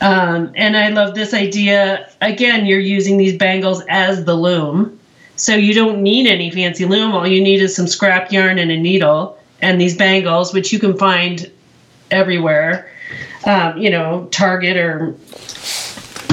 Um, 0.00 0.52
and 0.56 0.74
I 0.74 0.88
love 0.88 1.14
this 1.14 1.34
idea. 1.34 2.08
Again, 2.22 2.64
you're 2.64 2.80
using 2.80 3.18
these 3.18 3.36
bangles 3.36 3.57
as 3.64 4.24
the 4.24 4.34
loom. 4.34 4.98
So 5.36 5.54
you 5.54 5.72
don't 5.72 6.02
need 6.02 6.26
any 6.26 6.50
fancy 6.50 6.84
loom. 6.84 7.12
All 7.12 7.26
you 7.26 7.40
need 7.40 7.62
is 7.62 7.74
some 7.74 7.86
scrap 7.86 8.32
yarn 8.32 8.58
and 8.58 8.70
a 8.70 8.76
needle 8.76 9.38
and 9.62 9.80
these 9.80 9.96
bangles, 9.96 10.52
which 10.52 10.72
you 10.72 10.78
can 10.78 10.96
find 10.96 11.50
everywhere. 12.10 12.90
Um, 13.44 13.78
you 13.78 13.90
know, 13.90 14.26
Target 14.30 14.76
or 14.76 15.14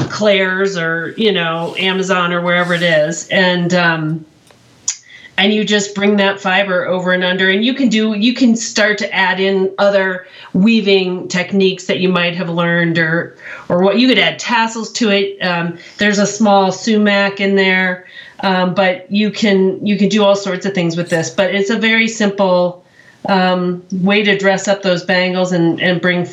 Claire's 0.10 0.78
or, 0.78 1.14
you 1.18 1.32
know, 1.32 1.76
Amazon 1.78 2.34
or 2.34 2.42
wherever 2.42 2.74
it 2.74 2.82
is. 2.82 3.28
And 3.30 3.74
um, 3.74 4.26
and 5.38 5.54
you 5.54 5.66
just 5.66 5.96
bring 5.96 6.18
that 6.18 6.40
fiber 6.40 6.86
over 6.86 7.12
and 7.12 7.24
under 7.24 7.50
and 7.50 7.66
you 7.66 7.74
can 7.74 7.90
do 7.90 8.14
you 8.14 8.34
can 8.34 8.56
start 8.56 8.98
to 8.98 9.14
add 9.14 9.40
in 9.40 9.74
other 9.78 10.28
weaving 10.54 11.28
techniques 11.28 11.88
that 11.88 12.00
you 12.00 12.10
might 12.10 12.36
have 12.36 12.50
learned 12.50 12.98
or 12.98 13.36
or 13.70 13.84
what 13.84 14.00
you 14.00 14.08
could 14.08 14.20
add 14.20 14.40
tassels 14.40 14.92
to 14.92 15.10
it. 15.10 15.40
Um, 15.42 15.78
there's 15.98 16.20
a 16.20 16.28
small 16.28 16.72
soumak 16.72 17.40
in 17.40 17.56
there 17.56 18.08
um, 18.42 18.74
but 18.74 19.12
you 19.12 19.32
can 19.32 19.86
you 19.86 19.98
can 19.98 20.10
do 20.10 20.24
all 20.24 20.36
sorts 20.36 20.66
of 20.66 20.74
things 20.74 20.96
with 20.96 21.10
this 21.10 21.30
but 21.30 21.54
it's 21.54 21.70
a 21.70 21.78
very 21.78 22.08
simple 22.08 22.86
um, 23.28 23.84
way 23.92 24.24
to 24.24 24.38
dress 24.38 24.68
up 24.68 24.84
those 24.84 25.04
bangles 25.04 25.52
and 25.52 25.82
and 25.82 26.02
bring 26.02 26.28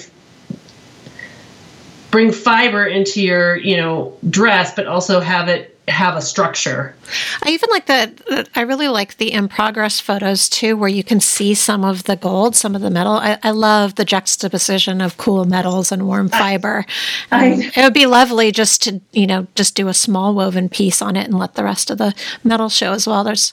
bring 2.11 2.30
fiber 2.30 2.86
into 2.86 3.22
your 3.22 3.57
you 3.57 3.76
know 3.76 4.16
dress 4.28 4.74
but 4.74 4.86
also 4.86 5.18
have 5.20 5.48
it 5.48 5.71
have 5.89 6.16
a 6.16 6.22
structure 6.22 6.95
I 7.43 7.51
even 7.51 7.68
like 7.70 7.87
the, 7.87 8.49
I 8.55 8.62
really 8.62 8.89
like 8.89 9.18
the 9.18 9.33
in 9.33 9.49
progress 9.49 10.01
photos 10.01 10.49
too, 10.49 10.76
where 10.76 10.89
you 10.89 11.05
can 11.05 11.20
see 11.20 11.53
some 11.55 11.85
of 11.85 12.05
the 12.05 12.16
gold, 12.16 12.57
some 12.57 12.74
of 12.74 12.80
the 12.80 12.89
metal. 12.89 13.14
I, 13.14 13.37
I 13.43 13.51
love 13.51 13.97
the 13.97 14.05
juxtaposition 14.05 15.01
of 15.03 15.18
cool 15.18 15.45
metals 15.45 15.93
and 15.93 16.07
warm 16.07 16.28
fiber. 16.30 16.87
I- 17.30 17.53
Um, 17.53 17.61
it 17.61 17.76
would 17.76 17.93
be 17.93 18.07
lovely 18.07 18.51
just 18.53 18.83
to, 18.85 19.01
you 19.12 19.26
know, 19.26 19.47
just 19.57 19.74
do 19.74 19.89
a 19.89 19.95
small 19.95 20.35
woven 20.35 20.68
piece 20.70 21.03
on 21.03 21.16
it 21.16 21.26
and 21.26 21.39
let 21.39 21.55
the 21.55 21.64
rest 21.64 21.91
of 21.91 21.99
the 21.99 22.14
metal 22.45 22.68
show 22.70 22.93
as 22.93 23.07
well. 23.07 23.24
There's 23.24 23.53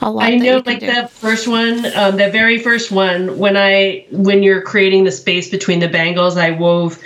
a 0.00 0.10
lot. 0.10 0.24
I 0.24 0.38
that 0.38 0.44
know, 0.44 0.62
like 0.64 0.80
do. 0.80 0.86
that 0.86 1.10
first 1.10 1.48
one, 1.48 1.84
um, 1.96 2.16
that 2.16 2.32
very 2.32 2.58
first 2.58 2.90
one. 2.92 3.36
When 3.38 3.56
I, 3.56 4.06
when 4.10 4.42
you're 4.42 4.62
creating 4.62 5.04
the 5.04 5.12
space 5.12 5.50
between 5.50 5.80
the 5.80 5.88
bangles, 5.88 6.36
I 6.38 6.52
wove 6.52 6.98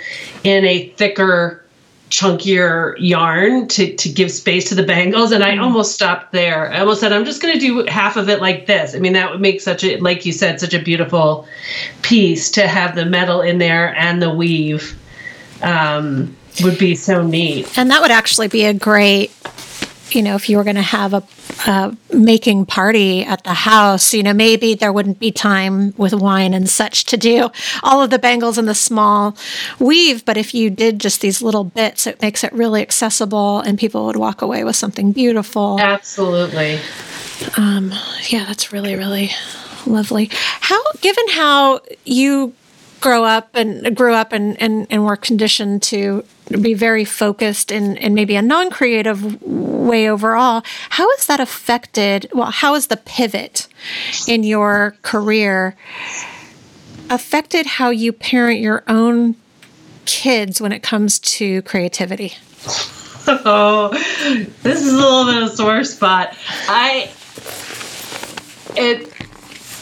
in 0.45 0.63
a 0.65 0.87
thicker, 0.89 1.60
chunkier 2.11 2.93
yarn 2.99 3.67
to 3.69 3.95
to 3.95 4.09
give 4.09 4.31
space 4.31 4.69
to 4.69 4.75
the 4.75 4.83
bangles, 4.83 5.31
and 5.31 5.43
I 5.43 5.51
Mm-hmm. 5.51 5.63
almost 5.63 5.93
stopped 5.93 6.31
there. 6.31 6.71
I 6.71 6.79
almost 6.81 6.99
said, 7.01 7.11
I'm 7.11 7.25
just 7.25 7.41
going 7.41 7.53
to 7.53 7.59
do 7.59 7.85
half 7.87 8.17
of 8.17 8.29
it 8.29 8.41
like 8.41 8.67
this. 8.67 8.93
I 8.93 8.99
mean, 8.99 9.13
that 9.13 9.31
would 9.31 9.41
make 9.41 9.61
such 9.61 9.83
a, 9.83 9.97
like 9.97 10.25
you 10.25 10.31
said, 10.31 10.59
such 10.59 10.73
a 10.73 10.79
beautiful 10.81 11.47
piece 12.03 12.51
to 12.51 12.67
have 12.67 12.95
the 12.95 13.05
metal 13.05 13.41
in 13.41 13.57
there 13.57 13.95
and 13.95 14.21
the 14.21 14.29
weave. 14.29 14.97
Um, 15.63 16.35
would 16.63 16.77
be 16.77 16.95
so 16.95 17.25
neat. 17.25 17.77
And 17.77 17.89
that 17.91 18.01
would 18.01 18.11
actually 18.11 18.47
be 18.49 18.65
a 18.65 18.73
great, 18.73 19.31
you 20.09 20.21
know, 20.21 20.35
if 20.35 20.49
you 20.49 20.57
were 20.57 20.63
going 20.65 20.75
to 20.75 20.81
have 20.81 21.13
a, 21.13 21.23
a 21.67 21.95
making 22.13 22.65
party 22.65 23.23
at 23.23 23.43
the 23.43 23.53
house, 23.53 24.13
you 24.13 24.23
know, 24.23 24.33
maybe 24.33 24.73
there 24.73 24.93
wouldn't 24.93 25.19
be 25.19 25.31
time 25.31 25.93
with 25.97 26.13
wine 26.13 26.53
and 26.53 26.69
such 26.69 27.05
to 27.05 27.17
do 27.17 27.49
all 27.83 28.01
of 28.01 28.09
the 28.09 28.19
bangles 28.19 28.57
and 28.57 28.67
the 28.67 28.75
small 28.75 29.35
weave. 29.79 30.25
But 30.25 30.37
if 30.37 30.53
you 30.53 30.69
did 30.69 30.99
just 30.99 31.21
these 31.21 31.41
little 31.41 31.63
bits, 31.63 32.07
it 32.07 32.21
makes 32.21 32.43
it 32.43 32.53
really 32.53 32.81
accessible 32.81 33.59
and 33.59 33.77
people 33.77 34.05
would 34.05 34.15
walk 34.15 34.41
away 34.41 34.63
with 34.63 34.75
something 34.75 35.11
beautiful. 35.11 35.79
Absolutely. 35.79 36.79
Um, 37.57 37.91
yeah, 38.29 38.45
that's 38.45 38.71
really, 38.71 38.95
really 38.95 39.31
lovely. 39.85 40.29
How, 40.31 40.81
given 41.01 41.27
how 41.29 41.81
you 42.05 42.53
grow 42.99 43.23
up 43.23 43.55
and 43.55 43.95
grew 43.95 44.13
up 44.13 44.31
and, 44.31 44.61
and, 44.61 44.87
and 44.89 45.05
were 45.05 45.15
conditioned 45.15 45.81
to 45.83 46.23
be 46.57 46.73
very 46.73 47.05
focused 47.05 47.71
in, 47.71 47.97
in 47.97 48.13
maybe 48.13 48.35
a 48.35 48.41
non 48.41 48.69
creative 48.69 49.41
way 49.41 50.09
overall, 50.09 50.63
how 50.89 51.09
has 51.15 51.25
that 51.27 51.39
affected? 51.39 52.29
Well, 52.33 52.51
how 52.51 52.73
has 52.73 52.87
the 52.87 52.97
pivot 52.97 53.67
in 54.27 54.43
your 54.43 54.95
career 55.01 55.75
affected 57.09 57.65
how 57.65 57.89
you 57.89 58.13
parent 58.13 58.59
your 58.59 58.83
own 58.87 59.35
kids 60.05 60.61
when 60.61 60.71
it 60.71 60.81
comes 60.81 61.19
to 61.19 61.61
creativity? 61.63 62.33
Oh, 63.27 63.89
this 64.63 64.81
is 64.81 64.93
a 64.93 64.95
little 64.95 65.25
bit 65.25 65.43
of 65.43 65.49
a 65.49 65.55
sore 65.55 65.83
spot. 65.83 66.35
I 66.67 67.11
it 68.75 69.11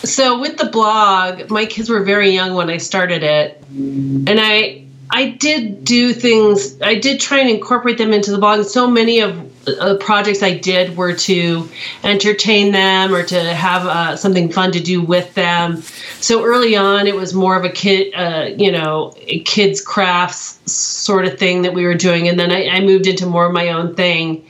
so 0.03 0.39
with 0.39 0.57
the 0.57 0.65
blog, 0.65 1.49
my 1.49 1.65
kids 1.65 1.89
were 1.89 2.03
very 2.03 2.31
young 2.31 2.53
when 2.53 2.69
I 2.69 2.77
started 2.77 3.23
it, 3.23 3.61
and 3.69 4.39
I 4.39 4.85
I 5.11 5.29
did 5.29 5.83
do 5.83 6.13
things. 6.13 6.79
I 6.81 6.95
did 6.95 7.19
try 7.19 7.39
and 7.39 7.49
incorporate 7.49 7.97
them 7.97 8.13
into 8.13 8.31
the 8.31 8.37
blog. 8.37 8.65
So 8.65 8.89
many 8.89 9.19
of 9.21 9.49
the 9.65 9.97
projects 9.99 10.43
I 10.43 10.57
did 10.57 10.95
were 10.95 11.13
to 11.13 11.69
entertain 12.03 12.71
them 12.71 13.13
or 13.13 13.23
to 13.23 13.53
have 13.53 13.85
uh, 13.85 14.15
something 14.15 14.51
fun 14.51 14.71
to 14.73 14.79
do 14.79 15.01
with 15.01 15.33
them. 15.33 15.81
So 16.19 16.43
early 16.43 16.75
on, 16.75 17.07
it 17.07 17.15
was 17.15 17.33
more 17.33 17.55
of 17.55 17.65
a 17.65 17.69
kid, 17.69 18.13
uh, 18.13 18.51
you 18.55 18.71
know, 18.71 19.15
kids 19.45 19.81
crafts 19.81 20.59
sort 20.71 21.25
of 21.25 21.37
thing 21.39 21.63
that 21.63 21.73
we 21.73 21.85
were 21.85 21.95
doing, 21.95 22.27
and 22.27 22.39
then 22.39 22.51
I, 22.51 22.67
I 22.67 22.79
moved 22.81 23.07
into 23.07 23.25
more 23.25 23.45
of 23.45 23.53
my 23.53 23.69
own 23.69 23.95
thing 23.95 24.45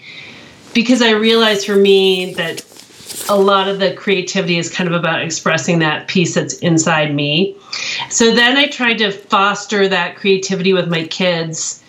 because 0.74 1.02
I 1.02 1.12
realized 1.12 1.66
for 1.66 1.76
me 1.76 2.34
that 2.36 2.62
a 3.30 3.38
lot 3.38 3.68
of 3.68 3.80
the 3.80 3.94
creativity 3.94 4.58
is 4.58 4.70
kind 4.70 4.90
of 4.90 4.96
about 4.96 5.22
expressing 5.22 5.80
that 5.80 6.08
piece 6.08 6.36
that's 6.36 6.56
inside 6.60 7.14
me. 7.14 7.56
So 8.10 8.34
then 8.34 8.58
I 8.58 8.68
tried 8.68 8.98
to 8.98 9.12
foster 9.12 9.88
that 9.88 10.16
creativity 10.16 10.74
with 10.74 10.90
my 10.90 11.06
kids 11.08 11.84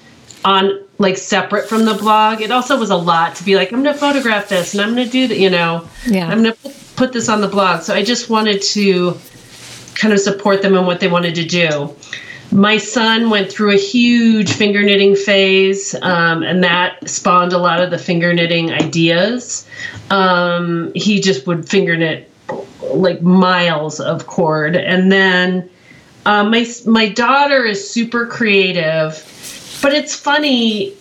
on 0.44 0.84
like 0.98 1.16
separate 1.16 1.68
from 1.68 1.86
the 1.86 1.94
blog. 1.94 2.42
It 2.42 2.50
also 2.50 2.78
was 2.78 2.90
a 2.90 2.96
lot 2.96 3.34
to 3.36 3.44
be 3.44 3.56
like, 3.56 3.72
I'm 3.72 3.82
going 3.82 3.94
to 3.94 3.98
photograph 3.98 4.48
this 4.48 4.74
and 4.74 4.82
I'm 4.82 4.94
going 4.94 5.06
to 5.06 5.10
do 5.10 5.28
that, 5.28 5.38
you 5.38 5.50
know, 5.50 5.88
Yeah. 6.06 6.28
I'm 6.28 6.42
going 6.42 6.54
to 6.54 6.70
put 6.96 7.12
this 7.12 7.28
on 7.28 7.40
the 7.40 7.48
blog. 7.48 7.82
So 7.82 7.94
I 7.94 8.04
just 8.04 8.28
wanted 8.28 8.60
to 8.62 9.16
kind 9.94 10.12
of 10.12 10.20
support 10.20 10.62
them 10.62 10.74
in 10.74 10.84
what 10.84 11.00
they 11.00 11.08
wanted 11.08 11.34
to 11.36 11.44
do. 11.44 11.96
My 12.52 12.78
son 12.78 13.30
went 13.30 13.50
through 13.50 13.70
a 13.70 13.78
huge 13.78 14.52
finger 14.52 14.82
knitting 14.82 15.14
phase, 15.14 15.94
um, 16.02 16.42
and 16.42 16.64
that 16.64 17.08
spawned 17.08 17.52
a 17.52 17.58
lot 17.58 17.80
of 17.80 17.90
the 17.90 17.98
finger 17.98 18.32
knitting 18.32 18.72
ideas. 18.72 19.66
Um, 20.10 20.90
he 20.94 21.20
just 21.20 21.46
would 21.46 21.68
finger 21.68 21.96
knit 21.96 22.28
like 22.82 23.22
miles 23.22 24.00
of 24.00 24.26
cord. 24.26 24.74
And 24.74 25.12
then 25.12 25.70
uh, 26.26 26.44
my 26.44 26.66
my 26.86 27.08
daughter 27.08 27.64
is 27.64 27.88
super 27.88 28.26
creative, 28.26 29.12
but 29.80 29.94
it's 29.94 30.14
funny. 30.14 30.94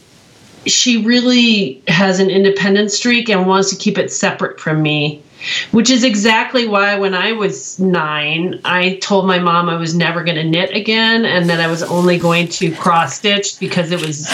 She 0.68 1.04
really 1.04 1.82
has 1.88 2.20
an 2.20 2.30
independent 2.30 2.92
streak 2.92 3.28
and 3.30 3.48
wants 3.48 3.72
to 3.72 3.76
keep 3.76 3.98
it 3.98 4.12
separate 4.12 4.60
from 4.60 4.82
me 4.82 5.24
which 5.72 5.90
is 5.90 6.04
exactly 6.04 6.68
why 6.68 6.98
when 6.98 7.14
I 7.14 7.32
was 7.32 7.80
nine, 7.80 8.60
I 8.66 8.96
told 8.98 9.28
my 9.28 9.40
mom 9.40 9.70
I 9.70 9.76
was 9.76 9.96
never 9.96 10.24
going 10.24 10.38
to 10.38 10.44
knit 10.44 10.76
again 10.76 11.26
and 11.26 11.50
that 11.50 11.60
I 11.60 11.68
was 11.68 11.84
only 11.84 12.18
going 12.18 12.48
to 12.50 12.72
cross 12.76 13.16
stitch 13.16 13.60
because 13.60 13.92
it 13.92 14.06
was 14.06 14.28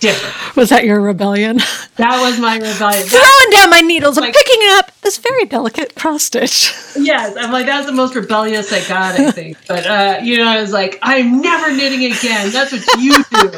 different. 0.00 0.56
Was 0.56 0.68
that 0.70 0.84
your 0.84 1.00
rebellion? 1.00 1.58
That 1.96 2.20
was 2.20 2.38
my 2.38 2.56
rebellion. 2.56 3.02
Throwing 3.06 3.50
down 3.50 3.70
my 3.70 3.80
needles, 3.80 4.18
I'm 4.18 4.32
picking 4.32 4.60
up 4.70 4.90
this 5.02 5.18
very 5.18 5.44
delicate 5.46 5.94
cross 5.94 6.24
stitch. 6.24 6.72
Yes, 6.96 7.36
I'm 7.36 7.50
like, 7.52 7.66
that's 7.66 7.86
the 7.86 7.92
most 7.92 8.14
rebellious 8.14 8.72
I 8.72 8.86
got, 8.88 9.18
I 9.18 9.30
think. 9.30 9.58
But, 9.66 9.86
uh, 9.86 10.20
you 10.22 10.38
know, 10.38 10.46
I 10.46 10.60
was 10.60 10.72
like, 10.72 10.98
I'm 11.02 11.40
never 11.40 11.72
knitting 11.74 12.04
again. 12.12 12.50
That's 12.50 12.72
what 12.72 13.00
you 13.00 13.22
do 13.24 13.50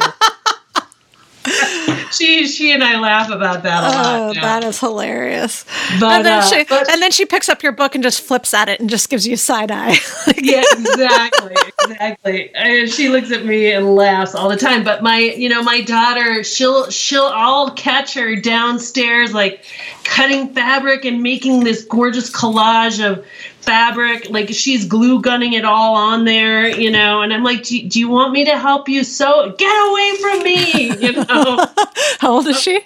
she 2.11 2.47
she 2.47 2.71
and 2.71 2.83
I 2.83 2.99
laugh 2.99 3.29
about 3.29 3.63
that 3.63 3.83
a 3.83 3.87
lot. 3.87 4.37
Oh, 4.37 4.41
that 4.41 4.63
is 4.63 4.79
hilarious. 4.79 5.65
But 5.99 6.17
and 6.17 6.25
then, 6.25 6.39
uh, 6.39 6.41
she, 6.41 6.63
but, 6.63 6.89
and 6.91 7.01
then 7.01 7.11
she 7.11 7.25
picks 7.25 7.49
up 7.49 7.63
your 7.63 7.71
book 7.71 7.95
and 7.95 8.03
just 8.03 8.21
flips 8.21 8.53
at 8.53 8.69
it 8.69 8.79
and 8.79 8.89
just 8.89 9.09
gives 9.09 9.27
you 9.27 9.33
a 9.33 9.37
side 9.37 9.71
eye. 9.71 9.97
yeah, 10.37 10.63
exactly, 10.71 11.55
exactly. 11.83 12.55
And 12.55 12.89
she 12.89 13.09
looks 13.09 13.31
at 13.31 13.45
me 13.45 13.71
and 13.71 13.95
laughs 13.95 14.35
all 14.35 14.49
the 14.49 14.57
time. 14.57 14.83
But 14.83 15.03
my, 15.03 15.19
you 15.19 15.49
know, 15.49 15.63
my 15.63 15.81
daughter, 15.81 16.43
she'll 16.43 16.89
she'll 16.89 17.31
I'll 17.33 17.71
catch 17.71 18.13
her 18.15 18.35
downstairs 18.35 19.33
like 19.33 19.65
cutting 20.03 20.53
fabric 20.53 21.05
and 21.05 21.21
making 21.21 21.63
this 21.63 21.83
gorgeous 21.83 22.29
collage 22.29 23.05
of 23.05 23.25
fabric 23.67 24.29
like 24.29 24.47
she's 24.49 24.85
glue 24.85 25.21
gunning 25.21 25.51
it 25.51 25.65
all 25.65 25.95
on 25.95 26.23
there 26.23 26.69
you 26.69 26.89
know 26.89 27.21
and 27.21 27.33
i'm 27.33 27.43
like 27.43 27.63
do, 27.63 27.85
do 27.85 27.99
you 27.99 28.07
want 28.07 28.31
me 28.31 28.45
to 28.45 28.57
help 28.57 28.87
you 28.87 29.03
sew? 29.03 29.53
Get 29.57 29.89
away 29.89 30.15
from 30.21 30.43
me 30.43 30.97
you 31.01 31.11
know? 31.11 31.65
How 32.19 32.31
old 32.31 32.47
is 32.47 32.61
she? 32.61 32.79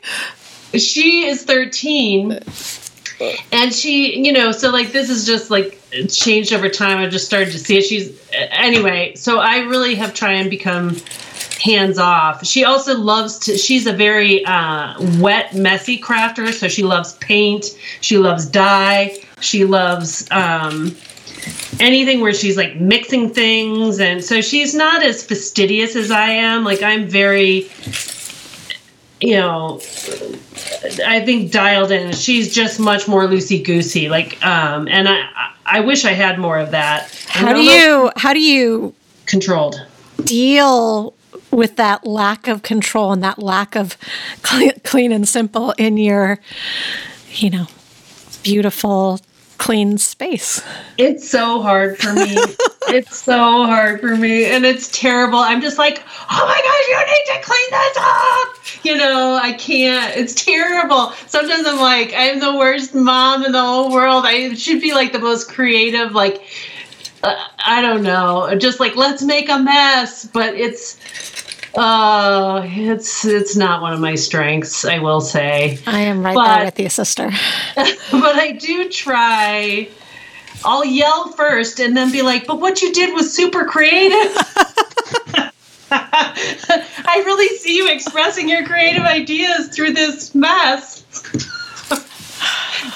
She 0.73 1.27
is 1.27 1.43
13 1.43 2.39
and 3.51 3.71
she 3.71 4.25
you 4.25 4.33
know 4.33 4.51
so 4.51 4.71
like 4.71 4.91
this 4.91 5.11
is 5.11 5.27
just 5.27 5.51
like 5.51 5.79
changed 6.09 6.51
over 6.51 6.67
time. 6.67 6.97
I 6.97 7.07
just 7.07 7.25
started 7.25 7.51
to 7.51 7.59
see 7.59 7.77
it. 7.77 7.83
She's 7.83 8.19
anyway 8.33 9.13
so 9.15 9.39
i 9.39 9.59
really 9.59 9.95
have 9.95 10.13
tried 10.13 10.33
and 10.33 10.49
become 10.49 10.95
hands 11.61 11.99
off. 11.99 12.45
She 12.45 12.65
also 12.65 12.97
loves 12.97 13.37
to 13.39 13.57
she's 13.57 13.85
a 13.85 13.93
very 13.93 14.43
uh, 14.45 14.95
wet 15.19 15.53
messy 15.55 15.99
crafter 15.99 16.51
so 16.51 16.67
she 16.67 16.83
loves 16.83 17.13
paint 17.17 17.65
she 18.01 18.17
loves 18.17 18.45
dye 18.45 19.17
she 19.39 19.65
loves 19.65 20.29
um, 20.31 20.95
anything 21.79 22.21
where 22.21 22.33
she's 22.33 22.57
like 22.57 22.75
mixing 22.75 23.29
things 23.29 23.99
and 23.99 24.23
so 24.23 24.41
she's 24.41 24.73
not 24.73 25.03
as 25.03 25.23
fastidious 25.23 25.95
as 25.95 26.11
i 26.11 26.27
am 26.27 26.63
like 26.63 26.81
i'm 26.81 27.07
very 27.07 27.69
you 29.19 29.35
know 29.35 29.79
i 31.07 31.21
think 31.25 31.51
dialed 31.51 31.91
in 31.91 32.11
she's 32.11 32.53
just 32.53 32.79
much 32.79 33.07
more 33.07 33.23
loosey 33.23 33.63
goosey 33.63 34.09
like 34.09 34.43
um 34.45 34.87
and 34.87 35.07
i 35.09 35.27
i 35.65 35.79
wish 35.79 36.05
i 36.05 36.11
had 36.11 36.37
more 36.37 36.59
of 36.59 36.71
that. 36.71 37.09
How 37.27 37.53
do 37.53 37.61
you 37.61 38.11
how 38.17 38.33
do 38.33 38.39
you 38.39 38.93
controlled. 39.25 39.83
deal 40.25 41.13
with 41.51 41.75
that 41.75 42.05
lack 42.05 42.47
of 42.47 42.63
control 42.63 43.11
and 43.11 43.23
that 43.23 43.39
lack 43.39 43.75
of 43.75 43.97
clean, 44.41 45.11
and 45.11 45.27
simple 45.27 45.71
in 45.77 45.97
your 45.97 46.39
you 47.31 47.49
know 47.49 47.67
beautiful 48.43 49.19
clean 49.61 49.95
space. 49.99 50.59
It's 50.97 51.29
so 51.29 51.61
hard 51.61 51.99
for 51.99 52.13
me. 52.13 52.35
it's 52.87 53.15
so 53.15 53.63
hard 53.65 54.01
for 54.01 54.15
me. 54.15 54.45
And 54.45 54.65
it's 54.65 54.89
terrible. 54.91 55.37
I'm 55.37 55.61
just 55.61 55.77
like, 55.77 56.03
oh 56.31 56.45
my 56.47 56.61
gosh, 56.63 56.87
you 56.89 56.97
need 57.13 57.25
to 57.27 57.47
clean 57.47 57.69
this 57.69 57.97
up. 57.99 58.83
You 58.83 58.97
know, 58.97 59.39
I 59.39 59.53
can't. 59.53 60.17
It's 60.17 60.33
terrible. 60.33 61.11
Sometimes 61.27 61.67
I'm 61.67 61.79
like, 61.79 62.11
I'm 62.15 62.39
the 62.39 62.57
worst 62.57 62.95
mom 62.95 63.45
in 63.45 63.51
the 63.51 63.61
whole 63.61 63.91
world. 63.91 64.23
I 64.25 64.55
should 64.55 64.81
be 64.81 64.93
like 64.93 65.13
the 65.13 65.19
most 65.19 65.47
creative, 65.47 66.13
like, 66.13 66.41
uh, 67.23 67.35
I 67.65 67.81
don't 67.81 68.03
know, 68.03 68.53
just 68.55 68.79
like, 68.79 68.95
let's 68.95 69.21
make 69.21 69.49
a 69.49 69.59
mess. 69.59 70.25
But 70.25 70.55
it's, 70.55 70.97
uh, 71.75 72.63
it's 72.65 73.23
it's 73.25 73.55
not 73.55 73.81
one 73.81 73.93
of 73.93 73.99
my 73.99 74.15
strengths, 74.15 74.83
I 74.85 74.99
will 74.99 75.21
say. 75.21 75.79
I 75.87 76.01
am 76.01 76.23
right 76.23 76.35
but, 76.35 76.55
there 76.55 76.65
with 76.65 76.79
you, 76.79 76.89
sister. 76.89 77.29
but 77.75 78.35
I 78.35 78.57
do 78.59 78.89
try. 78.89 79.87
I'll 80.63 80.85
yell 80.85 81.29
first 81.29 81.79
and 81.79 81.95
then 81.95 82.11
be 82.11 82.21
like, 82.21 82.45
"But 82.45 82.59
what 82.59 82.81
you 82.81 82.91
did 82.91 83.13
was 83.13 83.33
super 83.33 83.65
creative." 83.65 84.35
I 85.93 87.23
really 87.25 87.57
see 87.57 87.75
you 87.75 87.89
expressing 87.91 88.47
your 88.47 88.65
creative 88.65 89.03
ideas 89.03 89.69
through 89.69 89.93
this 89.93 90.33
mess. 90.33 91.03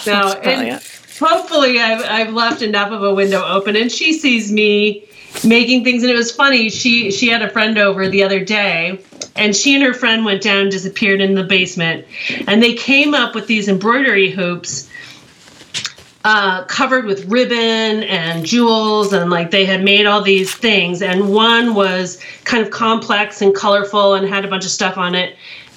no, 0.06 0.34
and 0.44 0.82
hopefully 1.20 1.80
I've, 1.80 2.04
I've 2.04 2.34
left 2.34 2.62
enough 2.62 2.92
of 2.92 3.04
a 3.04 3.14
window 3.14 3.44
open, 3.46 3.76
and 3.76 3.92
she 3.92 4.14
sees 4.14 4.52
me 4.52 5.06
making 5.44 5.84
things. 5.84 6.04
And 6.04 6.12
it 6.12 6.16
was 6.16 6.32
funny 6.32 6.70
she 6.70 7.12
she 7.12 7.28
had 7.28 7.42
a 7.42 7.50
friend 7.50 7.78
over 7.78 8.08
the 8.08 8.24
other 8.24 8.44
day 8.44 9.04
and 9.36 9.56
she 9.56 9.76
and 9.76 9.84
her 9.84 9.94
friend 9.94 10.24
went 10.24 10.42
down 10.42 10.70
disappeared 10.70 11.22
in 11.22 11.36
the 11.36 11.44
basement. 11.44 12.06
And 12.48 12.62
they 12.64 12.74
came 12.74 13.14
up 13.14 13.36
with 13.36 13.48
these 13.48 13.68
embroidery 13.68 14.30
hoops 14.32 14.90
uh, 16.24 16.64
covered 16.66 17.06
with 17.06 17.26
ribbon 17.26 18.04
and 18.04 18.46
jewels 18.46 19.14
and 19.14 19.30
like 19.30 19.52
they 19.52 19.66
had 19.66 19.84
made 19.84 20.06
all 20.06 20.22
these 20.22 20.56
things. 20.56 21.02
And 21.02 21.32
one 21.32 21.76
was 21.76 22.20
kind 22.46 22.64
of 22.64 22.72
complex 22.72 23.42
and 23.42 23.54
colorful 23.54 24.16
and 24.16 24.28
had 24.28 24.46
a 24.46 24.48
bunch 24.48 24.66
of 24.66 24.72
stuff 24.72 24.98
on 24.98 25.14
it 25.16 25.36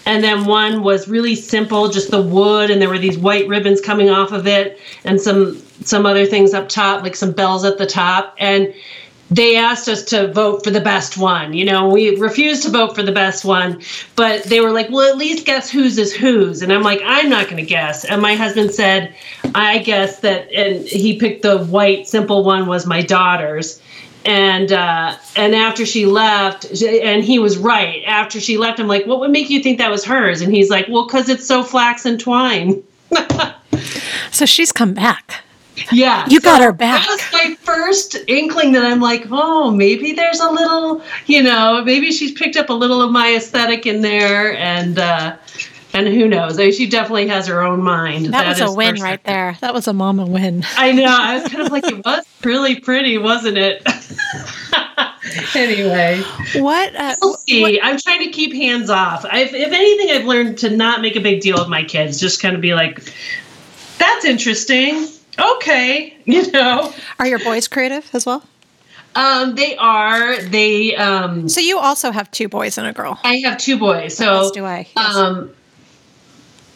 and 0.09 0.25
then 0.25 0.47
one 0.47 0.83
was 0.83 1.07
really 1.07 1.35
simple 1.35 1.91
just 1.91 2.11
the 2.11 2.23
wood 2.23 2.71
and 2.71 2.81
there 2.81 2.89
were 2.89 2.99
these 2.99 3.19
white 3.19 3.47
ribbons 3.47 3.79
coming 3.79 4.09
off 4.09 4.33
of 4.33 4.47
it 4.47 4.81
and 5.05 5.21
some 5.21 5.55
some 5.83 6.07
other 6.07 6.25
things 6.25 6.55
up 6.55 6.69
top 6.69 7.03
like 7.03 7.15
some 7.15 7.31
bells 7.31 7.63
at 7.63 7.77
the 7.77 7.87
top 7.87 8.35
and 8.39 8.73
they 9.31 9.57
asked 9.57 9.87
us 9.89 10.03
to 10.05 10.33
vote 10.33 10.65
for 10.65 10.71
the 10.71 10.81
best 10.81 11.19
one. 11.19 11.53
You 11.53 11.67
know, 11.67 11.87
we 11.91 12.17
refused 12.17 12.63
to 12.63 12.71
vote 12.71 12.95
for 12.95 13.03
the 13.03 13.13
best 13.13 13.45
one, 13.45 13.83
but 14.17 14.45
they 14.45 14.63
were 14.63 14.71
like, 14.71 14.89
well, 14.89 15.07
at 15.07 15.19
least 15.19 15.45
guess 15.45 15.69
whose 15.69 15.99
is 15.99 16.15
whose. 16.15 16.63
And 16.63 16.73
I'm 16.73 16.83
like, 16.83 17.03
I'm 17.05 17.29
not 17.29 17.45
going 17.45 17.59
to 17.59 17.63
guess. 17.63 18.07
And 18.07 18.23
my 18.23 18.35
husband 18.35 18.71
said, 18.71 19.15
I 19.55 19.81
guess 19.81 20.21
that, 20.21 20.51
and 20.53 20.83
he 20.87 21.19
picked 21.19 21.43
the 21.43 21.59
white, 21.59 22.09
simple 22.09 22.43
one 22.43 22.67
was 22.67 22.87
my 22.87 23.03
daughter's. 23.03 23.83
And 24.29 24.73
uh, 24.73 25.17
and 25.37 25.55
after 25.55 25.87
she 25.87 26.05
left, 26.05 26.83
and 26.83 27.25
he 27.25 27.39
was 27.39 27.57
right. 27.57 28.03
After 28.07 28.41
she 28.41 28.59
left, 28.59 28.79
I'm 28.79 28.87
like, 28.87 29.07
what 29.07 29.21
would 29.21 29.31
make 29.31 29.49
you 29.49 29.63
think 29.63 29.79
that 29.79 29.91
was 29.91 30.05
hers? 30.05 30.43
And 30.43 30.55
he's 30.55 30.69
like, 30.69 30.87
well, 30.87 31.07
because 31.07 31.31
it's 31.31 31.47
so 31.47 31.63
flax 31.63 32.05
and 32.05 32.21
twine. 32.21 32.83
so 34.31 34.45
she's 34.45 34.71
come 34.71 34.93
back. 34.93 35.43
Yeah. 35.91 36.27
You 36.29 36.41
so 36.41 36.45
got 36.45 36.61
her 36.61 36.73
back. 36.73 37.07
That 37.07 37.09
was 37.09 37.33
my 37.33 37.55
first 37.63 38.19
inkling 38.27 38.73
that 38.73 38.85
I'm 38.85 39.01
like, 39.01 39.29
oh, 39.31 39.71
maybe 39.71 40.13
there's 40.13 40.41
a 40.41 40.51
little, 40.51 41.03
you 41.25 41.43
know, 41.43 41.83
maybe 41.83 42.13
she's 42.13 42.33
picked 42.33 42.59
up 42.59 42.69
a 42.69 42.75
little 42.75 43.01
of 43.01 43.11
my 43.11 43.35
aesthetic 43.35 43.87
in 43.87 44.03
there 44.03 44.55
and 44.59 44.99
uh 44.99 45.37
and 45.93 46.07
who 46.07 46.29
knows? 46.29 46.59
I 46.59 46.65
mean, 46.65 46.73
she 46.73 46.89
definitely 46.89 47.29
has 47.29 47.47
her 47.47 47.63
own 47.63 47.83
mind. 47.83 48.27
That, 48.27 48.45
that 48.45 48.49
was 48.49 48.61
a 48.61 48.73
win 48.73 48.97
right 48.97 49.23
there. 49.25 49.57
That 49.61 49.75
was 49.75 49.89
a 49.89 49.93
mama 49.93 50.27
win. 50.27 50.65
I 50.77 50.93
know. 50.93 51.07
I 51.07 51.39
was 51.39 51.51
kind 51.51 51.67
of 51.67 51.73
like, 51.73 51.85
it 51.87 52.05
was 52.05 52.25
really 52.45 52.81
pretty, 52.81 53.19
wasn't 53.19 53.59
it? 53.59 53.83
anyway, 55.57 56.23
what? 56.57 56.95
Uh, 56.95 57.17
we'll 57.23 57.35
see. 57.35 57.63
What? 57.63 57.79
I'm 57.83 57.99
trying 57.99 58.25
to 58.25 58.31
keep 58.31 58.55
hands 58.55 58.91
off. 58.91 59.25
I've, 59.25 59.55
if 59.55 59.73
anything, 59.73 60.11
I've 60.11 60.27
learned 60.27 60.59
to 60.59 60.71
not 60.71 61.01
make 61.01 61.17
a 61.17 61.21
big 61.21 61.41
deal 61.41 61.59
with 61.59 61.69
my 61.69 61.85
kids. 61.85 62.21
Just 62.21 62.41
kind 62.41 62.55
of 62.55 62.61
be 62.61 62.75
like, 62.75 63.03
"That's 63.99 64.25
interesting 64.25 65.09
okay, 65.39 66.17
you 66.25 66.51
know. 66.51 66.93
Are 67.19 67.27
your 67.27 67.39
boys 67.39 67.69
creative 67.69 68.09
as 68.13 68.27
well? 68.27 68.45
Um, 69.15 69.55
they 69.55 69.77
are. 69.77 70.41
They. 70.43 70.95
Um, 70.95 71.49
so 71.49 71.61
you 71.61 71.79
also 71.79 72.11
have 72.11 72.31
two 72.31 72.49
boys 72.49 72.79
and 72.79 72.87
a 72.87 72.93
girl. 72.93 73.19
I 73.25 73.37
have 73.45 73.59
two 73.59 73.79
boys. 73.79 74.17
So 74.17 74.51
do 74.53 74.65
I. 74.65 74.87
Yes. 74.97 75.17
Um, 75.17 75.51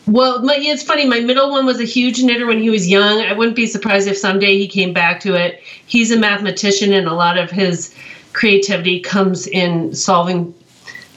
well, 0.07 0.43
my, 0.43 0.57
it's 0.59 0.83
funny. 0.83 1.07
My 1.07 1.21
middle 1.21 1.51
one 1.51 1.65
was 1.65 1.81
a 1.81 1.85
huge 1.85 2.23
knitter 2.23 2.47
when 2.47 2.61
he 2.61 2.71
was 2.71 2.89
young. 2.89 3.21
I 3.21 3.33
wouldn't 3.33 3.57
be 3.57 3.67
surprised 3.67 4.09
if 4.09 4.17
someday 4.17 4.59
he 4.59 4.67
came 4.67 4.93
back 4.93 5.21
to 5.21 5.35
it. 5.35 5.63
He's 5.87 6.11
a 6.11 6.19
mathematician, 6.19 6.93
and 6.93 7.07
a 7.07 7.15
lot 7.15 7.39
of 7.39 7.51
his 7.51 7.95
creativity 8.33 9.01
comes 9.01 9.47
in 9.47 9.95
solving 9.95 10.55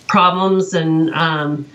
problems 0.08 0.74
and 0.74 1.10
um, 1.16 1.66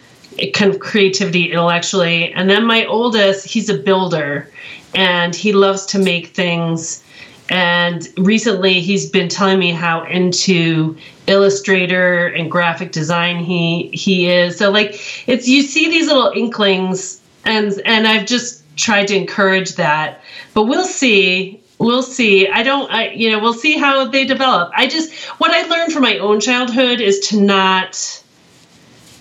kind 0.55 0.73
of 0.73 0.81
creativity 0.81 1.51
intellectually. 1.51 2.33
And 2.33 2.49
then 2.49 2.65
my 2.65 2.85
oldest, 2.87 3.47
he's 3.47 3.69
a 3.69 3.77
builder, 3.77 4.49
and 4.95 5.35
he 5.35 5.53
loves 5.53 5.87
to 5.87 5.99
make 5.99 6.29
things. 6.29 7.03
And 7.51 8.09
recently, 8.17 8.81
he's 8.81 9.11
been 9.11 9.29
telling 9.29 9.59
me 9.59 9.73
how 9.73 10.05
into 10.05 10.97
Illustrator 11.27 12.29
and 12.29 12.51
graphic 12.51 12.93
design 12.93 13.45
he 13.45 13.91
he 13.93 14.31
is. 14.31 14.57
So 14.57 14.71
like, 14.71 14.99
it's 15.29 15.47
you 15.49 15.63
see 15.63 15.91
these 15.91 16.07
little 16.07 16.33
inklings, 16.35 17.21
and 17.45 17.81
and 17.85 18.07
I've 18.07 18.27
just 18.27 18.63
tried 18.77 19.09
to 19.09 19.17
encourage 19.17 19.75
that. 19.75 20.23
But 20.55 20.65
we'll 20.65 20.87
see. 20.87 21.61
We'll 21.79 22.03
see. 22.03 22.47
I 22.47 22.63
don't, 22.63 22.91
I, 22.93 23.11
you 23.13 23.31
know, 23.31 23.39
we'll 23.39 23.55
see 23.55 23.79
how 23.79 24.05
they 24.07 24.27
develop. 24.27 24.71
I 24.77 24.87
just, 24.87 25.15
what 25.39 25.51
I 25.51 25.63
learned 25.67 25.95
from 25.95 26.03
my 26.03 26.19
own 26.19 26.39
childhood 26.39 27.01
is 27.01 27.19
to 27.29 27.41
not, 27.41 28.20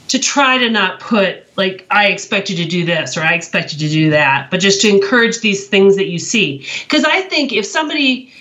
to 0.10 0.18
try 0.18 0.57
to 0.57 0.70
not 0.70 0.99
put 0.99 1.45
like 1.55 1.86
I 1.91 2.07
expect 2.07 2.49
you 2.49 2.55
to 2.57 2.66
do 2.66 2.84
this 2.84 3.16
or 3.16 3.22
I 3.22 3.34
expect 3.34 3.74
you 3.74 3.80
to 3.80 3.89
do 3.89 4.10
that, 4.10 4.49
but 4.51 4.60
just 4.60 4.82
to 4.82 4.89
encourage 4.89 5.39
these 5.39 5.68
things 5.68 5.95
that 5.95 6.07
you 6.07 6.20
see. 6.20 6.66
Because 6.84 7.03
I 7.03 7.22
think 7.22 7.53
if 7.53 7.66
somebody, 7.66 8.32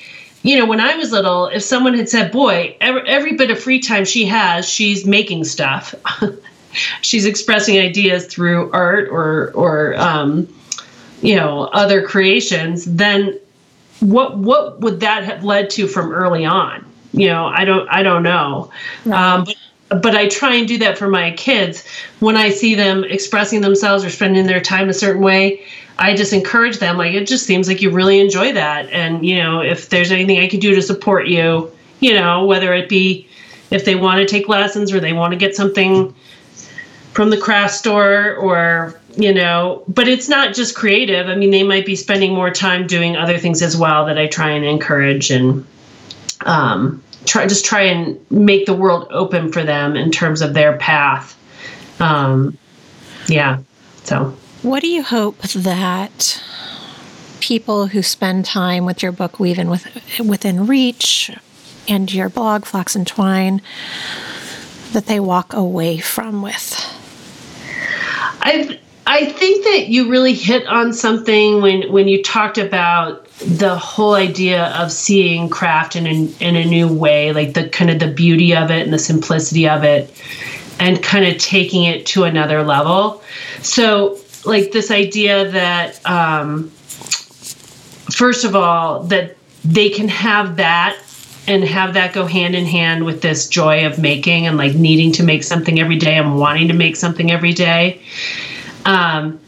you 0.43 0.59
know, 0.59 0.65
when 0.65 0.81
I 0.81 0.97
was 0.97 1.13
little, 1.13 1.47
if 1.47 1.63
someone 1.63 1.95
had 1.95 2.09
said, 2.09 2.33
"Boy, 2.33 2.75
every, 2.81 3.03
every 3.07 3.33
bit 3.35 3.51
of 3.51 3.61
free 3.61 3.81
time 3.81 4.07
she 4.07 4.25
has, 4.27 4.67
she's 4.69 5.05
making 5.05 5.45
stuff," 5.45 5.95
she's 7.03 7.27
expressing 7.27 7.79
ideas 7.79 8.27
through 8.27 8.71
art 8.73 9.09
or 9.11 9.53
or 9.55 9.95
um, 9.99 10.49
you 11.21 11.37
know 11.37 11.65
other 11.75 12.03
creations, 12.03 12.87
then 12.87 13.39
what 14.01 14.39
what 14.39 14.81
would 14.81 15.01
that 15.01 15.25
have 15.25 15.45
led 15.45 15.69
to 15.71 15.87
from 15.87 16.13
early 16.13 16.47
on? 16.47 16.87
You 17.13 17.29
know, 17.29 17.47
I 17.47 17.67
don't 17.67 17.87
I 17.91 18.03
don't 18.03 18.23
know. 18.23 18.71
Um, 19.13 19.45
but 19.45 19.57
but 19.89 20.15
I 20.15 20.29
try 20.29 20.55
and 20.55 20.69
do 20.69 20.79
that 20.79 20.99
for 20.99 21.09
my 21.09 21.31
kids 21.33 21.85
when 22.21 22.37
I 22.37 22.51
see 22.51 22.75
them 22.75 23.05
expressing 23.05 23.61
themselves 23.61 24.05
or 24.05 24.11
spending 24.11 24.47
their 24.47 24.61
time 24.61 24.89
a 24.89 24.95
certain 24.95 25.23
way. 25.23 25.63
I 25.99 26.15
just 26.15 26.33
encourage 26.33 26.79
them 26.79 26.97
like 26.97 27.15
it 27.15 27.27
just 27.27 27.47
seems 27.47 27.69
like 27.69 27.83
you 27.83 27.91
really 27.91 28.21
enjoy 28.21 28.53
that 28.53 28.89
and 28.91 29.27
you 29.27 29.37
know 29.37 29.61
if 29.61 29.89
there's 29.89 30.13
anything 30.13 30.39
I 30.39 30.47
can 30.47 30.61
do 30.61 30.75
to 30.75 30.83
support 30.83 31.27
you, 31.27 31.73
you 32.01 32.15
know, 32.15 32.47
whether 32.47 32.73
it 32.75 32.89
be 32.89 33.29
if 33.71 33.85
they 33.85 33.95
want 33.95 34.21
to 34.21 34.27
take 34.27 34.49
lessons 34.49 34.93
or 34.93 35.01
they 35.01 35.13
want 35.13 35.33
to 35.33 35.37
get 35.37 35.57
something 35.57 36.15
from 37.13 37.31
the 37.31 37.37
craft 37.37 37.75
store 37.75 38.37
or 38.37 39.01
you 39.17 39.33
know 39.35 39.83
but 39.89 40.07
it's 40.07 40.29
not 40.29 40.55
just 40.55 40.77
creative 40.77 41.27
i 41.27 41.35
mean 41.35 41.51
they 41.51 41.65
might 41.65 41.85
be 41.85 41.97
spending 41.97 42.33
more 42.33 42.51
time 42.51 42.87
doing 42.87 43.17
other 43.17 43.39
things 43.39 43.61
as 43.61 43.77
well 43.77 44.07
that 44.07 44.17
i 44.17 44.27
try 44.27 44.51
and 44.51 44.65
encourage 44.65 45.31
and 45.31 45.67
um, 46.47 47.03
try 47.29 47.47
just 47.47 47.65
try 47.65 47.83
and 47.83 48.19
make 48.31 48.67
the 48.67 48.75
world 48.75 49.07
open 49.11 49.53
for 49.53 49.63
them 49.63 49.97
in 49.97 50.11
terms 50.11 50.41
of 50.41 50.55
their 50.55 50.77
path. 50.79 51.37
Um, 52.01 52.57
yeah. 53.27 53.59
So, 54.05 54.37
what 54.63 54.81
do 54.81 54.89
you 54.89 55.03
hope 55.03 55.39
that 55.43 56.43
people 57.41 57.87
who 57.87 58.03
spend 58.03 58.45
time 58.45 58.85
with 58.85 59.03
your 59.03 59.13
book 59.13 59.39
Weaving 59.39 59.69
with, 59.69 59.87
within 60.19 60.67
reach 60.67 61.31
and 61.87 62.13
your 62.13 62.29
blog 62.29 62.65
Flax 62.65 62.97
and 62.97 63.07
Twine 63.07 63.63
that 64.93 65.07
they 65.07 65.21
walk 65.21 65.53
away 65.53 65.99
from 65.99 66.43
with? 66.43 66.75
I 68.41 68.79
I 69.07 69.27
think 69.27 69.65
that 69.65 69.89
you 69.89 70.11
really 70.11 70.35
hit 70.35 70.67
on 70.67 70.93
something 70.93 71.61
when 71.61 71.93
when 71.93 72.09
you 72.09 72.23
talked 72.23 72.59
about 72.59 73.28
the 73.39 73.77
whole 73.77 74.15
idea 74.15 74.67
of 74.77 74.91
seeing 74.91 75.49
craft 75.49 75.97
in 75.97 76.07
a, 76.07 76.45
in 76.45 76.57
a 76.57 76.65
new 76.65 76.93
way, 76.93 77.33
like 77.33 77.55
the 77.55 77.69
kind 77.69 77.91
of 77.91 78.01
the 78.01 78.09
beauty 78.09 78.55
of 78.55 78.71
it 78.71 78.83
and 78.83 78.93
the 78.93 78.99
simplicity 78.99 79.69
of 79.69 79.85
it, 79.85 80.13
and 80.81 81.03
kind 81.03 81.25
of 81.25 81.39
taking 81.39 81.85
it 81.85 82.07
to 82.07 82.25
another 82.25 82.63
level. 82.63 83.23
So, 83.63 84.19
like 84.45 84.73
this 84.73 84.91
idea 84.91 85.51
that, 85.51 86.05
um, 86.07 86.71
first 88.11 88.45
of 88.45 88.57
all, 88.57 89.05
that 89.05 89.37
they 89.65 89.91
can 89.91 90.09
have 90.09 90.57
that 90.57 90.99
and 91.47 91.65
have 91.65 91.95
that 91.95 92.13
go 92.13 92.27
hand 92.27 92.55
in 92.55 92.67
hand 92.67 93.05
with 93.05 93.23
this 93.23 93.49
joy 93.49 93.87
of 93.87 93.99
making 93.99 94.47
and 94.47 94.57
like 94.57 94.75
needing 94.75 95.13
to 95.13 95.23
make 95.23 95.43
something 95.43 95.81
every 95.81 95.97
day 95.97 96.17
and 96.17 96.39
wanting 96.39 96.69
to 96.69 96.75
make 96.75 96.95
something 96.95 97.31
every 97.31 97.53
day. 97.53 98.01
Um, 98.85 99.41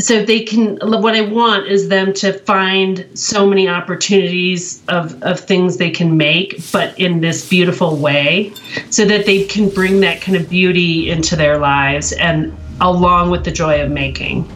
so 0.00 0.24
they 0.24 0.40
can 0.40 0.76
what 1.00 1.14
i 1.14 1.20
want 1.20 1.66
is 1.66 1.88
them 1.88 2.12
to 2.12 2.32
find 2.32 3.06
so 3.14 3.46
many 3.46 3.68
opportunities 3.68 4.82
of, 4.88 5.20
of 5.22 5.40
things 5.40 5.76
they 5.76 5.90
can 5.90 6.16
make 6.16 6.60
but 6.72 6.98
in 6.98 7.20
this 7.20 7.48
beautiful 7.48 7.96
way 7.96 8.52
so 8.90 9.04
that 9.04 9.26
they 9.26 9.44
can 9.44 9.68
bring 9.68 10.00
that 10.00 10.20
kind 10.20 10.36
of 10.36 10.48
beauty 10.48 11.10
into 11.10 11.34
their 11.36 11.58
lives 11.58 12.12
and 12.12 12.56
along 12.80 13.28
with 13.28 13.44
the 13.44 13.50
joy 13.50 13.82
of 13.82 13.90
making. 13.90 14.48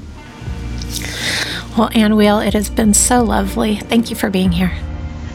Well 1.77 1.91
Anne 1.95 2.17
Weil 2.17 2.39
it 2.39 2.55
has 2.55 2.71
been 2.71 2.95
so 2.95 3.23
lovely. 3.23 3.77
Thank 3.77 4.11
you 4.11 4.17
for 4.17 4.31
being 4.31 4.53
here. 4.53 4.73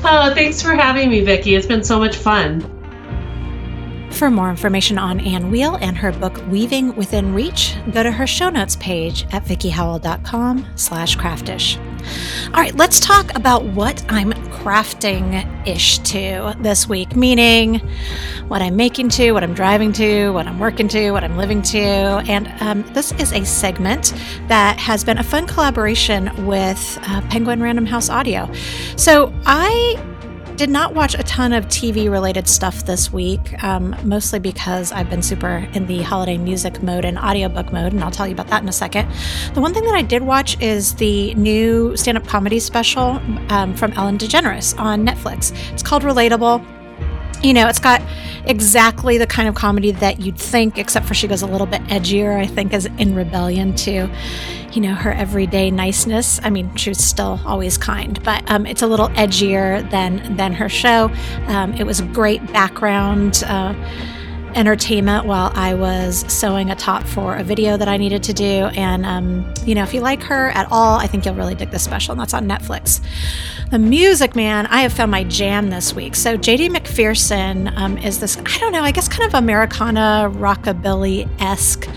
Oh 0.05 0.33
thanks 0.33 0.61
for 0.61 0.73
having 0.73 1.09
me 1.09 1.21
Vickie. 1.21 1.57
It's 1.57 1.67
been 1.67 1.83
so 1.83 1.99
much 1.99 2.15
fun 2.15 2.76
for 4.17 4.31
more 4.31 4.49
information 4.49 4.97
on 4.97 5.19
Anne 5.19 5.51
Weil 5.51 5.75
and 5.75 5.95
her 5.95 6.11
book 6.11 6.41
Weaving 6.47 6.95
Within 6.95 7.35
Reach, 7.35 7.75
go 7.91 8.01
to 8.01 8.11
her 8.11 8.25
show 8.25 8.49
notes 8.49 8.75
page 8.77 9.27
at 9.31 9.43
vickiehowell.com 9.45 10.65
slash 10.75 11.15
craftish. 11.15 11.77
All 12.47 12.53
right, 12.53 12.73
let's 12.75 12.99
talk 12.99 13.35
about 13.35 13.63
what 13.63 14.03
I'm 14.09 14.31
crafting-ish 14.49 15.99
to 15.99 16.55
this 16.59 16.89
week, 16.89 17.15
meaning 17.15 17.79
what 18.47 18.63
I'm 18.63 18.75
making 18.75 19.09
to, 19.09 19.33
what 19.33 19.43
I'm 19.43 19.53
driving 19.53 19.93
to, 19.93 20.31
what 20.31 20.47
I'm 20.47 20.59
working 20.59 20.87
to, 20.89 21.11
what 21.11 21.23
I'm 21.23 21.37
living 21.37 21.61
to. 21.63 21.77
And 21.77 22.47
um, 22.59 22.81
this 22.93 23.11
is 23.13 23.31
a 23.33 23.45
segment 23.45 24.13
that 24.47 24.79
has 24.79 25.03
been 25.03 25.19
a 25.19 25.23
fun 25.23 25.45
collaboration 25.45 26.47
with 26.47 26.97
uh, 27.03 27.21
Penguin 27.29 27.61
Random 27.61 27.85
House 27.85 28.09
Audio. 28.09 28.51
So 28.95 29.31
I 29.45 30.16
did 30.57 30.69
not 30.71 30.95
watch 30.95 31.13
a 31.13 31.21
ton 31.21 31.53
of 31.53 31.67
TV 31.67 32.09
related 32.09 32.47
stuff 32.47 32.83
this 32.85 33.13
week, 33.13 33.63
um, 33.63 33.95
mostly 34.03 34.39
because 34.39 34.91
I've 34.91 35.07
been 35.07 35.21
super 35.21 35.67
in 35.73 35.85
the 35.85 36.01
holiday 36.01 36.37
music 36.37 36.81
mode 36.81 37.05
and 37.05 37.17
audiobook 37.17 37.71
mode, 37.71 37.93
and 37.93 38.03
I'll 38.03 38.09
tell 38.09 38.27
you 38.27 38.33
about 38.33 38.47
that 38.47 38.63
in 38.63 38.67
a 38.67 38.73
second. 38.73 39.07
The 39.53 39.61
one 39.61 39.75
thing 39.75 39.83
that 39.85 39.93
I 39.93 40.01
did 40.01 40.23
watch 40.23 40.59
is 40.59 40.95
the 40.95 41.35
new 41.35 41.95
stand 41.95 42.17
up 42.17 42.25
comedy 42.25 42.59
special 42.59 43.21
um, 43.49 43.75
from 43.75 43.93
Ellen 43.93 44.17
DeGeneres 44.17 44.77
on 44.79 45.05
Netflix. 45.05 45.53
It's 45.71 45.83
called 45.83 46.01
Relatable 46.01 46.65
you 47.43 47.53
know, 47.53 47.67
it's 47.67 47.79
got 47.79 48.01
exactly 48.49 49.17
the 49.17 49.27
kind 49.27 49.47
of 49.47 49.55
comedy 49.55 49.91
that 49.91 50.19
you'd 50.19 50.37
think, 50.37 50.77
except 50.77 51.05
for 51.05 51.13
she 51.13 51.27
goes 51.27 51.41
a 51.41 51.47
little 51.47 51.67
bit 51.67 51.81
edgier, 51.83 52.37
I 52.37 52.47
think, 52.47 52.73
as 52.73 52.85
in 52.97 53.15
rebellion 53.15 53.75
to, 53.75 54.09
you 54.71 54.81
know, 54.81 54.93
her 54.93 55.11
everyday 55.11 55.71
niceness. 55.71 56.39
I 56.43 56.49
mean, 56.49 56.75
she's 56.75 57.03
still 57.03 57.39
always 57.45 57.77
kind, 57.77 58.21
but 58.23 58.49
um, 58.49 58.65
it's 58.65 58.81
a 58.81 58.87
little 58.87 59.09
edgier 59.09 59.89
than 59.91 60.35
than 60.37 60.53
her 60.53 60.69
show. 60.69 61.11
Um, 61.47 61.73
it 61.73 61.85
was 61.85 61.99
a 61.99 62.05
great 62.05 62.45
background. 62.53 63.43
Uh, 63.45 63.73
entertainment 64.57 65.25
while 65.25 65.51
I 65.53 65.75
was 65.75 66.25
sewing 66.27 66.71
a 66.71 66.75
top 66.75 67.03
for 67.03 67.35
a 67.35 67.43
video 67.43 67.77
that 67.77 67.87
I 67.87 67.97
needed 67.97 68.23
to 68.23 68.33
do. 68.33 68.65
And, 68.75 69.05
um, 69.05 69.53
you 69.65 69.75
know, 69.75 69.83
if 69.83 69.93
you 69.93 70.01
like 70.01 70.23
her 70.23 70.49
at 70.49 70.67
all, 70.71 70.97
I 70.97 71.05
think 71.05 71.25
you'll 71.25 71.35
really 71.35 71.55
dig 71.55 71.69
this 71.69 71.83
special, 71.83 72.13
and 72.13 72.19
that's 72.19 72.33
on 72.33 72.47
Netflix. 72.47 72.99
The 73.69 73.79
music, 73.79 74.35
man, 74.35 74.65
I 74.67 74.81
have 74.81 74.93
found 74.93 75.11
my 75.11 75.23
jam 75.23 75.69
this 75.69 75.93
week. 75.93 76.15
So, 76.15 76.37
JD 76.37 76.69
McPherson 76.69 77.71
um, 77.77 77.97
is 77.99 78.19
this, 78.19 78.37
I 78.37 78.57
don't 78.57 78.71
know, 78.71 78.81
I 78.81 78.91
guess 78.91 79.07
kind 79.07 79.27
of 79.27 79.35
Americana 79.35 80.31
rockabilly 80.33 81.29
esque 81.39 81.87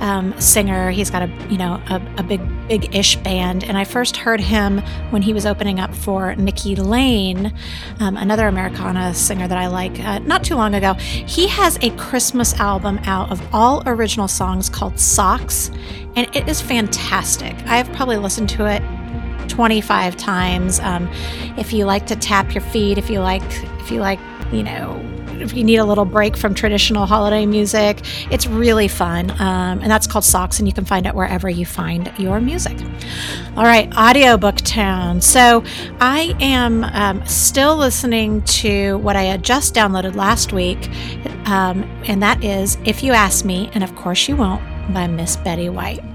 um, 0.00 0.38
singer. 0.40 0.90
He's 0.90 1.10
got 1.10 1.22
a, 1.22 1.28
you 1.48 1.58
know, 1.58 1.80
a, 1.88 2.02
a 2.18 2.22
big, 2.22 2.40
big 2.68 2.94
ish 2.94 3.16
band. 3.16 3.64
And 3.64 3.76
I 3.76 3.84
first 3.84 4.16
heard 4.16 4.40
him 4.40 4.78
when 5.10 5.22
he 5.22 5.32
was 5.32 5.46
opening 5.46 5.78
up 5.78 5.94
for 5.94 6.34
Nikki 6.36 6.74
Lane, 6.74 7.52
um, 8.00 8.16
another 8.16 8.48
Americana 8.48 9.14
singer 9.14 9.46
that 9.46 9.58
I 9.58 9.68
like, 9.68 10.00
uh, 10.00 10.18
not 10.20 10.42
too 10.42 10.56
long 10.56 10.74
ago. 10.74 10.94
He 10.94 11.46
has 11.48 11.78
a 11.82 11.90
Christmas 12.00 12.54
album 12.54 12.98
out 13.04 13.30
of 13.30 13.40
all 13.54 13.82
original 13.86 14.26
songs 14.26 14.68
called 14.68 14.98
Socks, 14.98 15.70
and 16.16 16.34
it 16.34 16.48
is 16.48 16.60
fantastic. 16.60 17.54
I've 17.66 17.92
probably 17.92 18.16
listened 18.16 18.48
to 18.50 18.66
it 18.66 18.82
25 19.48 20.16
times. 20.16 20.80
Um, 20.80 21.08
if 21.58 21.72
you 21.74 21.84
like 21.84 22.06
to 22.06 22.16
tap 22.16 22.54
your 22.54 22.62
feet, 22.62 22.96
if 22.96 23.10
you 23.10 23.20
like, 23.20 23.44
if 23.80 23.90
you 23.90 24.00
like, 24.00 24.18
you 24.50 24.62
know, 24.62 24.98
if 25.40 25.54
you 25.54 25.64
need 25.64 25.76
a 25.76 25.84
little 25.84 26.04
break 26.04 26.36
from 26.36 26.54
traditional 26.54 27.06
holiday 27.06 27.46
music, 27.46 28.00
it's 28.30 28.46
really 28.46 28.88
fun. 28.88 29.30
Um, 29.32 29.80
and 29.80 29.90
that's 29.90 30.06
called 30.06 30.24
Socks, 30.24 30.58
and 30.58 30.68
you 30.68 30.74
can 30.74 30.84
find 30.84 31.06
it 31.06 31.14
wherever 31.14 31.48
you 31.48 31.66
find 31.66 32.12
your 32.18 32.40
music. 32.40 32.76
All 33.56 33.64
right, 33.64 33.92
audiobook 33.96 34.56
town. 34.56 35.20
So 35.20 35.64
I 36.00 36.34
am 36.40 36.84
um, 36.84 37.26
still 37.26 37.76
listening 37.76 38.42
to 38.42 38.98
what 38.98 39.16
I 39.16 39.24
had 39.24 39.42
just 39.42 39.74
downloaded 39.74 40.14
last 40.14 40.52
week, 40.52 40.88
um, 41.46 41.82
and 42.06 42.22
that 42.22 42.42
is 42.44 42.78
If 42.84 43.02
You 43.02 43.12
Ask 43.12 43.44
Me, 43.44 43.70
and 43.74 43.84
of 43.84 43.94
course 43.96 44.28
you 44.28 44.36
won't, 44.36 44.62
by 44.92 45.06
Miss 45.06 45.36
Betty 45.36 45.68
White. 45.68 46.09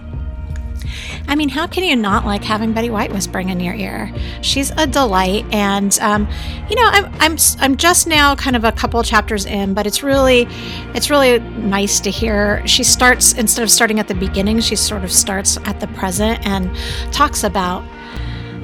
I 1.27 1.35
mean, 1.35 1.49
how 1.49 1.67
can 1.67 1.83
you 1.83 1.95
not 1.95 2.25
like 2.25 2.43
having 2.43 2.73
Betty 2.73 2.89
White 2.89 3.11
whispering 3.11 3.49
in 3.49 3.59
your 3.59 3.73
ear? 3.73 4.13
She's 4.41 4.71
a 4.71 4.87
delight, 4.87 5.45
and 5.51 5.97
um, 6.01 6.27
you 6.69 6.75
know, 6.75 6.85
I'm 6.85 7.05
I'm 7.19 7.37
I'm 7.59 7.77
just 7.77 8.07
now 8.07 8.35
kind 8.35 8.55
of 8.55 8.63
a 8.63 8.71
couple 8.71 9.01
chapters 9.03 9.45
in, 9.45 9.73
but 9.73 9.87
it's 9.87 10.03
really 10.03 10.47
it's 10.93 11.09
really 11.09 11.39
nice 11.39 11.99
to 12.01 12.11
hear. 12.11 12.65
She 12.67 12.83
starts 12.83 13.33
instead 13.33 13.63
of 13.63 13.71
starting 13.71 13.99
at 13.99 14.07
the 14.07 14.15
beginning, 14.15 14.59
she 14.59 14.75
sort 14.75 15.03
of 15.03 15.11
starts 15.11 15.57
at 15.65 15.79
the 15.79 15.87
present 15.87 16.45
and 16.45 16.75
talks 17.11 17.43
about 17.43 17.83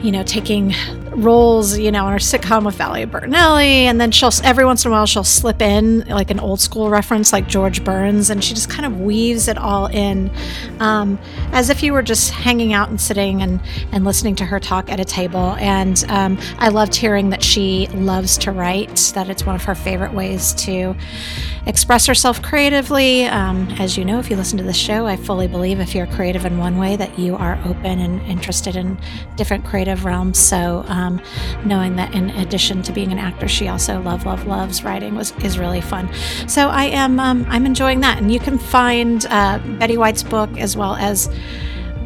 you 0.03 0.11
know 0.11 0.23
taking 0.23 0.73
roles, 1.11 1.77
you 1.77 1.91
know, 1.91 2.07
in 2.07 2.13
her 2.13 2.19
sitcom 2.19 2.65
with 2.65 2.75
Valerie 2.75 3.05
Bertinelli, 3.05 3.83
and 3.83 3.99
then 3.99 4.11
she'll 4.11 4.31
every 4.43 4.65
once 4.65 4.85
in 4.85 4.91
a 4.91 4.93
while 4.93 5.05
she'll 5.05 5.23
slip 5.23 5.61
in 5.61 5.99
like 6.07 6.31
an 6.31 6.39
old 6.39 6.59
school 6.59 6.89
reference 6.89 7.33
like 7.33 7.47
George 7.47 7.83
Burns, 7.83 8.29
and 8.29 8.43
she 8.43 8.53
just 8.53 8.69
kind 8.69 8.85
of 8.85 8.99
weaves 8.99 9.47
it 9.47 9.57
all 9.57 9.87
in, 9.87 10.31
um, 10.79 11.19
as 11.51 11.69
if 11.69 11.83
you 11.83 11.93
were 11.93 12.01
just 12.01 12.31
hanging 12.31 12.73
out 12.73 12.89
and 12.89 12.99
sitting 12.99 13.41
and 13.41 13.59
and 13.91 14.05
listening 14.05 14.35
to 14.35 14.45
her 14.45 14.59
talk 14.59 14.89
at 14.89 14.99
a 14.99 15.05
table. 15.05 15.55
And 15.59 16.03
um, 16.07 16.37
I 16.57 16.69
loved 16.69 16.95
hearing 16.95 17.29
that 17.31 17.43
she 17.43 17.87
loves 17.87 18.37
to 18.39 18.51
write; 18.51 19.11
that 19.15 19.29
it's 19.29 19.45
one 19.45 19.55
of 19.55 19.63
her 19.65 19.75
favorite 19.75 20.13
ways 20.13 20.53
to 20.65 20.95
express 21.65 22.05
herself 22.05 22.41
creatively. 22.41 23.25
Um, 23.25 23.67
as 23.79 23.97
you 23.97 24.05
know, 24.05 24.19
if 24.19 24.29
you 24.29 24.35
listen 24.35 24.57
to 24.57 24.63
the 24.63 24.73
show, 24.73 25.05
I 25.05 25.15
fully 25.15 25.47
believe 25.47 25.79
if 25.79 25.93
you're 25.93 26.07
creative 26.07 26.45
in 26.45 26.57
one 26.57 26.77
way, 26.77 26.95
that 26.95 27.19
you 27.19 27.35
are 27.35 27.59
open 27.65 27.99
and 27.99 28.21
interested 28.21 28.75
in 28.75 28.97
different 29.35 29.65
creative 29.65 30.05
realms. 30.05 30.39
So, 30.39 30.83
um, 30.87 31.00
knowing 31.65 31.95
that 31.95 32.13
in 32.13 32.29
addition 32.31 32.81
to 32.83 32.91
being 32.91 33.11
an 33.11 33.19
actor, 33.19 33.47
she 33.47 33.67
also 33.67 34.01
love, 34.01 34.25
love, 34.25 34.45
loves 34.45 34.83
writing 34.83 35.15
was 35.15 35.31
is 35.43 35.57
really 35.57 35.81
fun. 35.81 36.11
So 36.47 36.69
I 36.69 36.85
am 36.85 37.19
um, 37.19 37.45
I'm 37.49 37.65
enjoying 37.65 38.01
that, 38.01 38.17
and 38.17 38.31
you 38.31 38.39
can 38.39 38.57
find 38.57 39.25
uh, 39.29 39.59
Betty 39.79 39.97
White's 39.97 40.23
book 40.23 40.57
as 40.57 40.77
well 40.77 40.95
as 40.95 41.29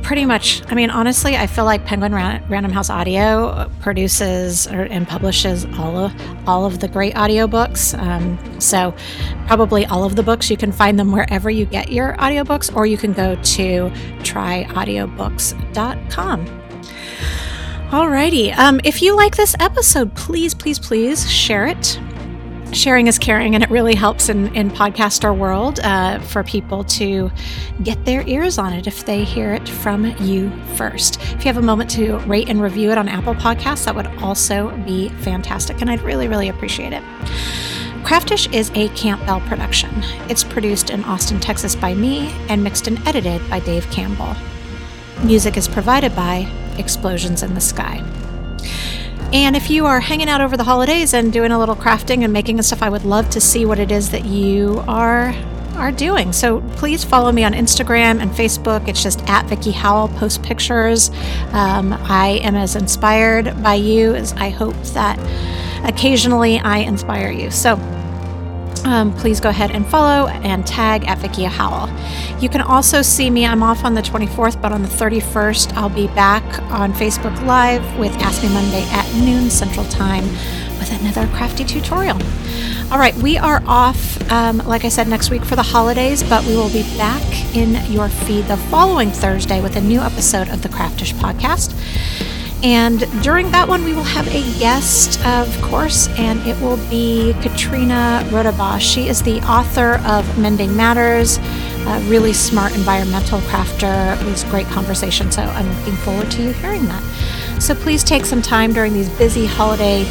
pretty 0.05 0.25
much, 0.25 0.61
I 0.71 0.75
mean, 0.75 0.91
honestly, 0.91 1.35
I 1.35 1.47
feel 1.47 1.65
like 1.65 1.83
Penguin 1.83 2.13
Random 2.13 2.71
House 2.71 2.91
Audio 2.91 3.67
produces 3.79 4.67
or, 4.67 4.83
and 4.83 5.07
publishes 5.07 5.65
all 5.79 5.97
of 5.97 6.13
all 6.47 6.63
of 6.65 6.79
the 6.79 6.87
great 6.87 7.15
audiobooks. 7.15 7.99
Um, 7.99 8.37
so, 8.61 8.93
probably 9.47 9.87
all 9.87 10.03
of 10.03 10.15
the 10.15 10.21
books 10.21 10.51
you 10.51 10.57
can 10.57 10.71
find 10.71 10.99
them 10.99 11.11
wherever 11.11 11.49
you 11.49 11.65
get 11.65 11.91
your 11.91 12.13
audiobooks, 12.17 12.71
or 12.75 12.85
you 12.85 12.97
can 12.97 13.13
go 13.13 13.33
to 13.33 13.89
tryaudiobooks.com. 14.21 16.64
Alrighty, 17.91 18.57
um, 18.57 18.81
if 18.83 19.01
you 19.01 19.15
like 19.15 19.35
this 19.35 19.55
episode, 19.59 20.13
please, 20.15 20.53
please, 20.53 20.79
please 20.79 21.29
share 21.29 21.67
it 21.67 21.99
sharing 22.75 23.07
is 23.07 23.17
caring, 23.17 23.55
and 23.55 23.63
it 23.63 23.69
really 23.69 23.95
helps 23.95 24.29
in, 24.29 24.53
in 24.55 24.69
podcaster 24.69 25.35
world 25.35 25.79
uh, 25.83 26.19
for 26.19 26.43
people 26.43 26.83
to 26.83 27.31
get 27.83 28.03
their 28.05 28.27
ears 28.27 28.57
on 28.57 28.73
it 28.73 28.87
if 28.87 29.05
they 29.05 29.23
hear 29.23 29.53
it 29.53 29.67
from 29.67 30.05
you 30.19 30.51
first. 30.75 31.21
If 31.21 31.45
you 31.45 31.53
have 31.53 31.57
a 31.57 31.61
moment 31.61 31.89
to 31.91 32.17
rate 32.19 32.49
and 32.49 32.61
review 32.61 32.91
it 32.91 32.97
on 32.97 33.07
Apple 33.07 33.33
Podcasts, 33.33 33.85
that 33.85 33.95
would 33.95 34.07
also 34.21 34.75
be 34.79 35.09
fantastic, 35.09 35.81
and 35.81 35.89
I'd 35.89 36.01
really, 36.01 36.27
really 36.27 36.49
appreciate 36.49 36.93
it. 36.93 37.03
Craftish 38.03 38.47
is 38.49 38.69
a 38.75 38.89
Campbell 38.89 39.39
production. 39.47 39.89
It's 40.29 40.43
produced 40.43 40.89
in 40.89 41.03
Austin, 41.05 41.39
Texas 41.39 41.75
by 41.75 41.95
me 41.95 42.29
and 42.49 42.63
mixed 42.63 42.87
and 42.87 42.99
edited 43.07 43.47
by 43.49 43.59
Dave 43.61 43.89
Campbell. 43.89 44.35
Music 45.23 45.57
is 45.57 45.67
provided 45.67 46.15
by 46.15 46.51
Explosions 46.77 47.41
in 47.41 47.53
the 47.53 47.61
Sky. 47.61 48.03
And 49.33 49.55
if 49.55 49.69
you 49.69 49.85
are 49.85 49.99
hanging 49.99 50.29
out 50.29 50.41
over 50.41 50.55
the 50.55 50.63
holidays 50.63 51.13
and 51.13 51.33
doing 51.33 51.51
a 51.51 51.59
little 51.59 51.75
crafting 51.75 52.23
and 52.23 52.31
making 52.31 52.57
and 52.57 52.65
stuff, 52.65 52.81
I 52.81 52.89
would 52.89 53.03
love 53.03 53.29
to 53.31 53.41
see 53.41 53.65
what 53.65 53.79
it 53.79 53.91
is 53.91 54.11
that 54.11 54.25
you 54.25 54.83
are 54.87 55.33
are 55.75 55.91
doing. 55.91 56.31
So 56.31 56.61
please 56.77 57.03
follow 57.03 57.31
me 57.33 57.43
on 57.43 57.51
Instagram 57.51 58.21
and 58.21 58.31
Facebook. 58.31 58.87
It's 58.87 59.03
just 59.03 59.21
at 59.29 59.45
Vickie 59.47 59.73
Howell. 59.73 60.07
Post 60.09 60.41
pictures. 60.41 61.09
Um, 61.51 61.91
I 61.93 62.39
am 62.43 62.55
as 62.55 62.77
inspired 62.77 63.61
by 63.61 63.73
you 63.73 64.15
as 64.15 64.31
I 64.33 64.49
hope 64.49 64.75
that 64.93 65.19
occasionally 65.83 66.59
I 66.59 66.77
inspire 66.77 67.29
you. 67.29 67.51
So 67.51 67.75
um, 68.85 69.13
please 69.15 69.39
go 69.39 69.49
ahead 69.49 69.71
and 69.71 69.85
follow 69.85 70.27
and 70.27 70.65
tag 70.65 71.07
at 71.07 71.17
Vickie 71.17 71.47
Howell. 71.47 71.89
You 72.39 72.49
can 72.49 72.61
also 72.61 73.01
see 73.01 73.29
me. 73.29 73.45
I'm 73.45 73.63
off 73.63 73.83
on 73.83 73.95
the 73.95 74.01
24th, 74.01 74.61
but 74.61 74.71
on 74.71 74.83
the 74.83 74.87
31st, 74.87 75.73
I'll 75.73 75.89
be 75.89 76.07
back 76.07 76.43
on 76.71 76.93
Facebook 76.93 77.35
Live 77.45 77.83
with 77.97 78.13
Ask 78.17 78.43
Me 78.43 78.49
Monday 78.49 78.83
at 78.91 79.11
noon 79.15 79.49
Central 79.49 79.85
Time 79.87 80.23
with 80.77 81.01
another 81.01 81.27
crafty 81.35 81.63
tutorial. 81.63 82.17
All 82.91 82.99
right, 82.99 83.15
we 83.15 83.37
are 83.37 83.63
off, 83.65 84.21
um, 84.31 84.59
like 84.59 84.85
I 84.85 84.89
said, 84.89 85.07
next 85.07 85.31
week 85.31 85.43
for 85.43 85.55
the 85.55 85.63
holidays, 85.63 86.21
but 86.21 86.45
we 86.45 86.55
will 86.55 86.69
be 86.71 86.83
back 86.97 87.55
in 87.55 87.83
your 87.91 88.09
feed 88.09 88.45
the 88.45 88.57
following 88.57 89.09
Thursday 89.09 89.59
with 89.61 89.75
a 89.75 89.81
new 89.81 89.99
episode 89.99 90.49
of 90.49 90.61
the 90.61 90.69
Craftish 90.69 91.13
Podcast. 91.15 91.73
And 92.65 93.01
during 93.21 93.51
that 93.51 93.67
one, 93.67 93.83
we 93.83 93.93
will 93.93 94.01
have 94.01 94.27
a 94.27 94.41
guest, 94.57 95.23
of 95.23 95.61
course, 95.61 96.07
and 96.17 96.39
it 96.47 96.59
will 96.59 96.77
be 96.89 97.35
Katrina 97.43 98.23
Rodabaugh. 98.31 98.81
She 98.81 99.07
is 99.07 99.21
the 99.21 99.39
author 99.41 99.99
of 100.03 100.39
Mending 100.39 100.75
Matters, 100.75 101.37
a 101.37 102.03
really 102.07 102.33
smart 102.33 102.73
environmental 102.73 103.37
crafter. 103.41 104.19
It 104.19 104.25
was 104.25 104.41
a 104.43 104.49
great 104.49 104.65
conversation, 104.65 105.31
so 105.31 105.43
I'm 105.43 105.69
looking 105.77 105.95
forward 105.97 106.31
to 106.31 106.41
you 106.41 106.53
hearing 106.53 106.85
that. 106.85 107.03
So 107.61 107.75
please 107.75 108.03
take 108.03 108.25
some 108.25 108.41
time 108.41 108.73
during 108.73 108.93
these 108.93 109.09
busy 109.09 109.45
holiday 109.45 110.03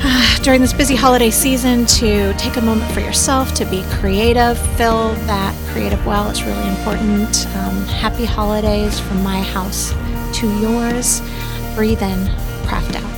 during 0.42 0.62
this 0.62 0.72
busy 0.72 0.96
holiday 0.96 1.30
season 1.30 1.84
to 1.84 2.32
take 2.38 2.56
a 2.56 2.62
moment 2.62 2.90
for 2.92 3.00
yourself 3.00 3.52
to 3.56 3.66
be 3.66 3.82
creative, 4.00 4.56
fill 4.78 5.12
that 5.26 5.54
creative 5.70 6.04
well. 6.06 6.30
It's 6.30 6.44
really 6.44 6.66
important. 6.66 7.46
Um, 7.56 7.84
happy 7.88 8.24
holidays 8.24 8.98
from 8.98 9.22
my 9.22 9.42
house 9.42 9.92
to 10.36 10.46
yours. 10.60 11.22
Breathe 11.74 12.02
in, 12.02 12.26
craft 12.66 12.94
out. 12.96 13.15